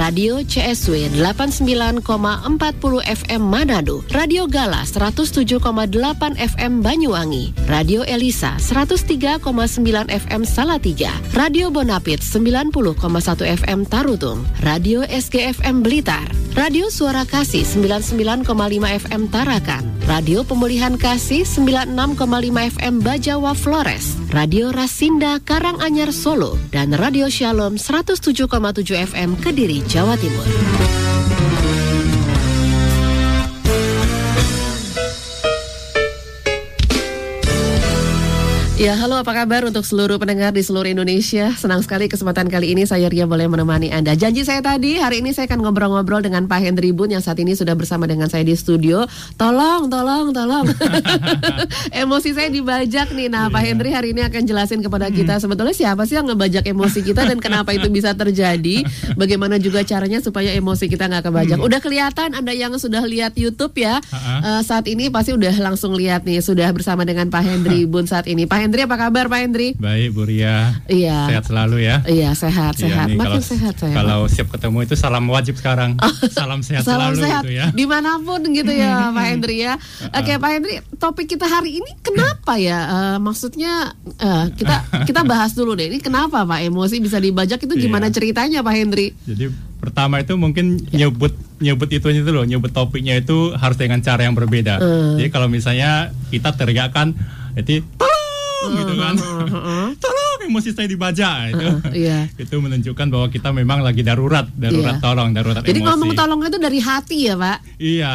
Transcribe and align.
Radio 0.00 0.40
CSW 0.40 1.12
89,40 1.20 3.04
FM 3.04 3.42
Manado, 3.44 4.00
Radio 4.08 4.48
Gala 4.48 4.80
107,8 4.88 5.60
FM 6.40 6.80
Banyuwangi, 6.80 7.52
Radio 7.68 8.00
Elisa 8.08 8.56
103,9 8.56 9.44
FM 10.08 10.48
Salatiga, 10.48 11.12
Radio 11.36 11.68
Bonapit 11.68 12.24
90,1 12.24 12.96
FM 13.44 13.84
Tarutung, 13.84 14.40
Radio 14.64 15.04
SGFM 15.04 15.84
Blitar, 15.84 16.32
Radio 16.56 16.88
Suara 16.88 17.28
Kasih 17.28 17.68
99,5 17.68 18.48
FM 19.04 19.28
Tarakan, 19.28 19.84
Radio 20.10 20.42
Pemulihan 20.42 20.98
Kasih 20.98 21.46
96,5 21.46 22.18
FM 22.50 22.98
Bajawa 22.98 23.54
Flores, 23.54 24.18
Radio 24.34 24.74
Rasinda 24.74 25.38
Karanganyar 25.38 26.10
Solo, 26.10 26.58
dan 26.74 26.90
Radio 26.98 27.30
Shalom 27.30 27.78
107,7 27.78 28.50
FM 29.06 29.38
Kediri, 29.38 29.86
Jawa 29.86 30.18
Timur. 30.18 30.42
Ya, 38.80 38.96
halo 38.96 39.20
apa 39.20 39.36
kabar 39.36 39.68
untuk 39.68 39.84
seluruh 39.84 40.16
pendengar 40.16 40.56
di 40.56 40.64
seluruh 40.64 40.88
Indonesia? 40.88 41.52
Senang 41.52 41.84
sekali 41.84 42.08
kesempatan 42.08 42.48
kali 42.48 42.72
ini 42.72 42.88
saya 42.88 43.12
Ria 43.12 43.28
boleh 43.28 43.44
menemani 43.44 43.92
Anda. 43.92 44.16
Janji 44.16 44.40
saya 44.40 44.64
tadi, 44.64 44.96
hari 44.96 45.20
ini 45.20 45.36
saya 45.36 45.52
akan 45.52 45.68
ngobrol-ngobrol 45.68 46.24
dengan 46.24 46.48
Pak 46.48 46.64
Hendri 46.64 46.88
Bun 46.88 47.12
yang 47.12 47.20
saat 47.20 47.36
ini 47.44 47.52
sudah 47.52 47.76
bersama 47.76 48.08
dengan 48.08 48.32
saya 48.32 48.40
di 48.40 48.56
studio. 48.56 49.04
Tolong, 49.36 49.92
tolong, 49.92 50.32
tolong. 50.32 50.64
emosi 52.08 52.32
saya 52.32 52.48
dibajak 52.48 53.12
nih. 53.12 53.28
Nah, 53.28 53.52
yeah. 53.52 53.52
Pak 53.52 53.62
Hendri 53.68 53.92
hari 53.92 54.16
ini 54.16 54.24
akan 54.24 54.48
jelasin 54.48 54.80
kepada 54.80 55.12
kita 55.12 55.36
sebetulnya 55.36 55.76
siapa 55.76 56.08
sih 56.08 56.16
yang 56.16 56.32
ngebajak 56.32 56.64
emosi 56.64 57.04
kita 57.04 57.28
dan 57.28 57.36
kenapa 57.36 57.76
itu 57.76 57.92
bisa 57.92 58.16
terjadi. 58.16 58.80
Bagaimana 59.12 59.60
juga 59.60 59.84
caranya 59.84 60.24
supaya 60.24 60.56
emosi 60.56 60.88
kita 60.88 61.04
nggak 61.04 61.28
kebajak. 61.28 61.60
Hmm. 61.60 61.68
Udah 61.68 61.84
kelihatan 61.84 62.32
Anda 62.32 62.56
yang 62.56 62.72
sudah 62.80 63.04
lihat 63.04 63.36
YouTube 63.36 63.76
ya. 63.76 64.00
Uh 64.08 64.16
-uh. 64.16 64.40
Uh, 64.40 64.60
saat 64.64 64.88
ini 64.88 65.12
pasti 65.12 65.36
udah 65.36 65.52
langsung 65.60 65.92
lihat 65.92 66.24
nih, 66.24 66.40
sudah 66.40 66.72
bersama 66.72 67.04
dengan 67.04 67.28
Pak 67.28 67.44
Hendri 67.44 67.84
Bun 67.92 68.08
saat 68.08 68.24
ini. 68.24 68.48
Pak 68.48 68.69
Hendri 68.69 68.69
apa 68.78 68.96
kabar 68.96 69.26
Pak 69.26 69.38
Hendri? 69.42 69.68
Baik 69.74 70.14
Bu 70.14 70.22
Ria. 70.22 70.78
Iya. 70.86 71.26
Sehat 71.26 71.44
selalu 71.50 71.76
ya. 71.82 71.96
Iya 72.06 72.30
sehat 72.38 72.74
iya, 72.78 72.82
sehat. 72.86 73.06
Nih, 73.10 73.18
Makin 73.18 73.30
kalau, 73.34 73.42
sehat 73.42 73.74
saya. 73.74 73.94
Kalau 73.98 74.20
siap 74.30 74.48
ketemu 74.54 74.78
itu 74.86 74.94
salam 74.94 75.24
wajib 75.26 75.54
sekarang. 75.58 75.98
salam 76.30 76.60
sehat 76.62 76.86
salam 76.86 77.10
selalu 77.10 77.22
sehat. 77.26 77.42
gitu 77.42 77.50
ya. 77.58 77.66
Di 77.74 77.84
mana 77.90 78.22
pun 78.22 78.40
gitu 78.46 78.70
ya 78.70 78.92
Pak 79.16 79.24
Hendri 79.26 79.56
ya. 79.66 79.74
Oke 80.14 80.32
Pak 80.38 80.50
Hendri, 80.54 80.74
topik 81.02 81.26
kita 81.26 81.50
hari 81.50 81.82
ini 81.82 81.90
kenapa 82.04 82.54
ya? 82.60 82.78
Uh, 82.86 83.18
maksudnya 83.18 83.98
uh, 84.22 84.46
kita 84.54 84.86
kita 85.08 85.20
bahas 85.26 85.52
dulu 85.58 85.74
deh. 85.74 85.90
Ini 85.90 85.98
kenapa 85.98 86.46
Pak 86.46 86.60
emosi 86.62 87.02
bisa 87.02 87.18
dibajak 87.18 87.58
itu 87.66 87.74
gimana 87.74 88.08
iya. 88.08 88.14
ceritanya 88.14 88.58
Pak 88.62 88.74
Hendri? 88.78 89.10
Jadi 89.26 89.50
pertama 89.80 90.20
itu 90.20 90.36
mungkin 90.36 90.84
ya. 90.92 91.08
nyebut 91.08 91.32
nyebut 91.60 91.88
itu 91.92 92.08
itu 92.12 92.30
loh, 92.32 92.44
nyebut 92.44 92.72
topiknya 92.72 93.20
itu 93.20 93.52
harus 93.56 93.76
dengan 93.76 94.00
cara 94.00 94.24
yang 94.24 94.36
berbeda. 94.36 94.80
Uh. 94.80 95.16
Jadi 95.20 95.28
kalau 95.28 95.48
misalnya 95.48 96.12
kita 96.32 96.56
teriakkan, 96.56 97.12
jadi 97.56 97.84
gitu 98.68 98.94
kan. 98.98 99.14
tolong 100.04 100.38
emosi 100.46 100.70
saya 100.74 100.88
dibaca 100.88 101.30
itu. 101.48 101.68
iya. 101.96 102.28
itu 102.42 102.54
menunjukkan 102.56 103.06
bahwa 103.08 103.26
kita 103.32 103.48
memang 103.54 103.80
lagi 103.80 104.04
darurat, 104.04 104.46
darurat 104.52 104.98
iya. 104.98 105.02
tolong, 105.02 105.30
darurat 105.32 105.62
Jadi 105.62 105.80
emosi. 105.80 105.88
ngomong 105.88 106.10
tolong 106.16 106.40
itu 106.44 106.58
dari 106.60 106.78
hati 106.80 107.18
ya, 107.30 107.34
Pak? 107.38 107.58
Iya. 107.80 108.12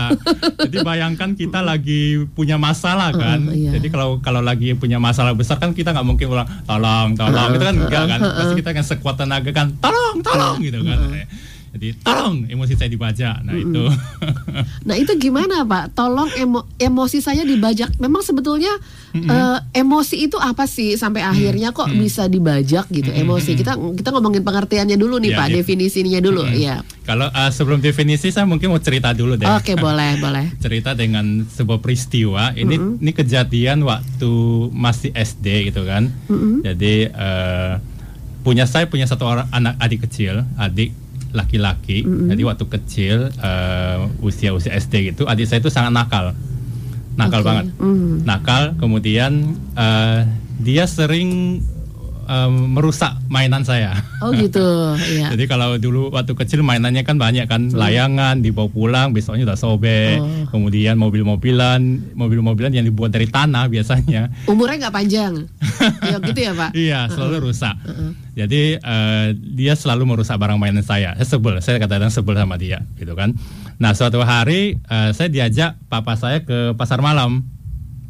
Jadi 0.67 0.77
bayangkan 0.83 1.29
kita 1.33 1.59
lagi 1.65 2.25
punya 2.33 2.59
masalah 2.59 3.09
kan. 3.15 3.39
Uh, 3.49 3.55
iya. 3.55 3.71
Jadi 3.77 3.87
kalau 3.89 4.21
kalau 4.21 4.41
lagi 4.43 4.75
punya 4.77 5.01
masalah 5.01 5.33
besar 5.33 5.57
kan 5.57 5.73
kita 5.73 5.95
nggak 5.95 6.07
mungkin 6.07 6.27
ulang 6.29 6.47
tolong, 6.67 7.17
tolong. 7.17 7.49
Itu 7.55 7.63
kan 7.65 7.75
enggak 7.75 8.03
kan. 8.09 8.19
Pasti 8.21 8.53
kita 8.59 8.69
kan 8.75 8.85
sekuat 8.85 9.15
tenaga 9.17 9.51
kan 9.55 9.73
tolong, 9.81 10.21
tolong 10.21 10.57
gitu 10.61 10.83
kan. 10.83 10.99
Jadi 11.75 11.91
tolong 12.07 12.47
emosi 12.47 12.79
saya 12.79 12.87
dibajak. 12.87 13.43
Nah, 13.43 13.51
mm 13.51 13.59
-hmm. 13.59 13.67
itu. 13.67 13.83
nah, 14.87 14.95
itu 14.95 15.11
gimana, 15.19 15.67
Pak? 15.67 15.91
Tolong 15.91 16.31
emo 16.39 16.63
emosi 16.79 17.19
saya 17.19 17.43
dibajak. 17.43 17.99
Memang 17.99 18.23
sebetulnya 18.23 18.71
mm 19.11 19.19
-hmm. 19.19 19.27
uh, 19.27 19.59
emosi 19.75 20.23
itu 20.23 20.39
apa 20.39 20.71
sih 20.71 20.95
sampai 20.95 21.27
akhirnya 21.27 21.75
kok 21.75 21.91
mm 21.91 21.99
-hmm. 21.99 22.03
bisa 22.07 22.31
dibajak 22.31 22.87
gitu 22.87 23.11
emosi? 23.11 23.59
Kita 23.59 23.75
kita 23.75 24.09
ngomongin 24.15 24.47
pengertiannya 24.47 24.95
dulu 24.95 25.19
nih, 25.19 25.35
ya, 25.35 25.39
Pak, 25.43 25.47
ya. 25.51 25.53
definisinya 25.59 26.19
dulu, 26.23 26.47
mm 26.47 26.51
-hmm. 26.55 26.63
ya. 26.63 26.75
Kalau 27.03 27.27
uh, 27.27 27.51
sebelum 27.51 27.83
definisi 27.83 28.31
saya 28.31 28.47
mungkin 28.47 28.71
mau 28.71 28.79
cerita 28.79 29.11
dulu 29.11 29.35
deh. 29.35 29.43
Oke, 29.43 29.59
okay, 29.59 29.75
boleh, 29.75 30.15
boleh. 30.23 30.55
Cerita 30.63 30.95
dengan 30.95 31.43
sebuah 31.43 31.83
peristiwa. 31.83 32.55
Ini 32.55 32.71
mm 32.71 32.83
-hmm. 32.87 33.01
ini 33.03 33.11
kejadian 33.11 33.83
waktu 33.83 34.31
masih 34.71 35.11
SD 35.11 35.75
gitu 35.75 35.83
kan. 35.83 36.07
Mm 36.31 36.37
-hmm. 36.39 36.55
Jadi 36.71 37.11
uh, 37.11 37.83
punya 38.47 38.63
saya 38.63 38.87
punya 38.87 39.11
satu 39.11 39.27
orang 39.27 39.51
anak 39.51 39.75
adik 39.83 40.07
kecil, 40.07 40.47
adik 40.55 40.95
laki-laki. 41.35 42.07
Mm-hmm. 42.07 42.27
Jadi 42.31 42.41
waktu 42.47 42.65
kecil 42.71 43.17
uh, 43.43 44.07
usia-usia 44.23 44.71
SD 44.79 45.11
gitu, 45.11 45.27
adik 45.27 45.45
saya 45.45 45.59
itu 45.59 45.67
sangat 45.67 45.91
nakal, 45.91 46.31
nakal 47.19 47.43
okay. 47.43 47.47
banget, 47.51 47.65
mm. 47.75 48.23
nakal. 48.23 48.63
Kemudian 48.79 49.59
uh, 49.75 50.23
dia 50.63 50.87
sering 50.87 51.59
um, 52.25 52.75
merusak 52.77 53.15
mainan 53.29 53.61
saya. 53.63 53.95
Oh 54.19 54.33
gitu. 54.33 54.61
iya. 55.15 55.31
Jadi 55.33 55.45
kalau 55.45 55.77
dulu 55.77 56.09
waktu 56.13 56.33
kecil 56.33 56.65
mainannya 56.65 57.05
kan 57.05 57.17
banyak 57.21 57.45
kan, 57.45 57.69
hmm. 57.69 57.77
layangan 57.77 58.41
dibawa 58.41 58.69
pulang, 58.69 59.07
besoknya 59.13 59.53
udah 59.53 59.57
sobek. 59.57 60.19
Oh. 60.19 60.49
Kemudian 60.51 60.97
mobil-mobilan, 60.97 61.79
mobil-mobilan 62.17 62.73
yang 62.73 62.85
dibuat 62.85 63.13
dari 63.13 63.29
tanah 63.29 63.69
biasanya. 63.73 64.29
Umurnya 64.49 64.87
nggak 64.87 64.95
panjang. 64.95 65.33
ya 66.11 66.17
gitu 66.19 66.39
ya 66.41 66.51
pak. 66.53 66.69
Iya, 66.73 66.99
selalu 67.13 67.33
uh 67.33 67.39
-uh. 67.39 67.45
rusak. 67.49 67.75
Uh 67.85 67.89
-uh. 67.89 68.11
Jadi 68.35 68.75
uh, 68.83 69.27
dia 69.31 69.73
selalu 69.79 70.03
merusak 70.03 70.35
barang 70.35 70.59
mainan 70.59 70.83
saya. 70.83 71.15
Saya 71.15 71.39
sebel, 71.39 71.63
saya 71.63 71.79
kadang-kadang 71.79 72.11
sebel 72.11 72.35
sama 72.35 72.59
dia, 72.59 72.83
gitu 72.99 73.15
kan. 73.15 73.31
Nah 73.79 73.91
suatu 73.95 74.23
hari 74.23 74.79
uh, 74.87 75.11
saya 75.11 75.27
diajak 75.31 75.79
papa 75.87 76.15
saya 76.19 76.43
ke 76.43 76.75
pasar 76.75 76.99
malam. 76.99 77.47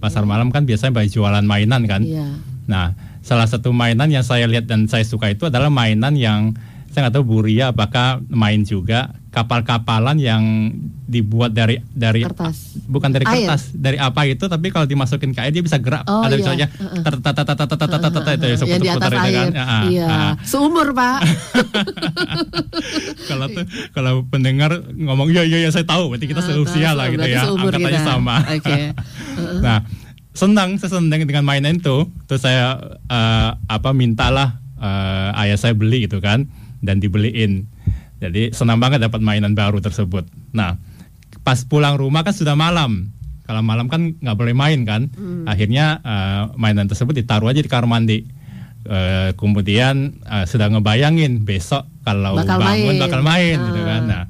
Pasar 0.02 0.26
malam 0.26 0.54
kan 0.54 0.66
biasanya 0.70 0.94
bayi 0.94 1.10
jualan 1.10 1.46
mainan 1.46 1.86
kan. 1.90 2.02
Iya. 2.06 2.26
Nah 2.70 2.94
salah 3.26 3.50
satu 3.50 3.74
mainan 3.74 4.14
yang 4.14 4.22
saya 4.22 4.46
lihat 4.46 4.70
dan 4.70 4.86
saya 4.86 5.02
suka 5.02 5.34
itu 5.34 5.50
adalah 5.50 5.74
mainan 5.74 6.14
yang 6.14 6.54
saya 6.94 7.10
nggak 7.10 7.16
tahu 7.20 7.26
Buria 7.28 7.74
apakah 7.76 8.24
main 8.32 8.64
juga 8.64 9.12
kapal-kapalan 9.28 10.16
yang 10.16 10.72
dibuat 11.04 11.52
dari 11.52 11.84
dari 11.92 12.24
kertas. 12.24 12.80
bukan 12.88 13.12
dari 13.12 13.28
kertas 13.28 13.76
air. 13.76 13.76
dari 13.76 13.98
apa 14.00 14.24
itu 14.24 14.48
tapi 14.48 14.72
kalau 14.72 14.88
dimasukin 14.88 15.36
ke 15.36 15.44
air 15.44 15.52
dia 15.52 15.60
bisa 15.60 15.76
gerak. 15.76 16.08
Oh, 16.08 16.24
ada 16.24 16.32
iya. 16.32 16.40
misalnya 16.40 16.68
itu 18.32 18.46
yang 18.72 18.80
di 18.80 18.92
atas 18.96 19.12
air. 19.12 19.48
Iya. 19.92 20.40
seumur 20.48 20.96
pak. 20.96 21.20
Kalau 23.28 23.46
tuh 23.52 23.66
kalau 23.92 24.14
pendengar 24.30 24.72
ngomong 24.96 25.34
iya 25.34 25.44
iya 25.44 25.68
saya 25.74 25.84
tahu. 25.84 26.14
Berarti 26.16 26.32
kita 26.32 26.46
seusia 26.46 26.96
lah 26.96 27.12
gitu 27.12 27.26
ya. 27.26 27.44
angkatannya 27.44 28.02
sama. 28.06 28.36
Nah 29.66 29.84
senang 30.36 30.76
saya 30.78 31.00
senang 31.00 31.24
dengan 31.24 31.48
mainan 31.48 31.80
itu. 31.80 32.06
Terus 32.28 32.44
saya 32.44 32.78
uh, 33.08 33.50
apa 33.66 33.96
mintalah 33.96 34.60
uh, 34.78 35.32
ayah 35.42 35.58
saya 35.58 35.74
beli 35.74 36.06
gitu 36.06 36.20
kan 36.20 36.46
dan 36.84 37.00
dibeliin. 37.00 37.66
Jadi 38.20 38.52
senang 38.52 38.78
banget 38.78 39.02
dapat 39.02 39.24
mainan 39.24 39.56
baru 39.56 39.80
tersebut. 39.80 40.28
Nah 40.52 40.78
pas 41.42 41.64
pulang 41.64 41.96
rumah 41.96 42.22
kan 42.22 42.36
sudah 42.36 42.54
malam. 42.54 43.10
Kalau 43.46 43.62
malam 43.62 43.88
kan 43.88 44.20
nggak 44.20 44.38
boleh 44.38 44.54
main 44.54 44.84
kan. 44.84 45.08
Hmm. 45.16 45.48
akhirnya 45.48 46.04
uh, 46.04 46.42
mainan 46.60 46.92
tersebut 46.92 47.16
ditaruh 47.16 47.50
aja 47.50 47.64
di 47.64 47.72
kamar 47.72 47.88
mandi. 47.88 48.28
Uh, 48.86 49.34
kemudian 49.34 50.22
uh, 50.30 50.46
sudah 50.46 50.70
ngebayangin 50.70 51.42
besok 51.42 51.90
kalau 52.06 52.38
bakal 52.38 52.62
bangun 52.62 52.94
main. 52.94 53.02
bakal 53.02 53.22
main 53.26 53.58
uh. 53.58 53.66
gitu 53.72 53.82
kan. 53.82 54.02
Nah 54.06 54.24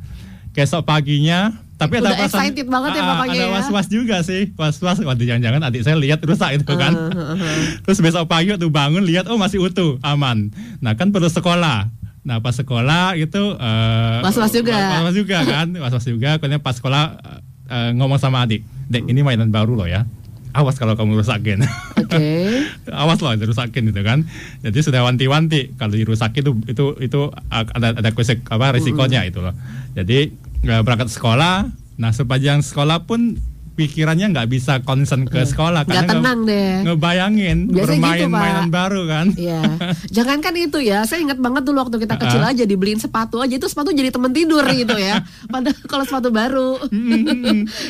besok 0.55 0.87
paginya 0.87 1.64
tapi 1.75 2.00
ada 2.00 2.16
perasaan, 2.16 2.56
excited 2.56 2.68
banget 2.72 2.92
ya 2.95 3.01
ah, 3.04 3.07
bapaknya 3.12 3.36
ada 3.36 3.48
ya. 3.48 3.56
was-was 3.60 3.88
juga 3.92 4.16
sih 4.24 4.56
was-was 4.56 4.98
waktu 5.04 5.27
jangan-jangan 5.27 5.62
adik 5.68 5.83
saya 5.83 6.00
lihat 6.00 6.24
rusak 6.24 6.56
itu 6.56 6.74
kan 6.75 6.95
uh, 6.95 7.12
uh, 7.12 7.33
uh. 7.36 7.56
terus 7.83 8.00
besok 8.00 8.31
pagi 8.31 8.56
tuh 8.56 8.72
bangun 8.72 9.04
lihat 9.04 9.27
oh 9.27 9.36
masih 9.36 9.60
utuh 9.60 10.00
aman 10.00 10.56
nah 10.80 10.95
kan 10.95 11.12
perlu 11.12 11.27
sekolah 11.27 11.92
Nah 12.25 12.42
pas 12.42 12.57
sekolah 12.57 13.13
itu 13.22 13.44
uh, 13.54 14.19
was-was 14.25 14.50
juga. 14.50 14.74
Was-was 14.74 15.16
juga 15.16 15.38
kan, 15.45 15.69
was-was 15.86 16.06
juga. 16.10 16.42
Kemudian 16.42 16.57
pas 16.57 16.74
sekolah 16.74 17.22
uh, 17.69 17.89
ngomong 17.94 18.18
sama 18.18 18.50
adik, 18.50 18.66
dek 18.89 19.06
ini 19.06 19.22
mainan 19.22 19.54
baru 19.54 19.77
loh 19.77 19.86
ya. 19.86 20.10
Awas 20.56 20.81
kalau 20.81 20.98
kamu 20.98 21.22
rusakin. 21.22 21.62
Oke. 22.01 22.18
Okay. 22.18 22.66
Awas 22.89 23.22
loh 23.22 23.38
dirusakin 23.38 23.94
gitu 23.94 24.01
kan. 24.01 24.25
Jadi 24.66 24.80
sudah 24.81 25.06
wanti-wanti 25.06 25.77
kalau 25.77 25.94
dirusakin 25.94 26.42
itu 26.42 26.51
itu 26.66 26.86
itu 26.98 27.22
ada 27.54 27.94
ada 27.94 28.10
konsek 28.16 28.42
apa 28.50 28.74
resikonya 28.74 29.22
mm 29.22 29.25
-hmm. 29.30 29.31
itu 29.36 29.39
loh. 29.45 29.54
Jadi 29.94 30.19
berangkat 30.65 31.09
sekolah. 31.13 31.69
Nah 31.95 32.12
sepanjang 32.12 32.59
sekolah 32.59 33.07
pun 33.07 33.39
pikirannya 33.75 34.31
nggak 34.31 34.47
bisa 34.47 34.79
konsen 34.88 35.27
ke 35.27 35.44
sekolah 35.44 35.83
karena 35.83 36.07
tenang 36.07 36.47
nge 36.47 36.50
deh. 36.50 36.73
ngebayangin 36.88 37.57
Biasanya 37.67 37.83
bermain 37.83 38.19
gitu, 38.23 38.31
mainan 38.31 38.69
baru 38.71 39.01
kan. 39.03 39.27
Iya. 39.35 39.62
Jangankan 40.15 40.53
itu 40.56 40.79
ya 40.79 41.03
saya 41.03 41.19
ingat 41.21 41.38
banget 41.44 41.67
dulu 41.67 41.83
waktu 41.83 42.00
kita 42.07 42.15
kecil 42.15 42.39
aja 42.41 42.63
dibeliin 42.63 43.03
sepatu 43.03 43.44
aja 43.44 43.51
itu 43.51 43.67
sepatu 43.67 43.91
jadi 43.91 44.09
teman 44.15 44.31
tidur 44.31 44.63
gitu 44.71 44.95
ya. 44.95 45.21
Padahal 45.53 45.75
kalau 45.85 46.03
sepatu 46.07 46.31
baru. 46.31 46.71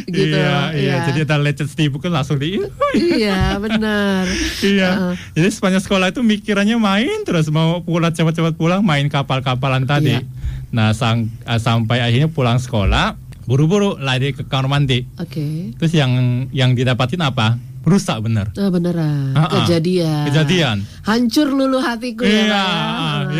Gitu. 0.05 0.33
Iya, 0.33 0.73
iya. 0.73 0.93
iya. 0.97 1.05
Jadi 1.05 1.19
ada 1.27 1.37
lecet 1.37 1.69
Steve 1.69 1.93
kan 2.01 2.09
langsung 2.09 2.41
di 2.41 2.57
iya 2.97 3.59
benar. 3.61 4.25
Iya. 4.63 4.89
Uh. 4.89 5.13
jadi 5.37 5.47
sepanjang 5.53 5.83
sekolah 5.85 6.09
itu 6.09 6.25
mikirannya 6.25 6.77
main 6.79 7.21
terus 7.27 7.51
mau 7.53 7.83
pulang 7.85 8.09
cepat-cepat 8.09 8.57
pulang 8.57 8.81
main 8.81 9.05
kapal-kapalan 9.05 9.85
tadi. 9.85 10.17
Iya. 10.17 10.25
Nah 10.75 10.91
sang, 10.91 11.31
uh, 11.47 11.55
sampai 11.55 12.03
akhirnya 12.03 12.27
pulang 12.27 12.59
sekolah 12.59 13.15
buru-buru 13.47 13.95
lari 14.01 14.35
ke 14.35 14.43
kamar 14.43 14.67
mandi. 14.67 15.05
Oke. 15.21 15.31
Okay. 15.31 15.55
Terus 15.79 15.93
yang 15.95 16.11
yang 16.51 16.75
didapatin 16.75 17.21
apa? 17.23 17.55
Rusak 17.85 18.17
bener. 18.25 18.49
Oh, 18.57 18.73
beneran. 18.73 19.37
Uh 19.37 19.45
-uh. 19.45 19.61
Kejadian. 19.61 20.25
Kejadian. 20.25 20.77
Hancur 21.05 21.53
lulu 21.53 21.77
hatiku 21.77 22.25
ya, 22.25 22.33
iya, 22.33 22.49
ya. 22.49 22.65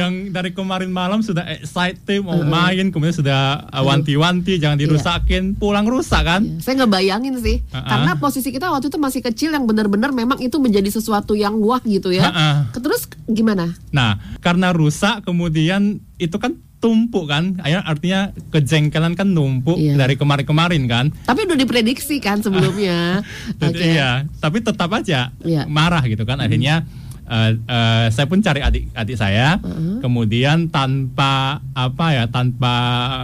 Yang 0.06 0.14
dari 0.30 0.54
kemarin 0.54 0.94
malam 0.94 1.26
sudah 1.26 1.50
excited 1.50 2.22
mau 2.22 2.38
uh 2.38 2.46
-uh. 2.46 2.46
main, 2.46 2.94
kemudian 2.94 3.18
sudah 3.18 3.66
wanti-wanti 3.74 4.62
jangan 4.62 4.78
iya. 4.78 4.86
dirusakin, 4.86 5.44
iya. 5.50 5.58
pulang 5.58 5.90
rusak 5.90 6.22
kan? 6.22 6.46
Iya. 6.46 6.62
Saya 6.62 6.86
ngebayangin 6.86 7.42
sih, 7.42 7.66
uh 7.74 7.82
-uh. 7.82 7.90
karena 7.90 8.12
posisi 8.22 8.54
kita 8.54 8.70
waktu 8.70 8.94
itu 8.94 9.02
masih 9.02 9.26
kecil 9.26 9.50
yang 9.50 9.66
benar-benar 9.66 10.14
memang 10.14 10.38
itu 10.38 10.62
menjadi 10.62 10.94
sesuatu 10.94 11.34
yang 11.34 11.58
wah 11.58 11.82
gitu 11.82 12.14
ya. 12.14 12.30
Uh 12.30 12.38
-uh. 12.38 12.56
Terus 12.78 13.10
gimana? 13.26 13.74
Nah, 13.90 14.22
karena 14.46 14.70
rusak 14.78 15.26
kemudian 15.26 16.06
itu 16.22 16.38
kan 16.38 16.54
tumpuk 16.86 17.26
kan 17.26 17.58
artinya 17.66 18.30
kejengkelan 18.54 19.18
kan 19.18 19.34
numpuk 19.34 19.82
iya. 19.82 19.98
dari 19.98 20.14
kemarin-kemarin 20.14 20.86
kan 20.86 21.10
tapi 21.26 21.50
udah 21.50 21.58
diprediksi 21.58 22.22
kan 22.22 22.46
sebelumnya 22.46 23.26
okay. 23.58 23.98
iya 23.98 24.30
tapi 24.38 24.62
tetap 24.62 24.94
aja 24.94 25.34
iya. 25.42 25.66
marah 25.66 26.06
gitu 26.06 26.30
kan 26.30 26.38
akhirnya 26.38 26.86
uh, 27.26 27.52
uh, 27.58 28.06
saya 28.14 28.30
pun 28.30 28.38
cari 28.46 28.62
adik-adik 28.62 29.18
saya 29.18 29.58
uh 29.58 29.66
-huh. 29.66 29.98
kemudian 30.06 30.70
tanpa 30.70 31.66
apa 31.74 32.06
ya 32.14 32.24
tanpa 32.30 32.74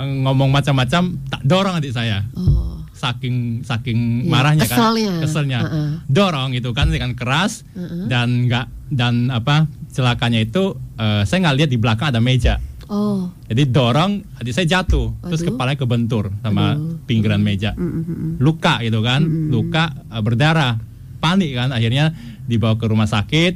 ngomong 0.10 0.50
macam-macam 0.50 1.22
tak 1.30 1.42
dorong 1.46 1.78
adik 1.78 1.94
saya 1.94 2.26
oh. 2.34 2.82
saking 2.98 3.62
saking 3.62 4.26
yeah, 4.26 4.32
marahnya 4.34 4.66
keselnya. 4.66 5.14
kan 5.14 5.22
keselnya 5.22 5.60
uh 5.62 5.68
-uh. 5.70 5.90
dorong 6.10 6.58
itu 6.58 6.74
kan 6.74 6.90
dengan 6.90 7.14
keras 7.14 7.62
uh 7.78 7.86
-uh. 7.86 8.06
dan 8.10 8.50
enggak 8.50 8.66
dan 8.90 9.30
apa 9.30 9.70
celakanya 9.94 10.42
itu 10.42 10.74
uh, 10.98 11.22
saya 11.30 11.46
nggak 11.46 11.58
lihat 11.62 11.70
di 11.70 11.78
belakang 11.78 12.10
ada 12.10 12.18
meja 12.18 12.58
Oh. 12.92 13.32
Jadi 13.48 13.72
dorong, 13.72 14.20
adik 14.36 14.52
saya 14.52 14.68
jatuh, 14.68 15.16
Aduh. 15.16 15.32
terus 15.32 15.48
kepalanya 15.48 15.80
kebentur 15.80 16.28
sama 16.44 16.76
Aduh. 16.76 17.00
pinggiran 17.08 17.40
meja, 17.40 17.72
mm 17.72 17.80
-hmm. 17.80 18.30
luka 18.44 18.84
gitu 18.84 19.00
kan, 19.00 19.24
mm 19.24 19.32
-hmm. 19.32 19.48
luka 19.48 19.96
uh, 20.12 20.20
berdarah, 20.20 20.76
panik 21.24 21.56
kan, 21.56 21.72
akhirnya 21.72 22.12
dibawa 22.52 22.76
ke 22.76 22.86
rumah 22.92 23.08
sakit, 23.08 23.54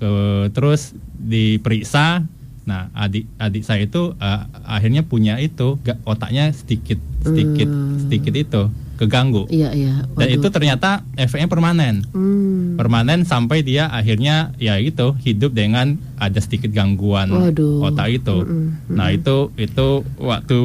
ke, 0.00 0.10
terus 0.56 0.96
diperiksa. 1.12 2.24
Nah, 2.64 2.88
adik 2.96 3.28
adik 3.36 3.68
saya 3.68 3.84
itu 3.84 4.16
uh, 4.16 4.40
akhirnya 4.64 5.04
punya 5.04 5.36
itu, 5.36 5.76
otaknya 6.08 6.48
sedikit 6.56 6.96
sedikit 7.20 7.68
mm. 7.68 8.08
sedikit 8.08 8.32
itu 8.32 8.62
keganggu. 9.00 9.48
Iya 9.48 9.72
iya. 9.72 10.04
Dan 10.04 10.28
itu 10.28 10.46
ternyata 10.52 11.00
efeknya 11.16 11.48
permanen. 11.48 12.04
Hmm. 12.12 12.76
Permanen 12.76 13.24
sampai 13.24 13.64
dia 13.64 13.88
akhirnya 13.88 14.52
ya 14.60 14.76
itu 14.76 15.16
hidup 15.24 15.56
dengan 15.56 15.96
ada 16.20 16.36
sedikit 16.36 16.68
gangguan 16.68 17.32
Waduh. 17.32 17.88
otak 17.88 18.12
itu. 18.12 18.44
Mm 18.44 18.52
-mm. 18.52 18.92
Nah 18.92 19.08
itu 19.08 19.48
itu 19.56 20.04
waktu 20.20 20.56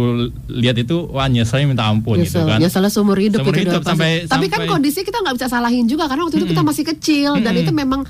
lihat 0.51 0.75
itu 0.75 1.07
wah 1.07 1.31
nyeselnya 1.31 1.71
minta 1.71 1.87
ampun 1.87 2.19
nyesel, 2.19 2.43
gitu 2.43 2.51
kan. 2.51 2.59
Nyeselnya 2.59 2.91
seumur 2.91 3.15
hidup, 3.15 3.39
seumur 3.39 3.55
itu 3.55 3.71
hidup 3.71 3.87
sampai, 3.87 4.27
Tapi 4.27 4.51
kan 4.51 4.67
kondisi 4.67 5.07
kita 5.07 5.23
nggak 5.23 5.39
bisa 5.39 5.47
salahin 5.47 5.87
juga 5.87 6.11
karena 6.11 6.27
waktu 6.27 6.43
itu 6.43 6.51
kita 6.51 6.61
masih 6.67 6.83
kecil 6.83 7.31
mm 7.33 7.39
-mm. 7.39 7.45
dan 7.47 7.53
itu 7.55 7.71
memang 7.71 8.01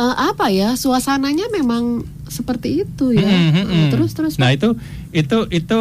uh, 0.00 0.14
apa 0.32 0.48
ya 0.48 0.72
suasananya 0.80 1.52
memang 1.52 2.08
seperti 2.24 2.88
itu 2.88 3.12
ya. 3.12 3.28
Mm 3.28 3.52
-hmm. 3.52 3.88
terus 3.92 4.16
terus. 4.16 4.34
Nah 4.40 4.48
itu 4.56 4.72
itu 5.12 5.44
itu 5.52 5.78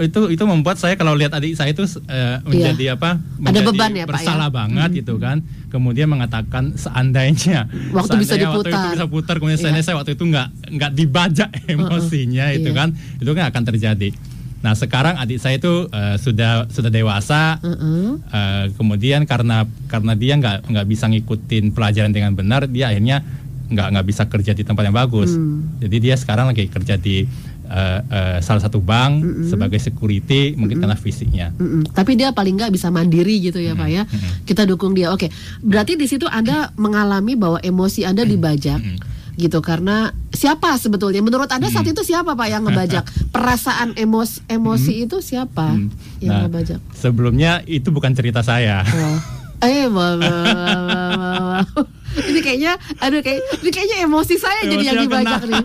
itu 0.00 0.20
itu 0.32 0.44
membuat 0.48 0.80
saya 0.80 0.96
kalau 0.96 1.12
lihat 1.12 1.36
adik 1.36 1.52
saya 1.52 1.76
itu 1.76 1.84
uh, 1.84 2.40
menjadi 2.48 2.92
iya. 2.92 2.96
apa? 2.96 3.20
Menjadi 3.36 3.60
Ada 3.60 3.60
beban 3.68 3.92
ya, 3.92 4.04
bersalah 4.08 4.48
Pak, 4.48 4.52
ya? 4.52 4.56
banget 4.56 4.88
hmm. 4.88 4.98
gitu 5.04 5.14
kan. 5.20 5.36
Kemudian 5.68 6.08
mengatakan 6.08 6.64
seandainya 6.76 7.68
waktu 7.92 8.16
seandainya 8.16 8.22
bisa 8.24 8.34
diputar, 8.40 8.56
waktu 8.56 8.70
itu 8.72 8.88
bisa 8.96 9.06
putar, 9.08 9.34
kemudian 9.36 9.58
yeah. 9.60 9.84
saya 9.84 9.96
waktu 10.00 10.12
itu 10.16 10.24
nggak 10.24 10.48
nggak 10.80 10.92
dibajak 10.96 11.50
emosinya 11.68 12.44
uh 12.48 12.52
-uh. 12.52 12.58
itu 12.60 12.70
yeah. 12.72 12.78
kan, 12.80 12.88
itu 13.20 13.30
kan 13.32 13.44
akan 13.52 13.62
terjadi. 13.68 14.08
Nah 14.62 14.72
sekarang 14.78 15.18
adik 15.18 15.42
saya 15.42 15.58
itu 15.58 15.90
uh, 15.90 16.16
sudah 16.16 16.70
sudah 16.72 16.88
dewasa, 16.88 17.60
uh 17.60 17.68
-uh. 17.68 18.08
Uh, 18.32 18.64
kemudian 18.78 19.28
karena 19.28 19.68
karena 19.90 20.12
dia 20.16 20.38
nggak 20.40 20.72
nggak 20.72 20.86
bisa 20.88 21.08
ngikutin 21.12 21.76
pelajaran 21.76 22.12
dengan 22.14 22.32
benar, 22.32 22.64
dia 22.70 22.88
akhirnya 22.88 23.20
nggak 23.72 23.88
nggak 23.96 24.06
bisa 24.06 24.22
kerja 24.28 24.52
di 24.52 24.62
tempat 24.62 24.84
yang 24.84 24.96
bagus. 24.96 25.32
Hmm. 25.32 25.80
Jadi 25.80 25.96
dia 25.98 26.14
sekarang 26.20 26.52
lagi 26.52 26.68
kerja 26.68 27.00
di 27.00 27.24
uh, 27.68 28.00
uh, 28.02 28.38
salah 28.42 28.62
satu 28.62 28.78
bank 28.82 29.22
mm 29.22 29.28
-hmm. 29.28 29.48
sebagai 29.50 29.80
security 29.82 30.54
mungkin 30.54 30.80
mm 30.80 30.82
-hmm. 30.82 30.82
karena 30.82 30.96
fisiknya. 30.96 31.46
Mm 31.54 31.66
-hmm. 31.66 31.82
Tapi 31.94 32.12
dia 32.18 32.30
paling 32.32 32.54
nggak 32.58 32.72
bisa 32.74 32.88
mandiri 32.90 33.38
gitu 33.42 33.58
ya 33.58 33.74
mm 33.74 33.78
-hmm. 33.78 33.82
pak 33.82 33.88
ya. 33.88 34.02
Mm 34.06 34.10
-hmm. 34.10 34.32
Kita 34.48 34.62
dukung 34.64 34.92
dia. 34.94 35.10
Oke, 35.14 35.28
berarti 35.62 35.94
di 35.94 36.06
situ 36.08 36.26
anda 36.26 36.70
mengalami 36.78 37.34
bahwa 37.34 37.58
emosi 37.60 38.06
anda 38.06 38.22
dibajak. 38.26 38.80
Mm 38.80 38.94
-hmm 38.98 39.20
gitu 39.32 39.64
karena 39.64 40.12
siapa 40.28 40.76
sebetulnya 40.76 41.24
menurut 41.24 41.48
anda 41.48 41.72
saat 41.72 41.88
itu 41.88 42.04
siapa 42.04 42.36
pak 42.36 42.48
yang 42.52 42.62
ngebajak 42.68 43.08
perasaan 43.32 43.96
emos 43.96 44.44
emosi 44.44 44.92
hmm. 45.00 45.04
itu 45.08 45.16
siapa 45.24 45.72
hmm. 45.72 45.88
yang 46.20 46.32
nah, 46.36 46.40
ngebajak 46.46 46.80
sebelumnya 46.92 47.64
itu 47.64 47.88
bukan 47.88 48.12
cerita 48.12 48.44
saya 48.44 48.84
oh. 48.84 49.18
eh 49.64 49.88
ini 52.28 52.40
kayaknya 52.44 52.72
aduh 53.00 53.20
kayak 53.24 53.40
ini 53.62 53.70
kayaknya 53.72 53.96
emosi 54.04 54.34
saya 54.36 54.60
emosi 54.64 54.72
jadi 54.72 54.84
yang 54.84 55.02
dibajak 55.08 55.40
kena. 55.44 55.50
nih. 55.50 55.64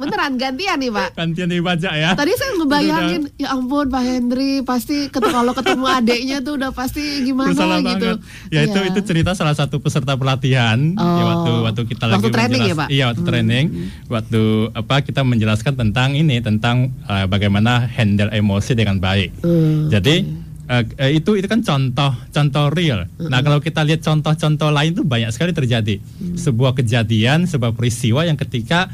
Beneran 0.00 0.32
gantian 0.40 0.76
nih 0.80 0.90
pak. 0.90 1.08
Gantian 1.16 1.48
dibajak 1.48 1.92
ya? 1.92 2.10
Tadi 2.16 2.32
saya 2.36 2.50
ngebayangin 2.56 3.22
ya 3.36 3.48
ampun 3.52 3.86
pak 3.92 4.02
Hendri 4.02 4.52
pasti 4.64 5.08
kalau 5.12 5.52
ketemu 5.52 5.86
adiknya 5.88 6.38
tuh 6.40 6.52
udah 6.56 6.70
pasti 6.72 7.02
gimana 7.24 7.52
Bersalah 7.52 7.78
gitu. 7.84 8.08
ya, 8.52 8.60
ya 8.64 8.68
itu 8.68 8.80
itu 8.92 9.00
cerita 9.04 9.30
salah 9.36 9.54
satu 9.56 9.78
peserta 9.78 10.16
pelatihan. 10.16 10.78
Ya, 10.78 11.02
oh. 11.02 11.16
ya 11.18 11.24
waktu 11.24 11.52
waktu 11.68 11.82
kita 11.88 12.04
waktu 12.08 12.28
lagi 12.28 12.30
training 12.32 12.62
ya 12.64 12.74
pak? 12.74 12.88
Iya 12.88 13.04
waktu 13.12 13.22
hmm. 13.22 13.30
training. 13.30 13.64
Waktu 14.08 14.42
apa 14.72 14.94
kita 15.04 15.20
menjelaskan 15.22 15.74
tentang 15.76 16.16
ini 16.16 16.40
tentang 16.40 16.92
uh, 17.08 17.26
bagaimana 17.28 17.84
handle 17.88 18.32
emosi 18.32 18.72
dengan 18.76 18.96
baik. 18.98 19.30
Hmm. 19.42 19.88
jadi 19.92 20.24
hmm 20.24 20.51
uh, 20.72 21.10
itu 21.12 21.36
itu 21.36 21.46
kan 21.46 21.60
contoh 21.60 22.12
contoh 22.32 22.64
real. 22.72 23.04
Nah 23.20 23.44
kalau 23.44 23.60
kita 23.60 23.84
lihat 23.84 24.00
contoh-contoh 24.00 24.72
lain 24.72 24.96
itu 24.96 25.04
banyak 25.04 25.28
sekali 25.28 25.52
terjadi 25.52 26.00
mm-hmm. 26.00 26.40
sebuah 26.40 26.72
kejadian, 26.72 27.44
sebuah 27.44 27.76
peristiwa 27.76 28.24
yang 28.24 28.40
ketika 28.40 28.88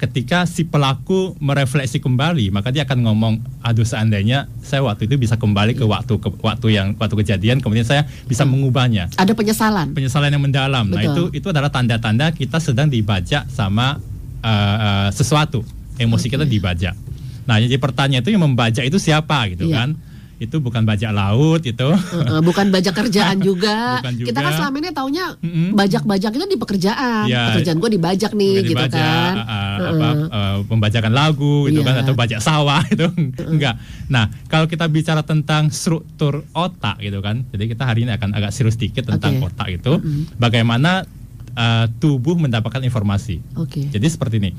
ketika 0.00 0.48
si 0.48 0.64
pelaku 0.64 1.36
merefleksi 1.44 2.00
kembali 2.00 2.48
maka 2.48 2.72
dia 2.72 2.88
akan 2.88 3.04
ngomong 3.04 3.34
aduh 3.60 3.84
seandainya 3.84 4.48
saya 4.64 4.80
waktu 4.80 5.04
itu 5.04 5.20
bisa 5.20 5.36
kembali 5.36 5.76
ke 5.76 5.84
waktu 5.84 6.16
ke 6.16 6.28
waktu 6.40 6.72
yang 6.72 6.96
waktu 6.96 7.20
kejadian 7.20 7.60
kemudian 7.60 7.84
saya 7.84 8.08
bisa 8.24 8.48
mengubahnya 8.48 9.12
ada 9.20 9.36
penyesalan 9.36 9.92
penyesalan 9.92 10.32
yang 10.32 10.40
mendalam 10.40 10.88
Betul. 10.88 10.96
nah 10.96 11.02
itu 11.04 11.22
itu 11.36 11.46
adalah 11.52 11.68
tanda-tanda 11.68 12.32
kita 12.32 12.56
sedang 12.64 12.88
dibajak 12.88 13.44
sama 13.52 14.00
uh, 14.40 14.48
uh, 14.80 15.08
sesuatu 15.12 15.60
emosi 16.00 16.32
okay. 16.32 16.40
kita 16.40 16.48
dibajak 16.48 16.96
nah 17.44 17.60
jadi 17.60 17.76
pertanyaan 17.76 18.24
itu 18.24 18.32
yang 18.32 18.44
membajak 18.48 18.88
itu 18.88 18.96
siapa 18.96 19.52
gitu 19.52 19.68
yeah. 19.68 19.84
kan 19.84 20.00
itu 20.40 20.56
bukan 20.56 20.88
bajak 20.88 21.12
laut 21.12 21.60
itu. 21.60 21.88
Bukan 22.40 22.72
bajak 22.72 22.96
kerjaan 22.96 23.38
juga. 23.48 24.00
bukan 24.00 24.14
juga 24.16 24.28
kita 24.32 24.38
kan 24.40 24.52
selama 24.56 24.76
ini 24.80 24.90
taunya 24.96 25.24
bajak-bajak 25.76 26.32
itu 26.32 26.46
di 26.48 26.56
pekerjaan. 26.56 27.28
Ya, 27.28 27.52
pekerjaan 27.52 27.76
gue 27.76 27.90
dibajak 28.00 28.32
nih 28.32 28.64
gitu 28.64 28.72
dibajak, 28.72 28.96
kan. 28.96 29.34
uh, 29.36 29.44
uh, 29.44 29.76
apa, 29.92 30.08
uh, 30.32 30.56
pembajakan 30.64 31.12
lagu 31.12 31.68
itu 31.68 31.84
yeah. 31.84 31.92
kan 31.92 31.94
atau 32.08 32.14
bajak 32.16 32.40
sawah 32.40 32.80
itu 32.94 33.04
enggak. 33.44 33.76
Nah 34.08 34.32
kalau 34.48 34.64
kita 34.64 34.88
bicara 34.88 35.20
tentang 35.20 35.68
struktur 35.68 36.40
otak 36.56 37.04
gitu 37.04 37.20
kan 37.20 37.44
jadi 37.52 37.76
kita 37.76 37.84
hari 37.84 38.08
ini 38.08 38.16
akan 38.16 38.32
agak 38.32 38.56
serius 38.56 38.80
sedikit 38.80 39.12
tentang 39.12 39.44
okay. 39.44 39.46
otak 39.52 39.68
itu. 39.76 39.92
Bagaimana 40.40 41.04
uh, 41.52 41.84
tubuh 42.00 42.40
mendapatkan 42.40 42.80
informasi. 42.80 43.44
Okay. 43.68 43.92
jadi 43.92 44.08
seperti 44.08 44.40
ini 44.40 44.50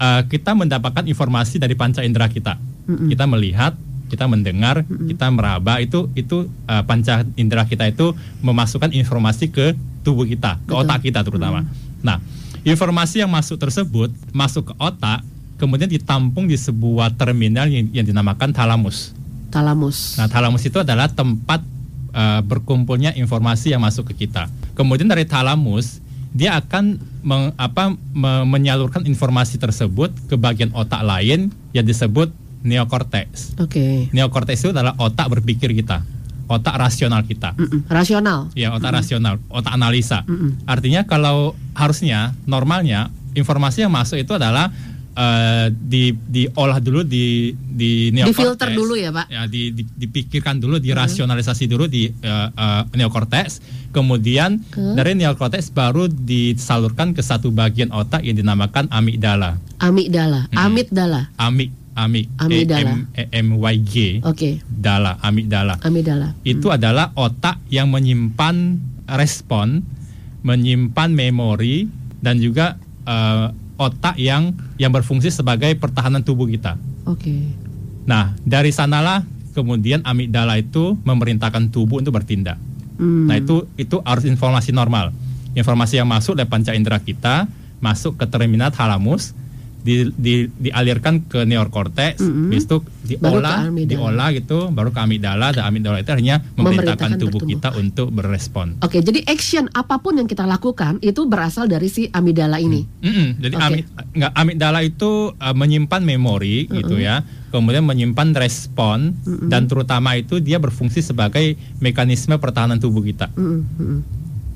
uh, 0.00 0.24
kita 0.24 0.56
mendapatkan 0.56 1.04
informasi 1.04 1.60
dari 1.60 1.76
panca 1.76 2.00
indera 2.00 2.32
kita. 2.32 2.56
Kita 2.88 3.28
melihat 3.28 3.76
kita 4.08 4.24
mendengar, 4.26 4.82
mm-hmm. 4.82 5.12
kita 5.12 5.26
meraba 5.28 5.78
itu 5.78 6.08
itu 6.16 6.48
uh, 6.66 6.82
panca 6.82 7.22
indera 7.36 7.68
kita 7.68 7.86
itu 7.86 8.16
memasukkan 8.40 8.90
informasi 8.96 9.52
ke 9.52 9.76
tubuh 10.02 10.24
kita, 10.24 10.56
ke 10.64 10.72
Betul. 10.72 10.82
otak 10.82 11.00
kita 11.04 11.20
terutama. 11.22 11.62
Mm-hmm. 11.62 12.02
Nah, 12.02 12.18
informasi 12.64 13.20
yang 13.20 13.30
masuk 13.30 13.60
tersebut 13.60 14.10
masuk 14.32 14.72
ke 14.72 14.74
otak 14.80 15.20
kemudian 15.58 15.90
ditampung 15.90 16.46
di 16.46 16.54
sebuah 16.54 17.12
terminal 17.18 17.66
yang, 17.68 17.90
yang 17.92 18.06
dinamakan 18.06 18.54
talamus. 18.54 19.12
Talamus. 19.50 20.16
Nah, 20.16 20.30
talamus 20.30 20.62
itu 20.64 20.78
adalah 20.78 21.10
tempat 21.10 21.60
uh, 22.14 22.40
berkumpulnya 22.46 23.12
informasi 23.18 23.74
yang 23.74 23.82
masuk 23.82 24.14
ke 24.14 24.24
kita. 24.26 24.46
Kemudian 24.78 25.10
dari 25.10 25.26
talamus 25.26 25.98
dia 26.30 26.54
akan 26.60 27.00
meng, 27.24 27.50
apa, 27.56 27.96
me, 28.14 28.44
menyalurkan 28.44 29.02
informasi 29.08 29.58
tersebut 29.58 30.12
ke 30.28 30.36
bagian 30.36 30.70
otak 30.76 31.00
lain 31.02 31.50
yang 31.72 31.84
disebut 31.84 32.30
neokortex. 32.62 33.58
Oke. 33.58 33.70
Okay. 33.70 33.96
Neokortex 34.14 34.56
itu 34.64 34.70
adalah 34.74 34.94
otak 34.98 35.30
berpikir 35.30 35.70
kita, 35.74 36.02
otak 36.50 36.74
rasional 36.74 37.22
kita. 37.22 37.54
Mm 37.54 37.66
-mm. 37.66 37.80
Rasional. 37.86 38.38
Ya, 38.58 38.74
otak 38.74 38.90
mm 38.90 38.94
-mm. 38.94 38.98
rasional, 38.98 39.34
otak 39.50 39.72
analisa. 39.74 40.24
Mm 40.26 40.36
-mm. 40.36 40.50
Artinya 40.66 41.00
kalau 41.06 41.54
harusnya 41.76 42.34
normalnya 42.48 43.12
informasi 43.36 43.86
yang 43.86 43.94
masuk 43.94 44.18
itu 44.18 44.34
adalah 44.34 44.72
uh, 45.18 45.66
di 45.70 46.14
diolah 46.14 46.78
dulu 46.78 47.02
di 47.02 47.52
di 47.54 48.14
neokortex. 48.14 48.38
Difilter 48.38 48.68
dulu 48.74 48.94
ya, 48.94 49.10
Pak. 49.10 49.26
Ya, 49.26 49.42
di, 49.50 49.74
di 49.74 49.82
dipikirkan 49.82 50.62
dulu, 50.62 50.78
dirasionalisasi 50.78 51.64
dulu 51.66 51.90
di 51.90 52.06
uh, 52.10 52.48
uh, 52.54 52.82
neokortex. 52.94 53.60
Kemudian 53.90 54.62
hmm. 54.62 54.94
dari 54.94 55.18
neokortex 55.18 55.74
baru 55.74 56.06
disalurkan 56.06 57.16
ke 57.16 57.22
satu 57.24 57.50
bagian 57.50 57.90
otak 57.90 58.22
yang 58.22 58.38
dinamakan 58.38 58.86
amigdala. 58.92 59.58
Amigdala, 59.82 60.46
hmm. 60.50 60.58
amigdala. 60.58 61.20
Amig 61.38 61.70
amig 61.98 62.30
amigdala. 62.38 62.94
E 63.18 63.26
M 63.34 63.58
Y 63.58 63.74
G. 63.82 63.94
Oke. 64.22 64.38
Okay. 64.38 64.52
Dala, 64.70 65.18
amigdala. 65.18 65.82
Amigdala. 65.82 66.38
Itu 66.46 66.70
hmm. 66.70 66.76
adalah 66.78 67.10
otak 67.18 67.58
yang 67.66 67.90
menyimpan 67.90 68.78
respon, 69.10 69.82
menyimpan 70.46 71.10
memori 71.10 71.90
dan 72.22 72.38
juga 72.38 72.78
uh, 73.02 73.50
otak 73.78 74.14
yang 74.22 74.54
yang 74.78 74.94
berfungsi 74.94 75.34
sebagai 75.34 75.74
pertahanan 75.74 76.22
tubuh 76.22 76.46
kita. 76.46 76.78
Oke. 77.10 77.26
Okay. 77.26 77.42
Nah, 78.06 78.38
dari 78.46 78.70
sanalah 78.70 79.26
kemudian 79.52 80.06
amigdala 80.06 80.54
itu 80.62 80.94
memerintahkan 81.02 81.74
tubuh 81.74 81.98
untuk 81.98 82.14
bertindak. 82.14 82.56
Hmm. 82.96 83.26
Nah, 83.26 83.36
itu 83.42 83.66
itu 83.74 83.98
harus 84.06 84.22
informasi 84.24 84.70
normal. 84.70 85.10
Informasi 85.58 85.98
yang 85.98 86.06
masuk 86.06 86.38
dari 86.38 86.46
panca 86.46 86.70
indera 86.72 87.02
kita 87.02 87.50
masuk 87.78 88.18
ke 88.18 88.26
terminal 88.26 88.74
halamus 88.74 89.34
di, 89.78 90.10
di, 90.18 90.50
dialirkan 90.50 91.30
ke 91.30 91.46
neokortex, 91.46 92.18
mm 92.20 92.30
-hmm. 92.30 92.50
itu 92.58 92.76
diolah, 93.06 93.70
diolah 93.70 94.28
gitu, 94.34 94.68
baru 94.74 94.90
ke 94.90 95.00
amigdala, 95.00 95.54
dan 95.54 95.64
amigdala 95.70 96.02
itu 96.02 96.10
akhirnya 96.10 96.42
memerintahkan 96.58 97.16
tubuh 97.16 97.42
kita 97.46 97.72
untuk 97.78 98.10
berespon. 98.10 98.76
Oke, 98.82 99.00
jadi 99.00 99.22
action 99.30 99.70
apa 99.72 100.02
pun 100.02 100.18
yang 100.18 100.28
kita 100.28 100.44
lakukan 100.44 100.98
itu 101.00 101.24
berasal 101.30 101.70
dari 101.70 101.86
si 101.88 102.10
amigdala 102.10 102.58
ini. 102.58 102.84
Mm 103.00 103.12
-hmm. 103.12 103.28
Jadi 103.38 103.54
okay. 103.54 103.66
amig, 103.66 103.84
enggak, 104.12 104.32
amigdala 104.34 104.80
itu 104.82 105.10
uh, 105.32 105.54
menyimpan 105.54 106.02
memori 106.02 106.66
mm 106.66 106.68
-hmm. 106.68 106.78
gitu 106.82 106.94
ya, 106.98 107.22
kemudian 107.54 107.86
menyimpan 107.86 108.34
respon 108.34 109.14
mm 109.14 109.24
-hmm. 109.24 109.48
dan 109.48 109.70
terutama 109.70 110.18
itu 110.18 110.42
dia 110.42 110.58
berfungsi 110.58 111.00
sebagai 111.00 111.54
mekanisme 111.78 112.34
pertahanan 112.36 112.82
tubuh 112.82 113.00
kita. 113.00 113.30
Mm 113.38 113.62
-hmm. 113.62 113.98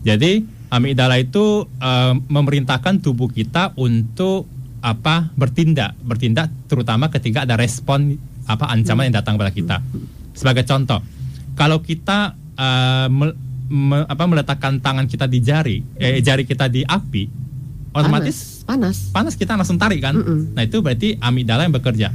Jadi 0.03 0.43
amigdala 0.73 1.21
itu 1.21 1.69
uh, 1.69 2.15
memerintahkan 2.17 3.05
tubuh 3.05 3.29
kita 3.29 3.77
untuk 3.79 4.51
apa 4.83 5.31
bertindak 5.39 5.95
bertindak 6.03 6.51
terutama 6.67 7.07
ketika 7.09 7.47
ada 7.47 7.55
respon 7.55 8.19
apa 8.51 8.67
ancaman 8.69 9.09
yang 9.09 9.17
datang 9.23 9.39
pada 9.39 9.55
kita 9.55 9.79
sebagai 10.35 10.67
contoh 10.67 10.99
kalau 11.55 11.79
kita 11.79 12.35
uh, 12.59 13.07
me, 13.07 13.31
me, 13.71 14.03
apa 14.05 14.25
meletakkan 14.27 14.83
tangan 14.83 15.07
kita 15.07 15.31
di 15.31 15.39
jari 15.39 15.79
eh, 15.95 16.19
jari 16.19 16.43
kita 16.43 16.67
di 16.67 16.83
api 16.83 17.31
otomatis 17.95 18.67
panas 18.67 19.15
panas, 19.15 19.35
kita 19.39 19.55
langsung 19.55 19.79
tarik 19.79 20.03
kan 20.03 20.19
mm 20.19 20.25
-mm. 20.27 20.41
nah 20.59 20.63
itu 20.67 20.83
berarti 20.83 21.15
amigdala 21.23 21.65
yang 21.65 21.77
bekerja 21.79 22.11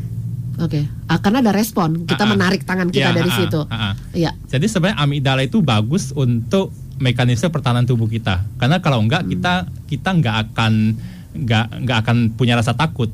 Oke, 0.57 0.81
okay. 0.81 0.83
ah, 1.05 1.21
karena 1.21 1.45
ada 1.45 1.53
respon, 1.53 2.09
kita 2.09 2.25
uh, 2.25 2.25
uh, 2.25 2.33
menarik 2.33 2.65
tangan 2.65 2.89
kita 2.89 3.13
ya, 3.13 3.13
dari 3.13 3.29
uh, 3.29 3.37
situ. 3.37 3.61
Uh, 3.61 3.73
uh. 3.77 3.93
Ya. 4.17 4.33
Jadi 4.49 4.65
sebenarnya 4.65 4.97
amigdala 5.05 5.45
itu 5.45 5.61
bagus 5.61 6.09
untuk 6.17 6.73
mekanisme 6.97 7.53
pertahanan 7.53 7.85
tubuh 7.85 8.09
kita. 8.09 8.41
Karena 8.57 8.81
kalau 8.81 9.05
enggak 9.05 9.21
hmm. 9.21 9.37
kita 9.37 9.53
kita 9.85 10.09
enggak 10.17 10.35
akan 10.49 10.97
nggak 11.43 11.65
nggak 11.85 11.97
akan 12.05 12.17
punya 12.33 12.57
rasa 12.57 12.73
takut, 12.73 13.09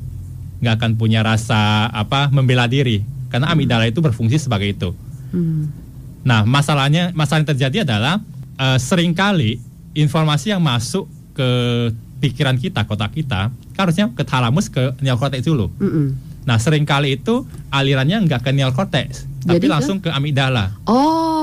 nggak 0.64 0.74
akan 0.80 0.90
punya 0.96 1.20
rasa 1.20 1.88
apa 1.92 2.32
membela 2.32 2.64
diri 2.64 3.04
karena 3.28 3.50
hmm. 3.50 3.54
amigdala 3.54 3.84
itu 3.90 4.00
berfungsi 4.00 4.38
sebagai 4.38 4.70
itu. 4.70 4.90
Hmm. 5.34 5.68
Nah 6.24 6.46
masalahnya 6.46 7.10
masalah 7.12 7.44
yang 7.44 7.50
terjadi 7.52 7.76
adalah 7.84 8.22
uh, 8.56 8.78
sering 8.78 9.12
kali 9.12 9.60
informasi 9.92 10.54
yang 10.54 10.62
masuk 10.62 11.10
ke 11.34 11.48
pikiran 12.22 12.56
kita, 12.56 12.86
kotak 12.88 13.12
kita, 13.12 13.52
kan 13.76 13.80
harusnya 13.84 14.08
ke 14.14 14.22
thalamus 14.24 14.70
ke 14.70 14.94
neokortex 15.02 15.44
dulu. 15.44 15.68
Mm 15.76 15.90
-mm. 15.90 16.06
Nah 16.48 16.56
sering 16.56 16.88
kali 16.88 17.20
itu 17.20 17.44
alirannya 17.68 18.24
nggak 18.24 18.40
ke 18.46 18.50
neokortex, 18.54 19.28
tapi 19.44 19.66
langsung 19.68 20.00
ke 20.00 20.08
amigdala. 20.08 20.72
Oh 20.88 21.33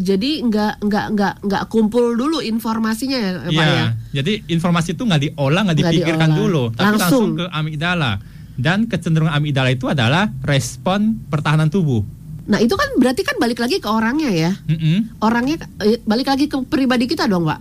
jadi 0.00 0.30
nggak 0.42 0.74
nggak 0.82 1.06
nggak 1.14 1.34
nggak 1.44 1.62
kumpul 1.68 2.16
dulu 2.16 2.40
informasinya 2.40 3.18
ya, 3.20 3.30
Pak 3.46 3.52
ya? 3.52 3.64
ya? 3.68 3.86
Jadi 4.20 4.32
informasi 4.50 4.96
itu 4.96 5.04
nggak 5.04 5.20
diolah, 5.30 5.62
nggak 5.70 5.78
dipikirkan 5.78 6.30
diolah. 6.32 6.40
dulu, 6.40 6.62
tapi 6.72 6.96
langsung. 6.96 7.00
langsung 7.00 7.26
ke 7.38 7.44
amigdala. 7.52 8.12
Dan 8.60 8.78
kecenderungan 8.92 9.32
amigdala 9.32 9.72
itu 9.72 9.88
adalah 9.88 10.28
respon 10.44 11.16
pertahanan 11.32 11.72
tubuh. 11.72 12.04
Nah 12.50 12.58
itu 12.60 12.74
kan 12.74 12.92
berarti 12.98 13.22
kan 13.24 13.38
balik 13.38 13.62
lagi 13.62 13.78
ke 13.78 13.88
orangnya 13.88 14.30
ya. 14.34 14.52
Mm 14.68 14.76
-hmm. 14.76 14.98
Orangnya 15.22 15.56
eh, 15.80 16.02
balik 16.04 16.28
lagi 16.28 16.44
ke 16.50 16.56
pribadi 16.66 17.06
kita 17.06 17.30
dong, 17.30 17.46
Pak. 17.46 17.60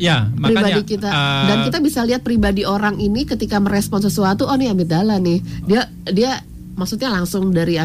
Ya, 0.00 0.26
makanya 0.34 0.80
pribadi 0.80 0.82
kita 0.98 1.08
uh, 1.12 1.46
dan 1.46 1.56
kita 1.68 1.78
bisa 1.84 2.00
lihat 2.02 2.24
pribadi 2.24 2.64
orang 2.64 2.96
ini 2.98 3.28
ketika 3.28 3.60
merespon 3.60 4.00
sesuatu, 4.00 4.48
oh 4.48 4.56
nih 4.56 4.72
amigdala 4.72 5.20
nih. 5.20 5.38
Dia 5.68 5.86
dia 6.10 6.42
maksudnya 6.74 7.12
langsung 7.12 7.52
dari 7.52 7.76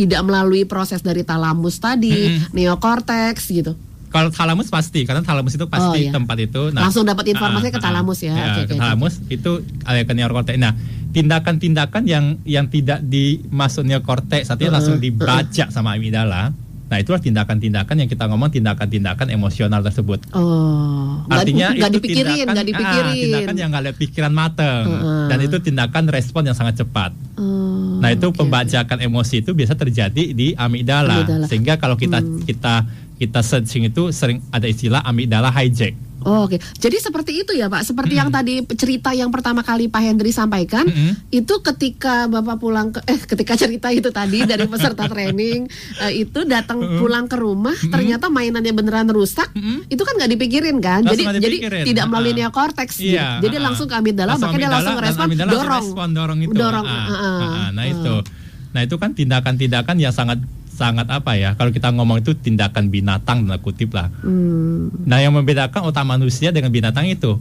tidak 0.00 0.24
melalui 0.24 0.64
proses 0.64 1.04
dari 1.04 1.20
talamus 1.20 1.76
tadi, 1.76 2.08
mm-hmm. 2.08 2.56
neokortex 2.56 3.36
gitu. 3.52 3.76
Kalau 4.10 4.32
talamus 4.32 4.72
pasti, 4.72 5.06
karena 5.06 5.22
talamus 5.22 5.54
itu 5.54 5.70
pasti 5.70 5.86
oh, 5.86 5.94
iya. 5.94 6.10
tempat 6.10 6.34
itu. 6.40 6.74
Nah, 6.74 6.88
Langsung 6.88 7.06
dapat 7.06 7.30
informasi 7.30 7.68
uh, 7.68 7.72
ke 7.76 7.78
talamus 7.78 8.18
ya. 8.24 8.34
ya 8.34 8.44
okay, 8.50 8.64
ke 8.66 8.74
okay, 8.74 8.80
talamus 8.80 9.14
okay. 9.22 9.36
itu 9.38 9.50
ada 9.86 10.00
ke 10.02 10.12
neokortex. 10.16 10.56
Nah, 10.58 10.72
tindakan-tindakan 11.14 12.02
yang 12.08 12.24
yang 12.42 12.66
tidak 12.66 13.04
dimasuk 13.06 13.86
neokortex, 13.86 14.50
artinya 14.50 14.74
uh, 14.74 14.76
langsung 14.80 14.96
dibaca 14.98 15.64
uh. 15.68 15.70
sama 15.70 15.94
amigdala. 15.94 16.50
Nah 16.90 16.98
itulah 16.98 17.22
tindakan-tindakan 17.22 18.02
yang 18.02 18.10
kita 18.10 18.26
ngomong 18.26 18.50
tindakan-tindakan 18.50 19.30
emosional 19.30 19.78
tersebut. 19.78 20.26
Oh, 20.34 21.22
artinya 21.30 21.70
gak, 21.70 21.86
itu 21.86 22.02
dipikirin, 22.02 22.50
tindakan, 22.50 22.56
gak 22.58 22.66
dipikirin. 22.66 23.06
Ah, 23.06 23.14
tindakan 23.14 23.54
yang 23.54 23.68
nggak 23.70 23.82
ada 23.86 23.92
pikiran 23.94 24.32
mateng 24.34 24.84
uh, 24.90 24.98
uh. 24.98 25.26
dan 25.30 25.38
itu 25.38 25.56
tindakan 25.62 26.10
respon 26.10 26.50
yang 26.50 26.56
sangat 26.58 26.82
cepat. 26.82 27.14
Uh, 27.38 27.79
nah 28.00 28.10
itu 28.10 28.26
okay, 28.32 28.38
pembajakan 28.40 28.98
okay. 28.98 29.08
emosi 29.08 29.34
itu 29.44 29.50
biasa 29.52 29.76
terjadi 29.76 30.24
di 30.32 30.56
amigdala, 30.56 31.22
amigdala. 31.22 31.46
sehingga 31.46 31.76
kalau 31.76 31.94
kita 32.00 32.18
hmm. 32.24 32.48
kita 32.48 32.74
kita 33.20 33.40
searching 33.44 33.84
itu 33.92 34.08
sering 34.10 34.40
ada 34.48 34.64
istilah 34.64 35.04
amigdala 35.04 35.52
hijack. 35.52 35.92
Oh, 36.20 36.44
Oke, 36.44 36.56
okay. 36.56 36.58
jadi 36.76 36.96
seperti 37.00 37.32
itu 37.40 37.52
ya 37.56 37.72
Pak. 37.72 37.80
Seperti 37.84 38.12
mm 38.12 38.20
-hmm. 38.20 38.20
yang 38.20 38.30
tadi 38.30 38.54
cerita 38.76 39.10
yang 39.16 39.30
pertama 39.32 39.64
kali 39.64 39.88
Pak 39.88 40.02
Hendri 40.04 40.30
sampaikan, 40.36 40.84
mm 40.84 40.92
-hmm. 40.92 41.12
itu 41.32 41.54
ketika 41.64 42.28
Bapak 42.28 42.60
pulang 42.60 42.92
ke, 42.92 43.00
eh 43.08 43.16
ketika 43.16 43.56
cerita 43.56 43.88
itu 43.88 44.12
tadi 44.12 44.44
dari 44.44 44.68
peserta 44.68 45.08
training 45.12 45.64
uh, 46.00 46.12
itu 46.12 46.44
datang 46.44 46.80
mm 46.80 46.88
-hmm. 46.88 47.00
pulang 47.00 47.24
ke 47.24 47.36
rumah, 47.40 47.72
mm 47.72 47.88
-hmm. 47.88 47.92
ternyata 47.92 48.26
mainannya 48.28 48.72
beneran 48.76 49.08
rusak, 49.08 49.48
mm 49.56 49.60
-hmm. 49.60 49.78
itu 49.88 50.02
kan 50.04 50.12
nggak 50.20 50.30
dipikirin 50.36 50.76
kan? 50.84 51.00
Langsung 51.08 51.32
jadi 51.32 51.40
dipikirin. 51.40 51.84
jadi 51.84 51.88
tidak 51.88 52.06
melalui 52.12 52.32
neokortex, 52.36 53.00
iya, 53.00 53.40
jadi 53.40 53.56
uh, 53.56 53.62
langsung 53.64 53.88
ke 53.88 53.96
amigdala, 53.96 54.36
makanya 54.36 54.60
dia 54.60 54.70
langsung 54.76 54.98
respon 55.00 55.26
dorong, 55.32 55.84
respon 55.88 56.08
dorong 56.12 56.38
itu, 56.44 56.52
dorong, 56.52 56.84
uh, 56.84 56.92
uh, 56.92 57.12
uh, 57.16 57.40
uh, 57.40 57.66
nah 57.72 57.84
itu, 57.88 58.14
nah 58.76 58.80
itu 58.84 58.96
kan 59.00 59.10
tindakan-tindakan 59.16 59.96
yang 59.96 60.12
sangat 60.12 60.36
sangat 60.80 61.04
apa 61.12 61.36
ya 61.36 61.52
kalau 61.60 61.68
kita 61.68 61.92
ngomong 61.92 62.24
itu 62.24 62.32
tindakan 62.32 62.88
binatang 62.88 63.44
tanda 63.44 63.60
kutip 63.60 63.92
lah. 63.92 64.08
Hmm. 64.24 64.88
Nah 65.04 65.20
yang 65.20 65.36
membedakan 65.36 65.92
otak 65.92 66.08
manusia 66.08 66.48
dengan 66.48 66.72
binatang 66.72 67.04
itu 67.04 67.36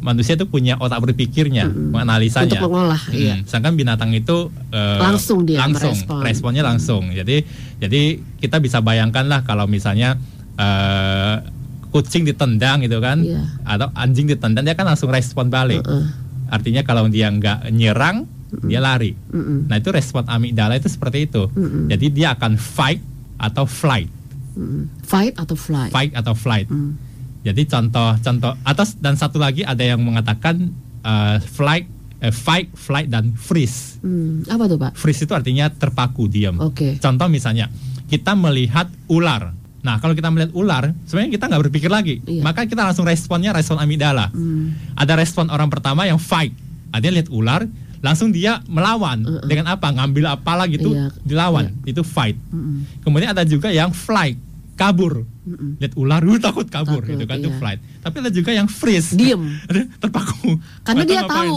manusia 0.00 0.32
itu 0.32 0.48
punya 0.48 0.80
otak 0.80 1.04
berpikirnya, 1.04 1.68
hmm. 1.68 1.92
menganalisanya. 1.92 2.56
Untuk 2.56 2.72
mengolah, 2.72 3.02
hmm. 3.12 3.20
iya. 3.20 3.34
Sedangkan 3.44 3.76
binatang 3.76 4.10
itu 4.16 4.48
uh, 4.72 4.96
langsung 4.96 5.44
dia 5.44 5.60
langsung 5.60 5.92
merespon. 5.92 6.20
responnya 6.24 6.62
langsung. 6.64 7.02
Jadi 7.12 7.44
jadi 7.76 8.16
kita 8.40 8.64
bisa 8.64 8.80
bayangkan 8.80 9.28
lah 9.28 9.44
kalau 9.44 9.68
misalnya 9.68 10.16
uh, 10.56 11.44
kucing 11.92 12.24
ditendang 12.24 12.80
gitu 12.80 12.96
kan, 13.04 13.20
yeah. 13.20 13.44
atau 13.68 13.92
anjing 13.92 14.24
ditendang 14.24 14.64
dia 14.64 14.72
kan 14.72 14.88
langsung 14.88 15.12
respon 15.12 15.52
balik. 15.52 15.84
Uh 15.84 16.00
-uh. 16.00 16.04
Artinya 16.48 16.80
kalau 16.82 17.04
dia 17.12 17.28
nggak 17.28 17.68
nyerang 17.70 18.24
mm 18.50 18.66
dia 18.66 18.80
lari. 18.82 19.14
Mm 19.14 19.70
Nah 19.70 19.76
itu 19.78 19.90
respon 19.94 20.26
amigdala 20.26 20.76
itu 20.76 20.90
seperti 20.90 21.30
itu. 21.30 21.46
Mm 21.54 21.90
Jadi 21.90 22.06
dia 22.10 22.34
akan 22.34 22.58
fight 22.58 23.00
atau 23.38 23.64
flight. 23.64 24.10
Mm 24.58 24.90
Fight 25.06 25.34
atau 25.38 25.56
flight. 25.56 25.92
Fight 25.94 26.12
atau 26.12 26.34
flight. 26.34 26.68
Mm. 26.68 26.92
Jadi 27.40 27.62
contoh 27.64 28.10
contoh 28.20 28.52
atas 28.68 29.00
dan 29.00 29.16
satu 29.16 29.40
lagi 29.40 29.64
ada 29.64 29.80
yang 29.80 30.04
mengatakan 30.04 30.68
uh, 31.00 31.40
flight, 31.40 31.88
uh, 32.20 32.32
fight, 32.32 32.68
flight 32.76 33.08
dan 33.08 33.32
freeze. 33.32 33.96
Mm. 34.04 34.44
Apa 34.50 34.68
tuh 34.68 34.76
pak? 34.76 34.92
Freeze 34.96 35.24
itu 35.24 35.32
artinya 35.32 35.72
terpaku 35.72 36.28
diam. 36.28 36.60
Oke. 36.60 36.76
Okay. 36.76 36.92
Contoh 37.00 37.32
misalnya 37.32 37.72
kita 38.12 38.36
melihat 38.36 38.90
ular. 39.08 39.56
Nah, 39.80 39.96
kalau 39.96 40.12
kita 40.12 40.28
melihat 40.28 40.52
ular, 40.52 40.92
sebenarnya 41.08 41.40
kita 41.40 41.44
nggak 41.48 41.62
berpikir 41.68 41.88
lagi. 41.88 42.20
Iya. 42.28 42.44
Maka 42.44 42.68
kita 42.68 42.84
langsung 42.84 43.08
responnya 43.08 43.56
respon 43.56 43.80
amigdala. 43.80 44.28
Mm. 44.28 44.92
Ada 44.92 45.16
respon 45.16 45.48
orang 45.48 45.72
pertama 45.72 46.04
yang 46.04 46.20
fight. 46.20 46.52
Ada 46.92 47.08
lihat 47.08 47.32
ular, 47.32 47.64
langsung 48.00 48.32
dia 48.32 48.64
melawan 48.64 49.24
uh 49.24 49.30
-uh. 49.40 49.46
dengan 49.46 49.76
apa 49.76 49.92
ngambil 49.92 50.36
apalah 50.36 50.66
gitu 50.66 50.96
iya. 50.96 51.12
dilawan 51.24 51.72
iya. 51.84 51.92
itu 51.92 52.02
fight 52.04 52.36
uh 52.50 52.56
-uh. 52.56 52.78
kemudian 53.04 53.30
ada 53.32 53.44
juga 53.44 53.68
yang 53.68 53.92
flight 53.92 54.40
kabur 54.76 55.24
uh 55.24 55.50
-uh. 55.52 55.72
lihat 55.76 55.92
ular 56.00 56.24
lu 56.24 56.40
takut 56.40 56.64
kabur 56.68 57.04
takut, 57.04 57.12
gitu 57.12 57.24
kan 57.28 57.36
iya. 57.38 57.44
itu 57.46 57.50
flight 57.60 57.80
tapi 58.00 58.16
ada 58.24 58.30
juga 58.32 58.50
yang 58.56 58.66
freeze 58.66 59.12
diem 59.12 59.60
terpaku 60.02 60.56
karena 60.84 61.04
dia 61.04 61.22
ngapain. 61.22 61.52
tahu 61.52 61.56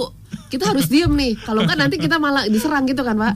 kita 0.49 0.69
harus 0.69 0.85
diem 0.89 1.09
nih 1.09 1.33
kalau 1.41 1.65
kan 1.65 1.77
nanti 1.77 1.97
kita 1.97 2.17
malah 2.21 2.45
diserang 2.45 2.85
gitu 2.85 3.01
kan 3.01 3.15
pak 3.17 3.35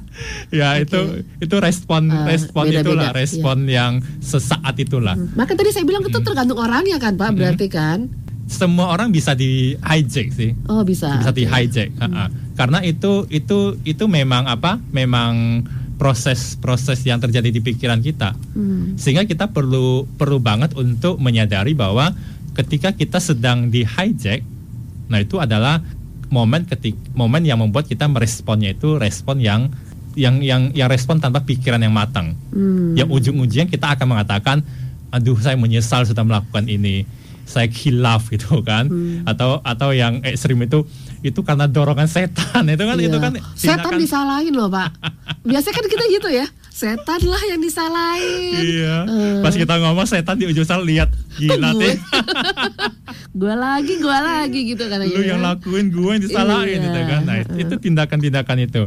ya 0.51 0.77
okay. 0.77 0.85
itu 0.85 0.99
itu 1.41 1.55
respon 1.57 2.09
uh, 2.11 2.25
respon 2.27 2.69
beda, 2.69 2.81
itulah 2.83 3.09
beda. 3.09 3.17
respon 3.17 3.57
iya. 3.65 3.73
yang 3.73 3.93
sesaat 4.19 4.75
itulah 4.77 5.15
hmm. 5.15 5.33
maka 5.37 5.55
tadi 5.55 5.71
saya 5.73 5.85
bilang 5.87 6.03
itu 6.05 6.19
tergantung 6.19 6.59
orangnya 6.59 6.97
kan 6.99 7.15
pak 7.15 7.31
berarti 7.33 7.67
kan 7.71 8.11
semua 8.47 8.95
orang 8.95 9.11
bisa 9.11 9.35
di 9.35 9.75
hijack 9.75 10.27
sih. 10.31 10.55
Oh 10.71 10.81
bisa. 10.87 11.19
Bisa 11.19 11.31
okay. 11.35 11.39
di 11.39 11.45
hijack. 11.45 11.89
Hmm. 11.99 12.31
Karena 12.55 12.79
itu 12.81 13.27
itu 13.27 13.75
itu 13.83 14.03
memang 14.07 14.47
apa? 14.47 14.79
Memang 14.95 15.61
proses-proses 15.99 17.03
yang 17.03 17.19
terjadi 17.19 17.51
di 17.51 17.59
pikiran 17.59 17.99
kita. 17.99 18.33
Hmm. 18.55 18.95
Sehingga 18.95 19.27
kita 19.27 19.51
perlu 19.51 20.07
perlu 20.15 20.39
banget 20.39 20.73
untuk 20.79 21.19
menyadari 21.19 21.75
bahwa 21.75 22.15
ketika 22.55 22.95
kita 22.95 23.19
sedang 23.19 23.67
di 23.67 23.83
hijack, 23.83 24.41
nah 25.11 25.19
itu 25.19 25.37
adalah 25.37 25.83
momen 26.31 26.63
ketik 26.67 26.95
momen 27.15 27.43
yang 27.43 27.59
membuat 27.59 27.87
kita 27.87 28.07
meresponnya 28.07 28.75
itu 28.75 28.99
respon 28.99 29.39
yang 29.39 29.71
yang 30.17 30.41
yang 30.41 30.71
yang 30.73 30.89
respon 30.89 31.19
tanpa 31.19 31.43
pikiran 31.43 31.83
yang 31.83 31.93
matang. 31.93 32.33
Hmm. 32.55 32.95
Yang 32.95 33.09
ujung-ujungnya 33.11 33.67
kita 33.67 33.93
akan 33.93 34.17
mengatakan, 34.17 34.57
aduh 35.11 35.37
saya 35.37 35.59
menyesal 35.59 36.07
sudah 36.07 36.23
melakukan 36.23 36.65
ini 36.71 37.03
saya 37.47 37.71
khilaf 37.71 38.27
gitu 38.27 38.59
kan. 38.61 38.91
Hmm. 38.91 39.23
atau 39.23 39.63
atau 39.63 39.95
yang 39.95 40.19
ekstrim 40.21 40.59
itu 40.59 40.83
itu 41.25 41.39
karena 41.41 41.65
dorongan 41.65 42.05
setan 42.05 42.67
itu 42.69 42.83
kan 42.83 42.97
iya. 42.99 43.07
itu 43.09 43.17
kan 43.17 43.33
setan 43.55 43.93
disalahin 43.95 44.53
loh 44.53 44.67
pak. 44.67 44.91
Biasanya 45.49 45.75
kan 45.79 45.85
kita 45.87 46.03
gitu 46.11 46.29
ya 46.29 46.45
setan 46.77 47.21
lah 47.25 47.41
yang 47.49 47.57
disalahin. 47.57 48.61
Iya. 48.61 48.95
Uh. 49.09 49.41
pas 49.41 49.55
kita 49.55 49.81
ngomong 49.81 50.05
setan 50.05 50.37
di 50.37 50.45
ujung 50.45 50.67
sana 50.67 50.85
lihat 50.85 51.09
gila 51.41 51.73
gue. 51.73 51.97
gue 53.41 53.53
lagi 53.57 53.93
gue 53.97 54.17
lagi 54.21 54.59
gitu 54.75 54.85
kan 54.85 55.01
lu 55.01 55.21
yang 55.25 55.41
ya. 55.41 55.55
lakuin 55.55 55.89
gue 55.89 56.11
yang 56.19 56.21
disalahin 56.21 56.77
iya. 56.77 56.85
gitu 56.85 56.99
kan. 57.01 57.21
Nah 57.25 57.37
itu 57.57 57.73
tindakan-tindakan 57.81 58.57
itu. 58.61 58.83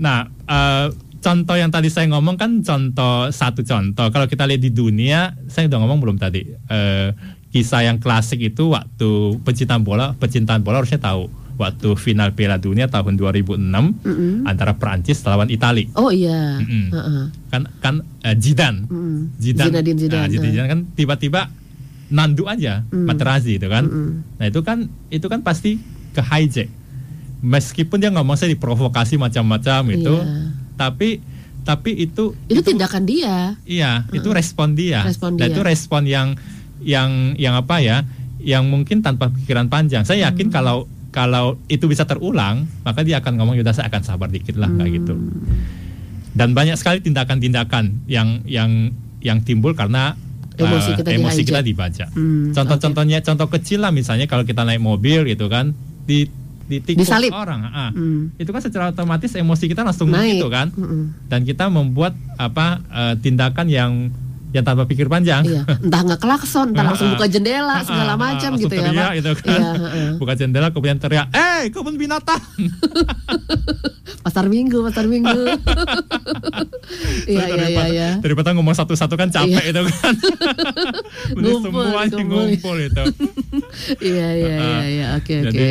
Nah 0.00 0.26
uh, 0.50 0.90
contoh 1.22 1.54
yang 1.54 1.70
tadi 1.70 1.86
saya 1.94 2.10
ngomong 2.10 2.34
kan 2.34 2.58
contoh 2.66 3.30
satu 3.30 3.62
contoh. 3.62 4.10
Kalau 4.10 4.26
kita 4.26 4.42
lihat 4.50 4.58
di 4.58 4.74
dunia 4.74 5.38
saya 5.46 5.70
udah 5.70 5.78
ngomong 5.78 5.98
belum 6.02 6.16
tadi? 6.18 6.42
Uh, 6.66 7.14
kisah 7.52 7.84
yang 7.84 8.00
klasik 8.00 8.40
itu 8.40 8.72
waktu 8.72 9.36
pecinta 9.44 9.76
bola, 9.76 10.16
pecinta 10.16 10.56
bola 10.56 10.80
harusnya 10.80 10.98
tahu 10.98 11.28
waktu 11.60 11.94
final 12.00 12.32
Piala 12.32 12.56
Dunia 12.56 12.88
tahun 12.88 13.20
2006 13.20 13.60
mm 13.60 13.92
-hmm. 14.02 14.48
antara 14.48 14.80
Prancis 14.80 15.20
lawan 15.22 15.52
Italia. 15.52 15.86
Oh 15.94 16.08
iya. 16.08 16.58
Mm 16.58 16.66
-hmm. 16.66 16.84
uh 16.90 16.98
-uh. 16.98 17.24
Kan 17.52 17.62
kan 17.84 17.94
uh, 18.00 18.34
Zidane. 18.40 18.88
Mm 18.88 18.96
-hmm. 18.96 19.18
Zidane. 19.36 19.68
Zinedine 19.68 19.98
Zidane. 20.00 20.26
Uh, 20.26 20.42
Zidane 20.42 20.68
kan 20.68 20.80
tiba-tiba 20.96 21.40
nandu 22.08 22.48
aja 22.48 22.88
mm. 22.88 23.04
Materazzi 23.04 23.60
itu 23.60 23.68
kan. 23.68 23.84
Mm 23.84 23.92
-hmm. 23.92 24.12
Nah, 24.40 24.46
itu 24.48 24.60
kan 24.64 24.78
itu 25.12 25.26
kan 25.28 25.40
pasti 25.44 25.76
ke 26.16 26.22
hijack. 26.24 26.68
Meskipun 27.42 27.98
dia 27.98 28.10
ngomong 28.14 28.38
saya 28.38 28.54
diprovokasi 28.54 29.18
macam-macam 29.18 29.82
itu, 29.90 30.14
yeah. 30.14 30.54
tapi 30.78 31.18
tapi 31.66 31.90
itu 32.06 32.38
itu, 32.46 32.54
itu 32.54 32.62
tindakan 32.62 33.02
dia. 33.02 33.58
Iya, 33.66 34.06
uh 34.06 34.14
-uh. 34.14 34.18
itu 34.18 34.30
respon 34.30 34.78
dia. 34.78 35.02
Respon 35.02 35.34
dia. 35.34 35.50
Dan 35.50 35.58
itu 35.58 35.62
respon 35.66 36.06
yang 36.06 36.38
yang 36.82 37.34
yang 37.38 37.54
apa 37.56 37.78
ya 37.78 38.04
yang 38.42 38.66
mungkin 38.66 39.00
tanpa 39.00 39.30
pikiran 39.30 39.70
panjang 39.70 40.02
saya 40.02 40.30
yakin 40.30 40.50
hmm. 40.50 40.54
kalau 40.54 40.90
kalau 41.12 41.60
itu 41.68 41.86
bisa 41.86 42.08
terulang 42.08 42.66
maka 42.82 43.06
dia 43.06 43.20
akan 43.22 43.38
ngomong 43.38 43.54
yaudah 43.54 43.76
saya 43.76 43.86
akan 43.92 44.02
sabar 44.02 44.28
dikit 44.32 44.58
lah 44.58 44.68
hmm. 44.68 44.88
gitu 44.90 45.14
dan 46.32 46.56
banyak 46.56 46.74
sekali 46.80 47.04
tindakan-tindakan 47.04 48.08
yang 48.08 48.40
yang 48.48 48.90
yang 49.20 49.44
timbul 49.44 49.76
karena 49.76 50.16
emosi 50.56 50.90
uh, 50.92 50.96
kita, 50.98 51.10
emosi 51.14 51.42
kita 51.44 51.60
dibaca 51.60 52.06
hmm, 52.12 52.56
contoh-contohnya 52.56 53.20
okay. 53.20 53.26
contoh 53.28 53.48
kecil 53.52 53.84
lah 53.84 53.92
misalnya 53.92 54.26
kalau 54.26 54.42
kita 54.42 54.64
naik 54.64 54.80
mobil 54.80 55.28
gitu 55.28 55.46
kan 55.46 55.76
di 56.08 56.26
Disalip. 56.80 57.36
orang 57.36 57.68
ah, 57.68 57.90
hmm. 57.92 58.40
itu 58.40 58.48
kan 58.48 58.62
secara 58.64 58.84
otomatis 58.96 59.28
emosi 59.36 59.68
kita 59.68 59.84
langsung 59.84 60.08
naik 60.08 60.40
gitu 60.40 60.48
kan 60.48 60.72
hmm. 60.72 61.28
dan 61.28 61.44
kita 61.44 61.68
membuat 61.68 62.16
apa 62.40 62.80
uh, 62.88 63.14
tindakan 63.20 63.68
yang 63.68 64.08
ya 64.52 64.60
tanpa 64.60 64.84
pikir 64.84 65.08
panjang. 65.08 65.42
Iya. 65.48 65.64
Entah 65.64 66.00
nggak 66.04 66.20
klakson, 66.20 66.76
entah 66.76 66.84
langsung 66.92 67.08
buka 67.16 67.26
jendela 67.26 67.80
segala 67.82 68.14
macam 68.20 68.50
gitu 68.60 68.74
ya, 68.76 68.92
Pak. 68.92 69.12
Gitu 69.18 69.30
kan. 69.40 69.60
Iya, 69.60 70.10
buka 70.20 70.32
jendela 70.36 70.68
kemudian 70.70 71.00
teriak, 71.00 71.32
"Eh, 71.32 71.72
kebun 71.72 71.96
binatang." 71.96 72.40
pasar 74.22 74.46
Minggu, 74.46 74.84
pasar 74.86 75.08
Minggu. 75.08 75.40
Iya, 77.22 77.44
iya, 77.48 77.66
iya, 77.70 77.84
iya. 77.88 78.10
Daripada 78.18 78.52
ngomong 78.52 78.74
satu-satu 78.74 79.14
kan 79.14 79.30
capek 79.30 79.62
iya. 79.62 79.72
itu 79.72 79.80
kan. 79.88 80.14
ngumpul, 81.38 81.70
semuanya 81.70 82.20
ngumpul 82.20 82.76
itu. 82.76 83.04
iya, 84.02 84.28
iya, 84.34 84.56
iya, 84.58 84.84
iya. 84.86 85.06
Oke, 85.16 85.34
oke. 85.46 85.66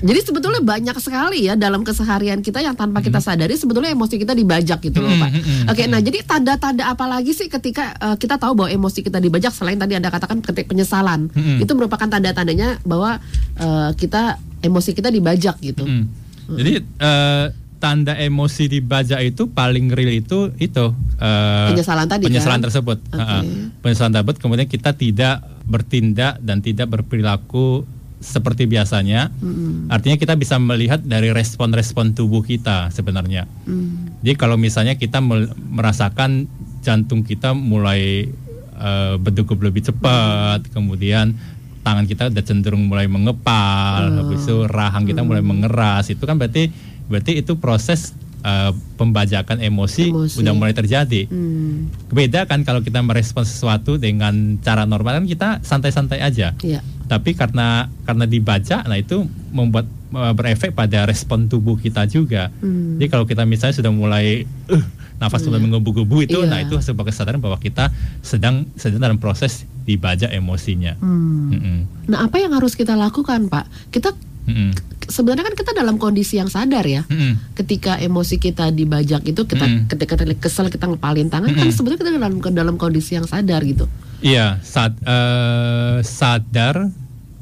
Jadi 0.00 0.20
sebetulnya 0.24 0.62
banyak 0.64 0.96
sekali 1.02 1.50
ya 1.50 1.54
dalam 1.58 1.82
keseharian 1.82 2.40
kita 2.40 2.62
yang 2.62 2.78
tanpa 2.78 3.02
kita 3.04 3.20
hmm. 3.20 3.26
sadari 3.26 3.54
sebetulnya 3.58 3.92
emosi 3.92 4.16
kita 4.16 4.32
dibajak 4.32 4.78
gitu 4.80 5.02
loh, 5.02 5.12
Pak. 5.18 5.30
Hmm, 5.34 5.42
hmm, 5.42 5.64
oke, 5.74 5.82
nah 5.90 6.00
jadi 6.00 6.18
tanda-tanda 6.24 6.84
apa 6.88 7.04
lagi 7.10 7.32
sih 7.36 7.50
ketika 7.50 7.92
uh, 8.00 8.13
uh, 8.14 8.16
kita 8.16 8.38
tahu 8.38 8.54
bahwa 8.54 8.70
emosi 8.70 9.02
kita 9.02 9.18
dibajak 9.18 9.50
selain 9.50 9.76
tadi 9.76 9.98
anda 9.98 10.14
katakan 10.14 10.38
ketik 10.38 10.70
penyesalan 10.70 11.28
mm-hmm. 11.34 11.58
itu 11.66 11.72
merupakan 11.74 12.06
tanda-tandanya 12.06 12.78
bahwa 12.86 13.18
uh, 13.58 13.90
kita 13.98 14.38
emosi 14.62 14.94
kita 14.94 15.10
dibajak 15.10 15.58
gitu. 15.58 15.82
Mm-hmm. 15.82 16.06
Mm-hmm. 16.06 16.56
Jadi 16.56 16.72
uh, 17.02 17.46
tanda 17.84 18.16
emosi 18.16 18.64
dibajak 18.80 19.20
itu 19.20 19.52
paling 19.52 19.92
real 19.92 20.16
itu 20.16 20.48
itu 20.56 20.96
uh, 21.20 21.68
penyesalan 21.68 22.08
tadi 22.08 22.24
penyesalan 22.24 22.64
kan? 22.64 22.64
tersebut 22.72 22.98
okay. 23.12 23.20
uh, 23.20 23.42
penyesalan 23.84 24.12
tersebut 24.16 24.36
kemudian 24.40 24.64
kita 24.64 24.96
tidak 24.96 25.44
bertindak 25.68 26.40
dan 26.40 26.64
tidak 26.64 26.88
berperilaku 26.88 27.84
seperti 28.24 28.64
biasanya 28.64 29.28
mm. 29.36 29.92
artinya 29.92 30.16
kita 30.16 30.32
bisa 30.32 30.56
melihat 30.56 31.04
dari 31.04 31.28
respon-respon 31.28 32.16
tubuh 32.16 32.40
kita 32.40 32.88
sebenarnya 32.88 33.44
mm. 33.68 34.24
jadi 34.24 34.32
kalau 34.40 34.56
misalnya 34.56 34.96
kita 34.96 35.20
merasakan 35.68 36.48
jantung 36.84 37.24
kita 37.24 37.56
mulai 37.56 38.28
uh, 38.76 39.16
berdegup 39.16 39.56
lebih 39.64 39.80
cepat, 39.88 40.68
hmm. 40.68 40.70
kemudian 40.76 41.32
tangan 41.80 42.04
kita 42.04 42.28
udah 42.28 42.44
cenderung 42.44 42.84
mulai 42.84 43.08
mengepal, 43.08 44.12
hmm. 44.12 44.16
habis 44.20 44.44
itu 44.44 44.68
rahang 44.68 45.08
kita 45.08 45.24
hmm. 45.24 45.28
mulai 45.32 45.42
mengeras, 45.42 46.12
itu 46.12 46.20
kan 46.28 46.36
berarti 46.36 46.68
berarti 47.08 47.40
itu 47.40 47.56
proses 47.56 48.12
uh, 48.44 48.70
pembajakan 49.00 49.58
emosi, 49.64 50.12
emosi 50.12 50.36
udah 50.44 50.52
mulai 50.52 50.76
terjadi. 50.76 51.26
Hmm. 51.26 51.88
Beda 52.12 52.44
kan 52.44 52.62
kalau 52.62 52.84
kita 52.84 53.00
merespon 53.00 53.48
sesuatu 53.48 53.96
dengan 53.96 54.60
cara 54.60 54.84
normal 54.84 55.24
kan 55.24 55.26
kita 55.26 55.48
santai-santai 55.64 56.20
aja. 56.20 56.52
Yeah. 56.60 56.84
Tapi 57.08 57.36
karena 57.36 57.88
karena 58.04 58.24
dibaca, 58.28 58.84
nah 58.84 58.96
itu 58.96 59.24
membuat 59.50 59.88
uh, 60.12 60.32
berefek 60.36 60.76
pada 60.76 61.08
respon 61.08 61.48
tubuh 61.48 61.80
kita 61.80 62.04
juga. 62.06 62.52
Hmm. 62.60 63.00
Jadi 63.00 63.08
kalau 63.08 63.24
kita 63.24 63.48
misalnya 63.48 63.80
sudah 63.80 63.92
mulai 63.92 64.44
uh, 64.70 64.84
nafas 65.18 65.46
mulai 65.48 65.62
hmm. 65.62 65.66
menggebu-gebu 65.70 66.16
itu 66.26 66.38
yeah. 66.44 66.50
nah 66.50 66.58
itu 66.60 66.76
sebagai 66.84 67.14
kesadaran 67.14 67.40
bahwa 67.40 67.56
kita 67.56 67.88
sedang 68.20 68.68
sedang 68.76 69.00
dalam 69.00 69.18
proses 69.18 69.64
dibajak 69.84 70.32
emosinya. 70.32 70.96
Hmm. 71.00 71.52
Hmm. 71.52 71.80
Nah, 72.08 72.24
apa 72.24 72.40
yang 72.40 72.56
harus 72.56 72.76
kita 72.76 72.96
lakukan, 72.96 73.48
Pak? 73.52 73.92
Kita 73.92 74.12
Hmm. 74.44 74.72
Sebenarnya 75.04 75.44
kan 75.44 75.56
kita 75.56 75.72
dalam 75.76 75.96
kondisi 76.00 76.40
yang 76.40 76.48
sadar 76.48 76.84
ya. 76.84 77.04
Hmm. 77.08 77.36
Ketika 77.56 78.00
emosi 78.00 78.40
kita 78.40 78.72
dibajak 78.72 79.24
itu 79.24 79.42
kita 79.44 79.64
hmm. 79.64 79.88
ketika 79.92 80.16
kita 80.16 80.36
kesel 80.36 80.68
kita 80.72 80.88
ngepalin 80.88 81.28
tangan 81.28 81.52
kan 81.52 81.64
hmm. 81.64 81.72
kan 81.72 81.76
sebenarnya 81.76 82.00
kita 82.00 82.12
dalam 82.16 82.32
dalam 82.52 82.74
kondisi 82.80 83.16
yang 83.16 83.28
sadar 83.28 83.60
gitu. 83.64 83.88
Iya, 84.24 84.56
sad, 84.64 84.96
uh, 85.04 86.00
sadar 86.00 86.88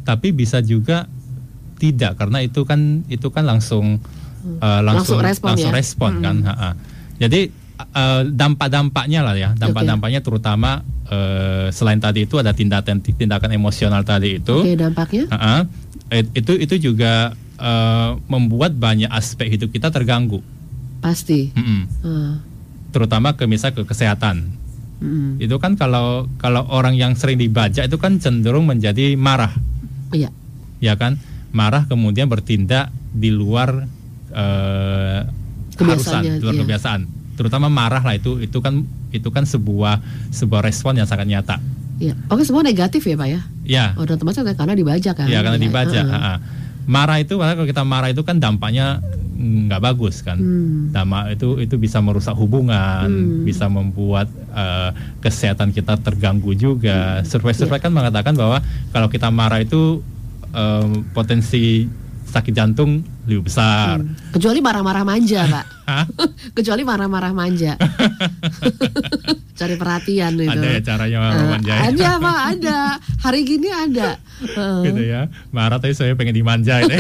tapi 0.03 0.35
bisa 0.35 0.59
juga 0.59 1.07
tidak 1.79 2.19
karena 2.19 2.43
itu 2.43 2.67
kan 2.67 3.07
itu 3.07 3.31
kan 3.31 3.47
langsung 3.47 4.03
uh, 4.59 4.83
langsung 4.83 5.19
langsung 5.19 5.21
respon, 5.23 5.49
langsung 5.55 5.71
ya? 5.71 5.79
respon 5.79 6.13
kan. 6.19 6.37
hmm. 6.39 6.47
kan. 6.47 6.51
Ha 6.51 6.55
-ha. 6.55 6.71
Jadi 7.23 7.41
uh, 7.95 8.23
dampak-dampaknya 8.27 9.21
lah 9.23 9.35
ya, 9.39 9.51
dampak-dampaknya 9.55 10.21
terutama 10.23 10.83
uh, 11.11 11.71
selain 11.71 11.99
tadi 11.99 12.27
itu 12.27 12.39
ada 12.39 12.55
tindakan 12.55 13.03
tindakan 13.03 13.51
emosional 13.55 14.03
tadi 14.03 14.39
itu. 14.39 14.63
Oke, 14.63 14.75
okay, 14.75 14.77
dampaknya? 14.79 15.25
Uh 15.31 15.35
-uh, 15.35 15.61
itu 16.13 16.53
itu 16.61 16.93
juga 16.93 17.33
uh, 17.57 18.21
membuat 18.29 18.77
banyak 18.77 19.09
aspek 19.09 19.49
hidup 19.57 19.73
kita 19.73 19.89
terganggu. 19.89 20.45
Pasti. 21.01 21.51
Mm 21.57 21.65
-mm. 21.65 21.83
Uh. 22.05 22.35
Terutama 22.93 23.33
ke 23.33 23.49
misal 23.49 23.73
ke 23.73 23.89
kesehatan. 23.89 24.53
Mm. 25.01 25.41
Itu 25.41 25.57
kan 25.57 25.75
kalau 25.81 26.29
kalau 26.37 26.69
orang 26.69 26.95
yang 26.95 27.17
sering 27.17 27.41
dibaca 27.41 27.83
itu 27.83 27.97
kan 27.97 28.21
cenderung 28.21 28.69
menjadi 28.69 29.17
marah. 29.17 29.57
Iya. 30.13 30.29
Ya 30.83 30.95
kan, 30.99 31.17
marah 31.55 31.89
kemudian 31.89 32.29
bertindak 32.29 32.93
di 33.15 33.33
luar 33.33 33.89
uh, 34.35 35.21
keharusan, 35.79 36.39
di 36.39 36.43
luar 36.43 36.57
iya. 36.59 36.63
kebiasaan 36.67 37.23
terutama 37.33 37.73
marah 37.73 38.05
lah 38.05 38.15
itu 38.17 38.39
itu 38.45 38.61
kan 38.61 38.85
itu 39.13 39.29
kan 39.33 39.45
sebuah 39.49 40.01
sebuah 40.33 40.63
respon 40.65 41.01
yang 41.01 41.09
sangat 41.09 41.29
nyata. 41.29 41.57
Iya. 42.01 42.15
Oke 42.33 42.43
semua 42.47 42.65
negatif 42.65 43.03
ya 43.05 43.15
pak 43.19 43.29
ya? 43.29 43.41
Iya. 43.65 43.85
Oh 43.99 44.05
dan 44.07 44.17
teman 44.17 44.33
karena 44.33 44.75
dibaca 44.75 45.11
kan? 45.13 45.27
Iya 45.29 45.41
karena 45.45 45.59
dibaca. 45.61 46.01
Uh 46.01 46.15
-huh. 46.15 46.39
Marah 46.83 47.19
itu 47.23 47.39
kalau 47.39 47.67
kita 47.69 47.83
marah 47.87 48.11
itu 48.11 48.23
kan 48.27 48.43
dampaknya 48.43 48.99
nggak 49.43 49.83
bagus 49.83 50.23
kan. 50.23 50.39
Hmm. 50.39 50.95
Itu 51.35 51.59
itu 51.59 51.75
bisa 51.77 51.99
merusak 51.99 52.39
hubungan, 52.39 53.11
hmm. 53.11 53.43
bisa 53.43 53.67
membuat 53.67 54.31
uh, 54.55 54.95
kesehatan 55.19 55.75
kita 55.75 55.99
terganggu 55.99 56.55
juga. 56.55 57.21
Hmm. 57.21 57.27
Survei-survei 57.27 57.83
yeah. 57.83 57.85
kan 57.85 57.93
mengatakan 57.93 58.35
bahwa 58.39 58.63
kalau 58.95 59.11
kita 59.11 59.29
marah 59.35 59.59
itu 59.59 60.01
um, 60.55 61.03
potensi 61.11 61.91
sakit 62.33 62.53
jantung 62.57 63.05
lebih 63.29 63.45
besar. 63.47 64.01
Hmm. 64.01 64.17
Kecuali 64.33 64.65
marah-marah 64.65 65.05
manja, 65.05 65.45
Pak. 65.55 65.67
Kecuali 66.57 66.83
marah-marah 66.83 67.33
manja. 67.37 67.77
Cari 69.61 69.77
perhatian 69.77 70.41
itu. 70.41 70.49
Ada 70.49 70.69
ya 70.75 70.81
caranya 70.81 71.19
marah 71.21 71.47
manja. 71.53 71.73
Uh, 71.77 71.83
ada, 71.93 72.09
Pak, 72.17 72.39
ada. 72.57 72.79
Hari 73.21 73.41
gini 73.45 73.69
ada. 73.69 74.09
Uh. 74.57 74.83
Gitu 74.89 75.03
ya. 75.13 75.29
Marah 75.53 75.77
tapi 75.77 75.93
saya 75.93 76.17
pengen 76.17 76.41
dimanja 76.41 76.81
ini. 76.81 76.99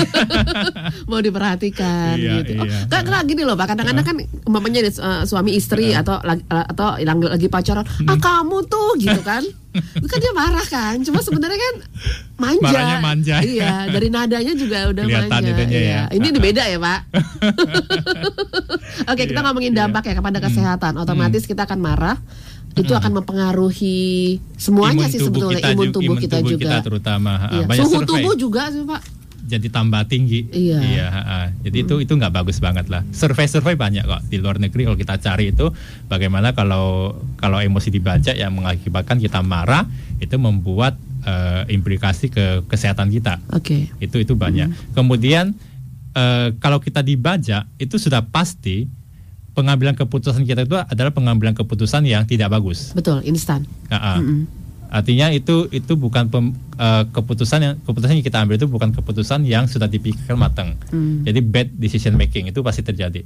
Mau 1.08 1.24
diperhatikan 1.24 2.14
iya, 2.20 2.44
gitu. 2.44 2.60
Iya. 2.60 2.86
Oh, 2.92 3.02
kan, 3.08 3.24
gini 3.24 3.42
loh, 3.42 3.56
Pak. 3.56 3.72
Kadang-kadang 3.72 4.04
kan 4.04 4.16
umpamanya 4.44 4.84
uh, 5.00 5.24
suami 5.24 5.56
istri 5.56 5.96
uh. 5.96 6.04
atau 6.04 6.20
atau 6.46 7.00
lagi, 7.00 7.24
lagi 7.24 7.48
pacaran, 7.48 7.88
"Ah, 8.04 8.20
kamu 8.20 8.68
tuh" 8.68 9.00
gitu 9.00 9.24
kan 9.24 9.42
itu 9.72 10.06
kan 10.12 10.18
dia 10.20 10.32
marah 10.36 10.66
kan 10.68 10.96
cuma 11.00 11.24
sebenarnya 11.24 11.56
kan 11.56 11.74
manja 12.36 12.60
Marahnya 12.60 12.96
manja 13.00 13.36
iya 13.40 13.88
dari 13.88 14.08
nadanya 14.12 14.52
juga 14.52 14.92
udah 14.92 15.04
Kelihatan 15.08 15.32
manja 15.32 15.52
iya. 15.72 15.80
ya. 15.80 16.00
ini 16.12 16.28
beda 16.36 16.62
ya 16.68 16.78
pak 16.78 17.00
oke 19.12 19.22
kita 19.24 19.40
iya, 19.40 19.46
ngomongin 19.48 19.72
iya. 19.72 19.78
dampak 19.84 20.02
ya 20.12 20.14
kepada 20.20 20.38
hmm. 20.38 20.46
kesehatan 20.50 20.92
otomatis 21.00 21.42
kita 21.48 21.64
akan 21.64 21.80
marah 21.80 22.16
itu 22.72 22.92
hmm. 22.92 23.00
akan 23.00 23.12
mempengaruhi 23.20 24.40
semuanya 24.56 25.08
imun 25.08 25.12
sih 25.12 25.20
sebetulnya 25.20 25.60
kita, 25.60 25.72
imun 25.76 25.88
tubuh 25.92 26.16
kita 26.16 26.36
imun 26.40 26.44
tubuh 26.44 26.52
juga 26.56 26.64
kita 26.68 26.76
terutama 26.84 27.32
iya. 27.52 27.64
suhu 27.80 28.00
survei. 28.00 28.08
tubuh 28.08 28.34
juga 28.36 28.62
sih 28.72 28.84
pak 28.84 29.21
jadi 29.52 29.68
tambah 29.68 30.08
tinggi. 30.08 30.48
Iya. 30.48 30.78
iya 30.80 31.06
uh, 31.12 31.48
jadi 31.60 31.84
hmm. 31.84 31.86
itu 31.86 31.94
itu 32.08 32.12
nggak 32.16 32.32
bagus 32.32 32.56
banget 32.58 32.88
lah. 32.88 33.04
Survei-survei 33.12 33.76
banyak 33.76 34.08
kok 34.08 34.22
di 34.32 34.40
luar 34.40 34.56
negeri 34.56 34.88
kalau 34.88 34.96
kita 34.96 35.20
cari 35.20 35.52
itu 35.52 35.68
bagaimana 36.08 36.56
kalau 36.56 37.20
kalau 37.36 37.60
emosi 37.60 37.92
dibaca 37.92 38.32
yang 38.32 38.56
mengakibatkan 38.56 39.20
kita 39.20 39.44
marah 39.44 39.84
itu 40.16 40.36
membuat 40.40 40.96
uh, 41.28 41.68
implikasi 41.68 42.32
ke 42.32 42.64
kesehatan 42.64 43.12
kita. 43.12 43.36
Oke. 43.52 43.92
Okay. 43.92 44.04
Itu 44.08 44.16
itu 44.24 44.32
banyak. 44.32 44.72
Hmm. 44.72 44.94
Kemudian 44.96 45.52
uh, 46.16 46.56
kalau 46.56 46.80
kita 46.80 47.04
dibaca 47.04 47.68
itu 47.76 47.96
sudah 48.00 48.24
pasti 48.24 48.88
pengambilan 49.52 49.92
keputusan 49.92 50.48
kita 50.48 50.64
itu 50.64 50.80
adalah 50.80 51.12
pengambilan 51.12 51.52
keputusan 51.52 52.08
yang 52.08 52.24
tidak 52.24 52.48
bagus. 52.48 52.96
Betul, 52.96 53.20
instan. 53.28 53.68
Uh 53.92 53.94
-uh. 53.94 54.16
Mm 54.16 54.24
-mm. 54.24 54.61
Artinya 54.92 55.32
itu 55.32 55.72
itu 55.72 55.96
bukan 55.96 56.28
pem, 56.28 56.52
uh, 56.76 57.08
keputusan 57.08 57.64
yang 57.64 57.74
keputusan 57.80 58.20
yang 58.20 58.26
kita 58.28 58.44
ambil 58.44 58.60
itu 58.60 58.68
bukan 58.68 58.92
keputusan 58.92 59.48
yang 59.48 59.64
sudah 59.64 59.88
dipikirkan 59.88 60.36
matang. 60.36 60.76
Hmm. 60.92 61.24
Jadi 61.24 61.40
bad 61.40 61.72
decision 61.80 62.12
making 62.12 62.52
itu 62.52 62.60
pasti 62.60 62.84
terjadi. 62.84 63.24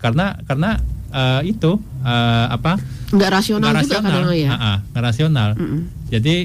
Karena 0.00 0.32
karena 0.48 0.80
uh, 1.12 1.44
itu 1.44 1.76
uh, 2.00 2.46
apa? 2.48 2.80
Nggak 3.12 3.28
rasional, 3.28 3.76
nggak 3.76 3.80
rasional 3.84 4.20
juga 4.24 4.36
ya. 4.40 4.50
Uh, 4.50 4.56
uh, 4.56 4.76
nggak 4.88 5.04
rasional. 5.04 5.50
Mm 5.60 5.66
-mm. 5.68 5.80
Jadi 6.08 6.36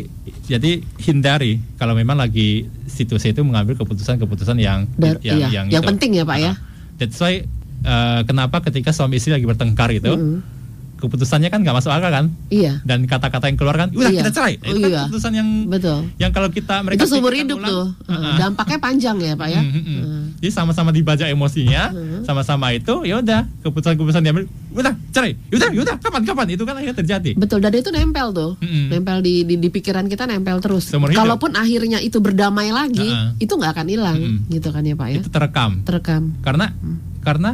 jadi 0.52 0.72
hindari 1.00 1.64
kalau 1.80 1.96
memang 1.96 2.20
lagi 2.20 2.68
situasi 2.92 3.32
itu 3.32 3.48
mengambil 3.48 3.80
keputusan-keputusan 3.80 4.60
yang 4.60 4.84
Dar, 5.00 5.16
yang, 5.24 5.48
iya. 5.48 5.48
yang 5.48 5.66
yang 5.72 5.84
penting 5.88 6.12
ya 6.12 6.28
pak 6.28 6.38
uh, 6.38 6.44
ya. 6.44 6.54
That's 7.00 7.16
why 7.24 7.48
uh, 7.88 8.28
kenapa 8.28 8.60
ketika 8.68 8.92
suami 8.92 9.16
istri 9.16 9.32
lagi 9.32 9.48
bertengkar 9.48 9.96
itu. 9.96 10.12
Mm 10.12 10.44
-hmm 10.44 10.57
keputusannya 10.98 11.54
kan 11.54 11.62
nggak 11.62 11.78
masuk 11.78 11.94
akal 11.94 12.10
kan? 12.10 12.26
Iya. 12.50 12.82
Dan 12.84 13.06
kata-kata 13.06 13.48
yang 13.48 13.58
keluar 13.58 13.78
kan, 13.78 13.90
udah 13.94 14.12
iya. 14.12 14.26
kita 14.26 14.32
cerai. 14.34 14.54
Oh, 14.60 14.66
itu 14.74 14.78
kan 14.82 14.90
iya. 14.90 15.02
keputusan 15.06 15.32
yang 15.38 15.50
betul. 15.70 16.00
Yang 16.18 16.32
kalau 16.34 16.50
kita 16.50 16.76
mereka 16.82 17.00
itu 17.06 17.08
seumur 17.08 17.34
hidup 17.34 17.58
ulang, 17.62 17.70
tuh. 17.70 17.88
Uh, 18.10 18.36
dampaknya 18.36 18.78
panjang 18.82 19.18
ya 19.22 19.34
pak 19.38 19.48
ya. 19.54 19.62
Mm 19.62 19.72
-hmm. 19.72 19.86
uh. 19.86 20.26
Jadi 20.38 20.52
sama-sama 20.54 20.90
dibaca 20.94 21.26
emosinya, 21.26 21.90
sama-sama 22.22 22.70
itu, 22.74 22.94
ya 23.06 23.18
udah 23.22 23.42
keputusan-keputusan 23.66 24.22
diambil, 24.22 24.46
udah 24.70 24.94
cerai, 25.10 25.34
udah, 25.50 25.70
udah, 25.74 25.96
kapan-kapan 25.98 26.48
itu 26.54 26.62
kan 26.62 26.78
akhirnya 26.78 26.98
terjadi. 26.98 27.32
Betul. 27.34 27.58
Dan 27.62 27.74
itu 27.74 27.90
nempel 27.90 28.28
tuh, 28.34 28.52
mm 28.62 28.68
-hmm. 28.68 28.86
nempel 28.94 29.18
di, 29.26 29.42
di 29.46 29.56
di 29.58 29.70
pikiran 29.74 30.06
kita 30.06 30.30
nempel 30.30 30.62
terus. 30.62 30.94
Kalaupun 30.94 31.58
akhirnya 31.58 31.98
itu 32.02 32.22
berdamai 32.22 32.70
lagi, 32.70 33.10
uh 33.10 33.34
-uh. 33.34 33.42
itu 33.42 33.54
nggak 33.54 33.72
akan 33.78 33.88
hilang, 33.90 34.18
mm 34.18 34.30
-hmm. 34.42 34.54
gitu 34.54 34.70
kan 34.70 34.82
ya 34.86 34.94
pak 34.94 35.08
ya? 35.10 35.20
Itu 35.22 35.30
terekam. 35.34 35.72
Terekam. 35.82 36.24
Karena 36.46 36.66
mm. 36.70 36.98
karena 37.26 37.50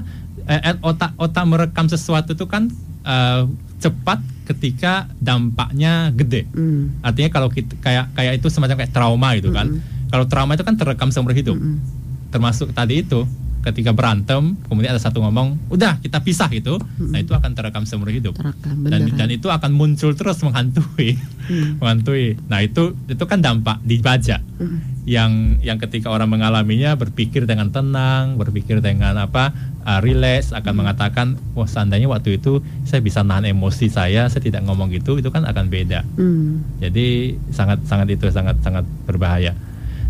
eh, 0.48 0.76
otak 0.84 1.16
otak 1.16 1.44
merekam 1.48 1.88
sesuatu 1.88 2.36
itu 2.36 2.46
kan 2.48 2.68
uh, 3.04 3.48
cepat 3.80 4.20
ketika 4.44 5.08
dampaknya 5.20 6.12
gede. 6.12 6.48
Mm. 6.52 7.04
Artinya 7.04 7.30
kalau 7.32 7.48
kita 7.48 7.80
kayak 7.80 8.12
kayak 8.16 8.34
itu 8.40 8.48
semacam 8.52 8.84
kayak 8.84 8.92
trauma 8.92 9.30
gitu 9.40 9.52
kan. 9.52 9.68
Mm 9.72 9.80
-hmm. 9.80 10.12
Kalau 10.12 10.26
trauma 10.28 10.56
itu 10.56 10.64
kan 10.68 10.76
terekam 10.76 11.10
seumur 11.12 11.32
hidup. 11.32 11.56
Mm 11.56 11.80
-hmm. 11.80 12.32
Termasuk 12.32 12.76
tadi 12.76 13.04
itu 13.04 13.24
ketika 13.64 13.96
berantem 13.96 14.60
kemudian 14.68 14.92
ada 14.92 15.00
satu 15.00 15.24
ngomong 15.24 15.72
udah 15.72 16.04
kita 16.04 16.20
pisah 16.20 16.52
gitu 16.52 16.78
hmm. 16.78 17.16
nah 17.16 17.24
itu 17.24 17.32
akan 17.32 17.52
terekam 17.56 17.88
seumur 17.88 18.12
hidup 18.12 18.36
terekam, 18.36 18.84
dan 18.84 19.08
dan 19.16 19.30
itu 19.32 19.48
akan 19.48 19.72
muncul 19.72 20.12
terus 20.14 20.44
menghantui 20.44 21.16
hmm. 21.16 21.72
menghantui 21.80 22.36
nah 22.52 22.60
itu 22.60 22.92
itu 23.08 23.24
kan 23.24 23.40
dampak 23.40 23.80
dibaca 23.88 24.44
hmm. 24.60 25.08
yang 25.08 25.64
yang 25.64 25.80
ketika 25.80 26.12
orang 26.12 26.28
mengalaminya 26.28 27.00
berpikir 27.00 27.48
dengan 27.48 27.72
tenang 27.72 28.36
berpikir 28.36 28.84
dengan 28.84 29.16
apa 29.16 29.56
uh, 29.86 30.00
relax 30.02 30.56
akan 30.56 30.74
hmm. 30.74 30.80
mengatakan 30.80 31.28
wah 31.54 31.68
seandainya 31.68 32.10
waktu 32.10 32.42
itu 32.42 32.60
saya 32.88 33.04
bisa 33.04 33.22
nahan 33.22 33.48
emosi 33.48 33.88
saya 33.92 34.28
saya 34.32 34.42
tidak 34.42 34.64
ngomong 34.66 34.90
gitu 34.92 35.20
itu 35.20 35.30
kan 35.30 35.44
akan 35.46 35.70
beda 35.70 36.04
hmm. 36.18 36.80
jadi 36.84 37.38
sangat 37.52 37.86
sangat 37.86 38.08
itu 38.16 38.26
sangat 38.34 38.58
sangat 38.64 38.84
berbahaya 39.06 39.54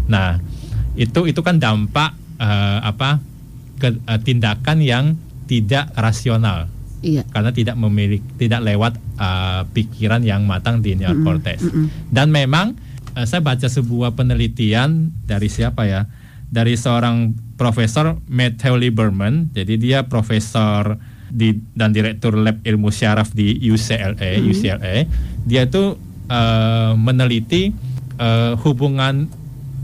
nah 0.07 0.39
itu 0.93 1.25
itu 1.25 1.41
kan 1.41 1.57
dampak 1.57 2.13
uh, 2.37 2.79
apa 2.85 3.17
ke, 3.81 3.89
uh, 4.05 4.19
tindakan 4.21 4.79
yang 4.79 5.05
tidak 5.49 5.91
rasional. 5.97 6.69
Iya. 7.03 7.27
Karena 7.27 7.51
tidak 7.51 7.75
memiliki 7.75 8.23
tidak 8.39 8.63
lewat 8.63 8.95
uh, 9.19 9.67
pikiran 9.75 10.23
yang 10.23 10.47
matang 10.47 10.79
di 10.79 10.95
neokortex. 10.95 11.59
Mm 11.67 11.71
-mm. 11.71 11.87
Dan 12.07 12.31
memang 12.31 12.79
uh, 13.17 13.25
saya 13.27 13.43
baca 13.43 13.67
sebuah 13.67 14.15
penelitian 14.15 15.11
dari 15.27 15.51
siapa 15.51 15.83
ya? 15.83 16.07
Dari 16.53 16.79
seorang 16.79 17.33
profesor 17.63 18.19
Matthew 18.27 18.75
Lieberman. 18.75 19.55
Jadi 19.55 19.79
dia 19.79 20.03
profesor 20.03 20.99
di 21.31 21.55
dan 21.71 21.95
direktur 21.95 22.35
lab 22.35 22.59
ilmu 22.59 22.91
syaraf 22.91 23.31
di 23.31 23.55
UCLA. 23.63 24.43
Mm 24.43 24.51
UCLA. 24.51 24.95
Dia 25.47 25.63
itu 25.63 25.95
uh, 26.27 26.91
meneliti 26.99 27.71
uh, 28.19 28.59
hubungan 28.67 29.31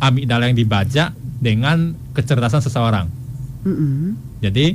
amigdala 0.03 0.51
yang 0.51 0.59
dibaca 0.59 1.15
dengan 1.39 1.95
kecerdasan 2.11 2.59
seseorang. 2.59 3.07
Mm 3.63 3.71
-hmm. 3.71 4.07
Jadi 4.43 4.65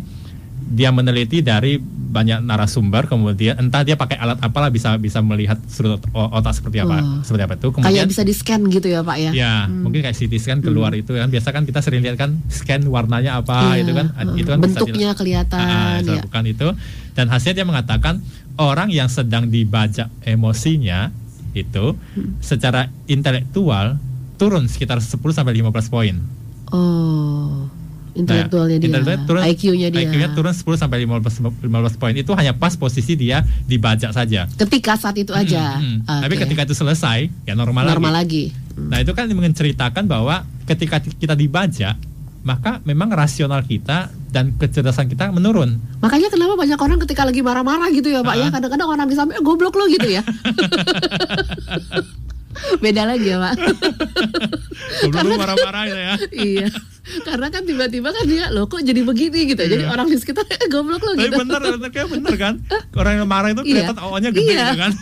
dia 0.64 0.88
meneliti 0.90 1.44
dari 1.44 1.76
banyak 2.14 2.46
narasumber 2.46 3.10
kemudian 3.10 3.58
entah 3.58 3.82
dia 3.82 3.98
pakai 3.98 4.14
alat 4.14 4.38
apalah 4.38 4.70
bisa 4.70 4.94
bisa 5.02 5.18
melihat 5.18 5.58
sudut 5.66 5.98
otak 6.14 6.54
seperti 6.54 6.78
apa 6.78 7.02
oh. 7.02 7.20
seperti 7.26 7.42
apa 7.42 7.54
itu 7.58 7.68
kemudian 7.74 7.90
kayak 7.90 8.06
bisa 8.06 8.22
di 8.22 8.34
scan 8.34 8.60
gitu 8.70 8.86
ya 8.86 9.02
pak 9.02 9.16
ya 9.18 9.30
ya 9.34 9.54
hmm. 9.66 9.82
mungkin 9.82 10.00
kayak 10.06 10.14
CT 10.14 10.32
scan 10.38 10.58
keluar 10.62 10.94
hmm. 10.94 11.02
itu 11.02 11.10
kan 11.18 11.26
biasa 11.26 11.48
kan 11.50 11.62
kita 11.66 11.82
sering 11.82 12.06
lihat 12.06 12.14
kan 12.14 12.38
scan 12.46 12.86
warnanya 12.86 13.42
apa 13.42 13.74
yeah. 13.74 13.82
itu 13.82 13.92
kan 13.92 14.06
hmm. 14.14 14.38
itu 14.38 14.48
kan 14.48 14.58
bentuknya 14.62 15.10
bisa 15.10 15.18
kelihatan 15.18 15.58
ah, 15.58 15.98
ya. 16.00 16.22
bukan 16.22 16.44
itu 16.46 16.68
dan 17.18 17.26
hasilnya 17.26 17.54
dia 17.58 17.66
mengatakan 17.66 18.22
orang 18.62 18.94
yang 18.94 19.10
sedang 19.10 19.50
dibaca 19.50 20.06
emosinya 20.22 21.10
itu 21.58 21.98
hmm. 21.98 22.38
secara 22.38 22.94
intelektual 23.10 23.98
turun 24.38 24.70
sekitar 24.70 25.02
10 25.02 25.18
sampai 25.34 25.54
15 25.58 25.90
poin 25.90 26.14
oh 26.70 27.66
intelektualnya 28.14 28.78
nah, 28.78 29.02
dia, 29.02 29.18
turun, 29.26 29.42
IQ-nya 29.42 29.88
dia. 29.90 30.06
IQ-nya 30.06 30.28
turun 30.32 30.54
10 30.54 30.62
sampai 30.78 31.02
15 31.02 31.66
15 31.66 32.00
poin. 32.00 32.14
Itu 32.14 32.32
hanya 32.38 32.54
pas 32.54 32.78
posisi 32.78 33.18
dia 33.18 33.42
dibaca 33.66 34.14
saja. 34.14 34.46
Ketika 34.54 34.94
saat 34.94 35.18
itu 35.18 35.34
aja. 35.34 35.82
Hmm, 35.82 36.02
hmm. 36.02 36.06
Okay. 36.06 36.22
Tapi 36.22 36.34
ketika 36.46 36.62
itu 36.70 36.74
selesai, 36.78 37.28
ya 37.44 37.54
normal, 37.58 37.90
normal 37.90 38.14
lagi. 38.14 38.54
lagi. 38.54 38.78
Hmm. 38.78 38.88
Nah, 38.94 38.98
itu 39.02 39.12
kan 39.12 39.26
menceritakan 39.26 40.06
bahwa 40.06 40.46
ketika 40.64 41.02
kita 41.02 41.34
dibaca, 41.34 41.98
maka 42.46 42.78
memang 42.86 43.10
rasional 43.10 43.66
kita 43.66 44.14
dan 44.30 44.54
kecerdasan 44.54 45.10
kita 45.10 45.34
menurun. 45.34 45.82
Makanya 45.98 46.30
kenapa 46.30 46.54
banyak 46.54 46.78
orang 46.78 46.98
ketika 47.02 47.26
lagi 47.26 47.42
marah-marah 47.42 47.90
gitu 47.90 48.14
ya, 48.14 48.22
Pak 48.22 48.30
uh 48.30 48.38
-huh. 48.38 48.44
ya. 48.46 48.54
Kadang-kadang 48.54 48.88
orang 48.88 49.06
di 49.10 49.16
samping 49.18 49.42
goblok 49.42 49.74
lo 49.74 49.90
gitu 49.90 50.06
ya. 50.06 50.22
Beda 52.84 53.02
lagi 53.02 53.34
ya, 53.34 53.42
Pak. 53.42 53.54
Goblok 55.10 55.38
marah-marah 55.42 55.84
ya. 55.90 56.14
iya 56.30 56.70
karena 57.04 57.46
kan 57.52 57.62
tiba-tiba 57.68 58.08
kan 58.08 58.24
dia 58.24 58.48
loh 58.48 58.64
kok 58.64 58.80
jadi 58.80 59.04
begini 59.04 59.52
gitu 59.52 59.60
jadi 59.60 59.84
iya. 59.84 59.92
orang 59.92 60.08
di 60.08 60.16
sekitar 60.16 60.48
eh, 60.48 60.68
goblok 60.72 61.04
lo 61.04 61.12
gitu 61.12 61.36
tapi 61.36 61.40
bener 61.44 61.60
bener 61.76 61.90
kayak 61.92 62.08
bener 62.08 62.34
kan 62.40 62.54
orang 62.96 63.12
yang 63.20 63.28
marah 63.28 63.52
itu 63.52 63.62
iya. 63.68 63.68
kelihatan 63.68 63.96
iya. 64.00 64.08
o-nya 64.08 64.30
gede 64.32 64.44
iya. 64.48 64.64
gitu 64.64 64.78
kan 64.80 64.92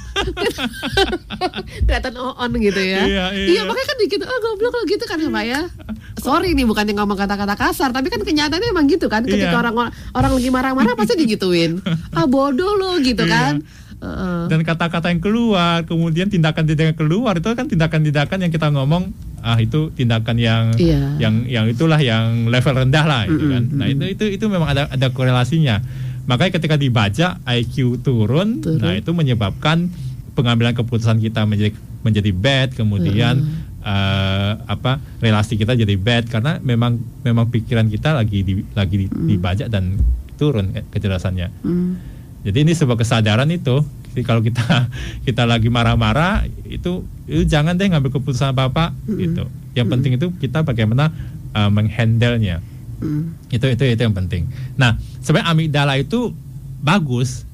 kelihatan 1.86 2.12
on 2.18 2.52
gitu 2.58 2.82
ya 2.82 3.02
iya, 3.06 3.24
iya. 3.30 3.46
iya 3.54 3.60
makanya 3.62 3.86
kan 3.86 3.96
dikit 4.02 4.20
oh 4.26 4.38
goblok 4.42 4.74
lo 4.74 4.82
gitu 4.90 5.04
kan 5.06 5.16
ya 5.22 5.30
pak 5.30 5.44
ya 5.46 5.60
sorry 6.18 6.50
nih 6.58 6.66
bukan 6.66 6.84
yang 6.90 6.98
ngomong 7.06 7.18
kata-kata 7.18 7.54
kasar 7.54 7.94
tapi 7.94 8.10
kan 8.10 8.20
kenyataannya 8.26 8.68
emang 8.74 8.90
gitu 8.90 9.06
kan 9.06 9.22
ketika 9.22 9.54
iya. 9.54 9.62
orang 9.62 9.94
orang 10.14 10.30
lagi 10.34 10.50
marah-marah 10.50 10.94
pasti 10.98 11.14
digituin 11.14 11.78
ah 12.18 12.26
bodoh 12.26 12.74
lo 12.74 12.98
gitu 12.98 13.22
iya. 13.22 13.30
kan 13.30 13.52
uh. 14.02 14.44
dan 14.50 14.60
kata-kata 14.66 15.14
yang 15.14 15.22
keluar 15.22 15.86
kemudian 15.86 16.26
tindakan-tindakan 16.28 16.98
keluar 16.98 17.38
itu 17.38 17.46
kan 17.54 17.70
tindakan-tindakan 17.70 18.38
yang 18.42 18.52
kita 18.52 18.68
ngomong 18.74 19.14
ah 19.42 19.58
itu 19.58 19.90
tindakan 19.94 20.38
yang 20.38 20.74
yeah. 20.78 21.18
yang 21.18 21.46
yang 21.46 21.66
itulah 21.66 21.98
yang 21.98 22.46
level 22.50 22.74
rendah 22.74 23.04
lah 23.06 23.22
itu 23.26 23.44
kan 23.46 23.62
nah 23.70 23.86
itu 23.86 24.04
itu 24.10 24.24
itu 24.38 24.44
memang 24.50 24.70
ada 24.70 24.90
ada 24.90 25.08
korelasinya 25.10 25.82
makanya 26.26 26.62
ketika 26.62 26.78
dibaca 26.78 27.42
IQ 27.50 27.98
turun, 28.06 28.62
turun. 28.62 28.78
nah 28.78 28.94
itu 28.94 29.10
menyebabkan 29.10 29.90
pengambilan 30.38 30.74
keputusan 30.74 31.18
kita 31.18 31.42
menjadi 31.42 31.74
menjadi 32.02 32.30
bad 32.30 32.68
kemudian 32.78 33.42
uh 33.42 33.70
uh, 33.82 34.52
apa 34.66 35.02
relasi 35.18 35.58
kita 35.58 35.74
jadi 35.74 35.94
bad 35.98 36.30
karena 36.30 36.58
memang 36.62 36.98
memang 37.26 37.50
pikiran 37.50 37.86
kita 37.90 38.14
lagi 38.16 38.46
di, 38.46 38.62
lagi 38.72 38.96
di, 39.04 39.06
mm. 39.10 39.26
dibajak 39.28 39.68
dan 39.68 39.98
turun 40.38 40.72
kecerdasannya. 40.90 41.48
Mm. 41.62 41.92
Jadi 42.42 42.58
ini 42.66 42.72
sebuah 42.74 42.98
kesadaran 42.98 43.48
itu. 43.50 43.82
Jadi 44.12 44.22
kalau 44.26 44.42
kita 44.42 44.90
kita 45.26 45.42
lagi 45.46 45.70
marah-marah 45.70 46.46
itu, 46.66 47.06
itu 47.30 47.42
jangan 47.46 47.78
deh 47.78 47.88
ngambil 47.88 48.10
keputusan 48.12 48.52
apa-apa 48.52 48.92
mm. 49.06 49.18
gitu. 49.18 49.44
Yang 49.78 49.86
mm. 49.86 49.92
penting 49.94 50.12
itu 50.18 50.26
kita 50.42 50.66
bagaimana 50.66 51.14
uh, 51.54 51.70
menghandlenya. 51.70 52.60
Mm. 53.00 53.38
Itu 53.48 53.66
itu 53.70 53.82
itu 53.86 54.02
yang 54.02 54.14
penting. 54.14 54.50
Nah, 54.74 54.98
sebenarnya 55.22 55.48
amigdala 55.54 55.94
itu 55.98 56.34
bagus. 56.82 57.46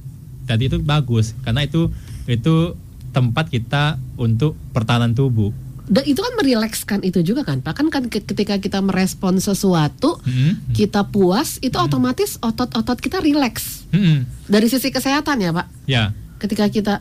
Tadi 0.48 0.72
itu 0.72 0.80
bagus 0.80 1.36
karena 1.44 1.68
itu 1.68 1.92
itu 2.24 2.72
tempat 3.12 3.52
kita 3.52 4.00
untuk 4.16 4.56
pertahanan 4.72 5.12
tubuh 5.12 5.52
dan 5.88 6.04
itu 6.04 6.20
kan 6.20 6.34
merilekskan 6.36 7.00
itu 7.00 7.24
juga 7.24 7.42
kan 7.48 7.64
pak 7.64 7.80
kan, 7.80 7.88
kan 7.88 8.04
ketika 8.12 8.60
kita 8.60 8.78
merespon 8.84 9.40
sesuatu 9.40 10.20
hmm. 10.20 10.76
kita 10.76 11.08
puas 11.08 11.56
itu 11.64 11.74
hmm. 11.74 11.86
otomatis 11.88 12.36
otot-otot 12.44 13.00
kita 13.00 13.24
rileks 13.24 13.88
hmm. 13.90 14.48
dari 14.48 14.68
sisi 14.68 14.92
kesehatan 14.92 15.40
ya 15.40 15.50
pak 15.50 15.66
ya 15.88 16.12
ketika 16.38 16.68
kita 16.68 16.94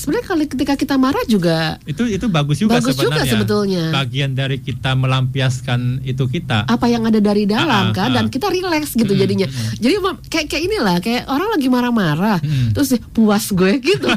sebenarnya 0.00 0.26
kalau 0.26 0.42
ketika 0.48 0.74
kita 0.80 0.94
marah 0.96 1.24
juga 1.28 1.76
itu 1.84 2.08
itu 2.08 2.26
bagus 2.32 2.64
juga 2.64 2.80
bagus 2.80 2.96
sebenarnya. 2.96 3.20
juga 3.20 3.22
sebetulnya 3.28 3.84
bagian 3.92 4.30
dari 4.32 4.56
kita 4.64 4.96
melampiaskan 4.96 6.00
itu 6.08 6.24
kita 6.24 6.64
apa 6.64 6.86
yang 6.88 7.04
ada 7.04 7.20
dari 7.20 7.44
dalam 7.44 7.90
ah, 7.90 7.92
kan 7.92 8.08
ah. 8.08 8.14
dan 8.16 8.32
kita 8.32 8.48
rileks 8.48 8.96
gitu 8.96 9.12
hmm, 9.12 9.20
jadinya 9.20 9.46
hmm. 9.46 9.76
jadi 9.76 9.94
kayak 10.32 10.46
kayak 10.48 10.62
inilah 10.64 10.96
kayak 11.04 11.28
orang 11.28 11.48
lagi 11.52 11.68
marah-marah 11.68 12.38
hmm. 12.40 12.72
terus 12.72 12.96
puas 13.12 13.52
gue 13.52 13.76
gitu 13.84 14.08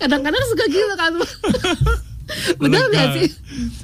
kadang-kadang 0.00 0.44
suka 0.48 0.64
gitu 0.72 0.94
kan 0.96 1.12
Benar 2.62 2.90
nggak 2.90 3.06
sih? 3.14 3.28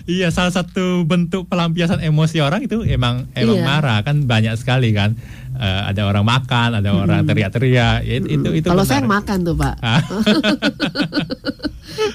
Iya, 0.07 0.35
salah 0.35 0.51
satu 0.51 1.07
bentuk 1.07 1.47
pelampiasan 1.47 2.03
emosi 2.03 2.43
orang 2.43 2.67
itu 2.67 2.83
emang 2.83 3.31
emang 3.39 3.59
iya. 3.63 3.67
marah 3.67 3.99
kan 4.03 4.27
banyak 4.27 4.55
sekali 4.59 4.91
kan. 4.91 5.15
Uh, 5.53 5.93
ada 5.93 6.09
orang 6.09 6.27
makan, 6.27 6.81
ada 6.83 6.91
hmm. 6.91 7.03
orang 7.07 7.21
teriak-teriak. 7.29 8.03
Ya, 8.03 8.15
itu 8.19 8.51
itu. 8.51 8.67
Kalau 8.67 8.83
saya 8.83 9.05
makan 9.05 9.47
tuh 9.47 9.55
pak. 9.55 9.75
Ah. 9.79 10.03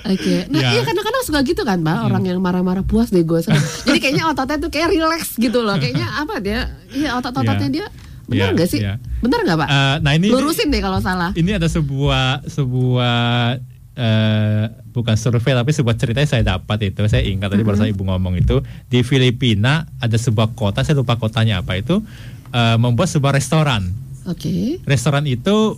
Oke, 0.08 0.24
okay. 0.24 0.40
nah 0.50 0.64
ya. 0.64 0.70
iya 0.74 0.82
kadang-kadang 0.88 1.24
suka 1.28 1.40
gitu 1.44 1.62
kan 1.68 1.80
pak, 1.84 1.96
hmm. 1.96 2.08
orang 2.10 2.24
yang 2.28 2.40
marah-marah 2.42 2.84
puas 2.84 3.12
deh 3.14 3.24
gue. 3.24 3.40
Jadi 3.88 4.00
kayaknya 4.00 4.28
ototnya 4.32 4.58
tuh 4.58 4.72
kayak 4.74 4.90
relax 4.92 5.38
gitu 5.38 5.64
loh. 5.64 5.76
Kayaknya 5.80 6.08
apa 6.18 6.40
dia? 6.44 6.76
Iya 6.92 7.20
otot-ototnya 7.20 7.70
ya. 7.70 7.76
dia 7.76 7.88
Benar 8.28 8.50
nggak 8.60 8.68
ya, 8.68 8.74
sih? 8.76 8.80
Ya. 8.84 8.94
Benar 9.24 9.40
nggak 9.48 9.58
pak? 9.64 9.68
Uh, 9.72 9.96
nah 10.04 10.12
ini 10.12 10.28
lurusin 10.28 10.68
deh 10.68 10.84
kalau 10.84 11.00
salah. 11.00 11.32
Ini 11.34 11.56
ada 11.56 11.72
sebuah 11.72 12.44
sebuah 12.52 13.16
uh, 13.98 14.64
bukan 14.94 15.18
survei 15.18 15.58
tapi 15.58 15.74
sebuah 15.74 15.96
cerita 15.98 16.22
yang 16.22 16.32
saya 16.32 16.44
dapat 16.46 16.94
itu 16.94 17.02
saya 17.10 17.26
ingat 17.26 17.52
tadi 17.52 17.62
mm 17.62 17.66
-hmm. 17.66 17.68
barusan 17.68 17.90
ibu 17.92 18.04
ngomong 18.06 18.34
itu 18.40 18.62
di 18.88 19.02
Filipina 19.02 19.90
ada 19.98 20.16
sebuah 20.16 20.54
kota 20.54 20.86
saya 20.86 20.96
lupa 21.02 21.18
kotanya 21.18 21.66
apa 21.66 21.76
itu 21.76 22.00
uh, 22.54 22.78
membuat 22.78 23.10
sebuah 23.10 23.36
restoran. 23.36 23.90
Oke. 24.30 24.48
Okay. 24.48 24.64
Restoran 24.86 25.26
itu 25.26 25.76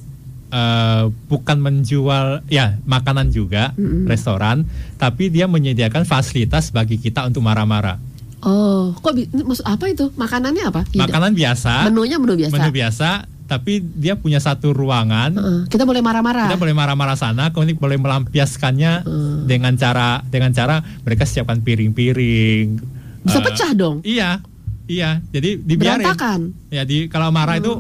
uh, 0.51 1.03
bukan 1.31 1.57
menjual 1.63 2.43
ya 2.51 2.77
makanan 2.83 3.31
juga 3.31 3.73
mm 3.73 3.81
-hmm. 3.81 4.03
restoran 4.05 4.67
tapi 4.99 5.31
dia 5.31 5.47
menyediakan 5.47 6.03
fasilitas 6.03 6.69
bagi 6.75 6.99
kita 6.99 7.25
untuk 7.25 7.41
marah-marah. 7.41 7.97
Oh, 8.39 8.95
kok 8.95 9.19
maksud 9.19 9.67
apa 9.67 9.91
itu? 9.91 10.15
Makanannya 10.15 10.63
apa? 10.71 10.87
Makanan 10.95 11.35
biasa. 11.35 11.91
Menunya 11.91 12.15
menu 12.15 12.39
biasa. 12.39 12.53
Menu 12.55 12.69
biasa 12.71 13.09
tapi 13.49 13.81
dia 13.81 14.13
punya 14.13 14.37
satu 14.37 14.69
ruangan. 14.69 15.33
Uh, 15.33 15.61
kita 15.65 15.81
boleh 15.81 16.05
marah-marah. 16.05 16.53
Kita 16.53 16.61
boleh 16.61 16.77
marah-marah 16.77 17.17
sana, 17.17 17.49
kemudian 17.49 17.81
boleh 17.81 17.97
melampiaskannya 17.97 19.09
uh. 19.09 19.41
dengan 19.49 19.73
cara 19.73 20.21
dengan 20.29 20.53
cara 20.53 20.85
mereka 21.01 21.25
siapkan 21.25 21.57
piring-piring. 21.65 22.77
Bisa 23.25 23.41
uh, 23.41 23.43
pecah 23.43 23.73
dong. 23.73 24.05
Iya, 24.05 24.45
iya. 24.85 25.17
Jadi 25.33 25.57
dibiarin. 25.57 26.05
Berantakan. 26.05 26.39
Ya, 26.69 26.85
di 26.85 27.09
kalau 27.09 27.33
marah 27.33 27.57
uh. 27.57 27.61
itu 27.65 27.73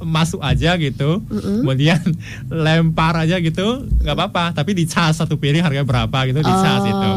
masuk 0.00 0.40
aja 0.40 0.80
gitu, 0.80 1.20
uh 1.20 1.36
-uh. 1.36 1.60
kemudian 1.60 2.00
lempar 2.64 3.12
aja 3.20 3.36
gitu, 3.44 3.84
nggak 4.00 4.16
apa-apa. 4.16 4.56
Tapi 4.56 4.72
dicas 4.72 5.20
satu 5.20 5.36
piring 5.36 5.60
harga 5.60 5.84
berapa 5.84 6.18
gitu 6.32 6.40
dicas 6.40 6.80
oh. 6.80 6.88
itu. 6.88 7.12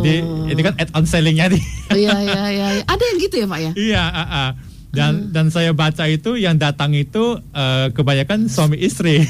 Jadi 0.00 0.14
ini 0.56 0.60
kan 0.64 0.74
add 0.80 0.90
on 0.96 1.04
sellingnya 1.04 1.52
nih. 1.52 1.62
iya 1.92 2.16
iya 2.24 2.42
iya. 2.56 2.66
Ada 2.88 3.02
yang 3.12 3.18
gitu 3.20 3.44
ya 3.44 3.46
pak 3.46 3.60
ya? 3.60 3.72
Iya. 3.76 4.04
Uh 4.08 4.24
-uh 4.24 4.50
dan 4.96 5.28
hmm. 5.28 5.32
dan 5.36 5.46
saya 5.52 5.76
baca 5.76 6.08
itu 6.08 6.40
yang 6.40 6.56
datang 6.56 6.96
itu 6.96 7.36
uh, 7.52 7.86
kebanyakan 7.92 8.48
suami 8.48 8.80
istri. 8.80 9.20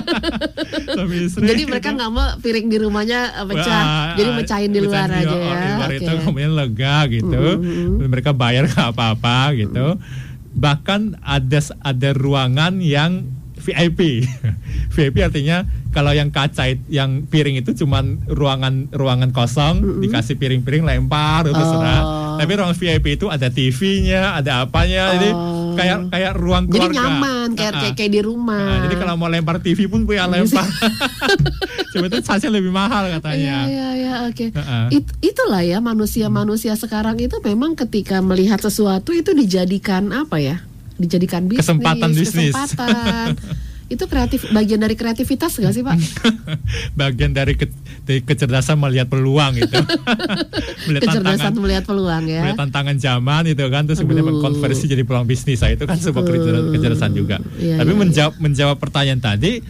suami 0.96 1.28
istri. 1.28 1.44
Jadi 1.44 1.68
mereka 1.68 1.92
nggak 1.92 2.10
mau 2.10 2.40
piring 2.40 2.66
di 2.72 2.78
rumahnya 2.80 3.36
uh, 3.36 3.44
pecah, 3.44 3.82
Wah, 3.84 4.16
jadi 4.16 4.30
mecahin 4.32 4.70
di 4.72 4.80
luar 4.80 5.12
aja 5.12 5.28
ya. 5.28 5.56
Di 5.60 5.68
luar 5.76 5.90
okay. 5.92 5.98
itu 6.00 6.12
kemudian 6.24 6.52
lega 6.56 6.96
gitu, 7.12 7.42
mm 7.60 7.60
-hmm. 7.60 8.08
mereka 8.08 8.32
bayar 8.32 8.64
nggak 8.72 8.88
apa-apa 8.96 9.52
gitu. 9.60 10.00
Bahkan 10.56 11.20
ada 11.20 11.60
ada 11.84 12.08
ruangan 12.16 12.80
yang 12.80 13.37
VIP. 13.68 14.24
VIP 14.96 15.16
artinya 15.20 15.68
kalau 15.92 16.16
yang 16.16 16.32
kaca 16.32 16.72
yang 16.88 17.28
piring 17.28 17.60
itu 17.60 17.84
cuman 17.84 18.24
ruangan 18.28 18.88
ruangan 18.92 19.32
kosong 19.32 19.80
mm 19.80 19.88
-hmm. 19.88 20.00
dikasih 20.04 20.34
piring-piring 20.40 20.84
lempar 20.84 21.44
itu 21.48 21.56
oh. 21.56 22.36
Tapi 22.38 22.52
ruang 22.54 22.70
VIP 22.70 23.18
itu 23.18 23.26
ada 23.26 23.50
TV-nya, 23.50 24.38
ada 24.38 24.62
apanya. 24.62 25.10
Oh. 25.10 25.12
Jadi 25.18 25.28
kayak 25.74 25.98
kayak 26.14 26.32
ruang 26.38 26.64
keluarga. 26.70 26.86
Jadi 26.86 26.96
nyaman 26.96 27.48
kayak 27.58 27.72
uh, 27.74 27.80
kayak, 27.82 27.94
kayak 27.98 28.12
di 28.14 28.20
rumah. 28.22 28.62
Nah, 28.62 28.78
jadi 28.86 28.94
kalau 28.94 29.14
mau 29.18 29.28
lempar 29.30 29.56
TV 29.58 29.90
pun 29.90 30.06
punya 30.06 30.30
iya 30.30 30.32
lempar. 30.38 30.66
Coba 31.92 32.06
itu 32.06 32.18
saja 32.22 32.46
lebih 32.46 32.70
mahal 32.70 33.10
katanya. 33.18 33.66
Iya 33.66 33.66
iya 33.66 33.88
iya 33.98 34.14
oke. 34.30 34.34
Okay. 34.34 34.48
Uh 34.54 34.60
-uh. 34.62 34.84
It, 34.94 35.06
itulah 35.18 35.62
ya 35.66 35.82
manusia-manusia 35.82 36.78
sekarang 36.78 37.18
itu 37.18 37.38
memang 37.42 37.74
ketika 37.74 38.22
melihat 38.22 38.62
sesuatu 38.62 39.10
itu 39.10 39.34
dijadikan 39.34 40.14
apa 40.14 40.38
ya? 40.38 40.62
Dijadikan 40.98 41.46
bisnis, 41.46 41.62
kesempatan 41.64 42.10
bisnis. 42.12 42.52
Kesempatan. 42.52 43.26
itu 43.88 44.04
kreatif 44.04 44.44
bagian 44.52 44.84
dari 44.84 44.92
kreativitas 45.00 45.56
gak 45.56 45.72
sih 45.72 45.80
pak? 45.80 45.96
bagian 47.00 47.32
dari, 47.32 47.56
ke, 47.56 47.72
dari 48.04 48.20
kecerdasan 48.20 48.76
melihat 48.76 49.08
peluang 49.08 49.56
itu. 49.56 49.64
melihat 50.86 51.08
kecerdasan 51.08 51.56
tantangan, 51.56 51.62
melihat 51.64 51.84
peluang 51.88 52.24
ya. 52.28 52.42
Melihat 52.44 52.60
tantangan 52.68 52.96
zaman 53.00 53.42
itu 53.48 53.64
kan 53.72 53.88
terus 53.88 54.04
kemudian 54.04 54.28
mengkonversi 54.28 54.92
jadi 54.92 55.08
peluang 55.08 55.24
bisnis. 55.24 55.64
Nah, 55.64 55.72
itu 55.72 55.88
kan 55.88 55.96
sebuah 55.96 56.20
kecerdasan, 56.20 56.64
kecerdasan 56.68 57.10
juga. 57.16 57.36
Ya, 57.56 57.80
Tapi 57.80 57.92
ya, 57.92 57.96
menjawab 57.96 58.34
ya. 58.36 58.40
menjawab 58.44 58.76
pertanyaan 58.76 59.20
tadi 59.24 59.64